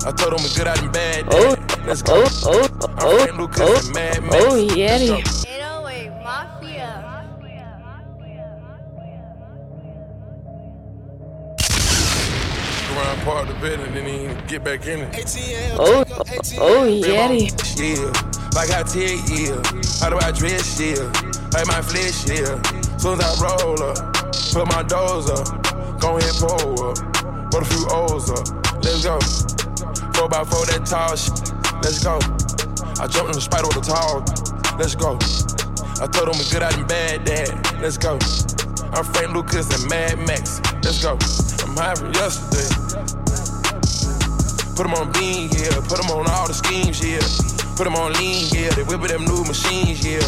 [0.05, 1.23] I told him we good out and bad.
[1.31, 1.55] Oh,
[1.87, 2.25] Let's go.
[2.43, 4.43] oh, oh, I'm Frank Lucas and Mad oh, Max.
[4.43, 5.07] oh, Let's Yeti.
[5.23, 5.54] go.
[13.25, 15.15] Around part the bed and then he get back in it.
[15.79, 16.03] Oh,
[16.59, 17.49] oh, Yeti.
[17.75, 18.13] Yeah,
[18.53, 19.01] like I tell
[19.33, 19.57] yeah.
[19.99, 21.09] How do I dress, yeah.
[21.53, 22.61] Like my flesh, yeah.
[22.97, 23.97] Soon as I roll up,
[24.53, 25.47] put my doors up.
[25.99, 26.97] Go ahead, pull up.
[27.49, 28.45] Put a few O's up.
[28.83, 29.19] Let's go.
[30.13, 31.33] Four by four, that tall shit.
[31.81, 32.19] Let's go.
[33.01, 34.21] I jumped in the spider with a tall.
[34.77, 35.17] Let's go.
[35.97, 37.81] I told him we good out and bad, dad.
[37.81, 38.19] Let's go.
[38.93, 40.61] I'm Frank Lucas and Mad Max.
[40.83, 41.17] Let's go.
[41.65, 42.84] I'm high from yesterday.
[44.75, 45.79] Put 'em on bean, yeah.
[45.87, 47.23] Put 'em on all the schemes, yeah.
[47.77, 48.69] Put 'em on lean, yeah.
[48.75, 50.19] They whipping them new machines, yeah.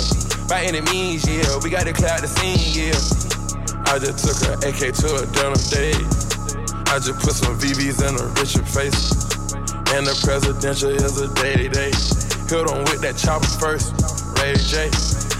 [0.47, 1.57] By any means, yeah.
[1.61, 2.95] We gotta cloud the scene, yeah.
[3.91, 5.91] I just took a AK to a denim day.
[6.87, 9.11] I just put some VVs in a Richard face.
[9.91, 11.91] And the presidential is a day to day.
[12.47, 13.91] Hit on with that chopper first,
[14.39, 14.89] Ray J.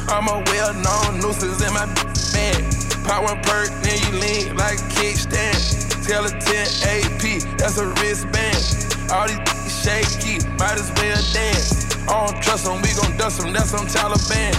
[0.10, 1.88] I'm a well known nuisance in my
[2.36, 2.60] bag.
[3.08, 5.60] Pop one perk, then you lean like a kickstand.
[6.06, 8.87] Tell a 10 AP, that's a wristband.
[9.12, 9.40] All these
[9.72, 11.96] shaky, might as well dance.
[12.08, 14.54] I don't trust them, we gon' dust them, that's some Taliban.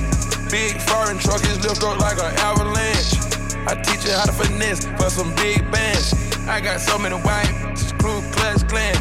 [0.50, 3.12] Big foreign truck is lift up like an avalanche.
[3.68, 6.14] I teach you how to finesse for some big bands.
[6.48, 7.52] I got so many white
[7.98, 8.96] crew class clan.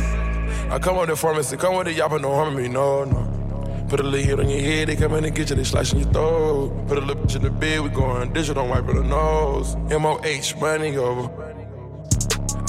[0.69, 3.85] I come with the pharmacy, come with the yappa, no harm me, no, no.
[3.87, 5.99] Put a little hit on your head, they come in and get you, they slicing
[5.99, 6.87] your throat.
[6.89, 9.75] Put a little bitch in the bed, we going digital, wipe the nose.
[9.89, 11.31] M-O-H, money over.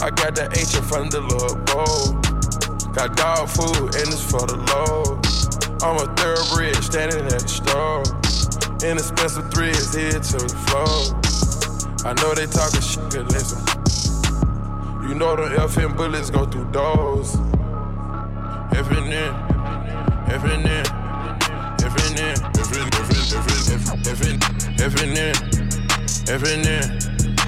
[0.00, 2.27] I got that H in front of the little bowl.
[2.94, 5.20] Got dog food, and it's for the low.
[5.82, 8.02] I'm a thoroughbred, standing at the store.
[8.82, 11.18] Inexpensive threads, head to the floor.
[12.04, 13.58] I know they talking shit, good listen.
[15.08, 17.36] You know them FM bullets go through doors.
[18.74, 19.34] Every in,
[20.32, 20.66] every in,
[21.84, 22.38] every in,
[26.28, 27.17] every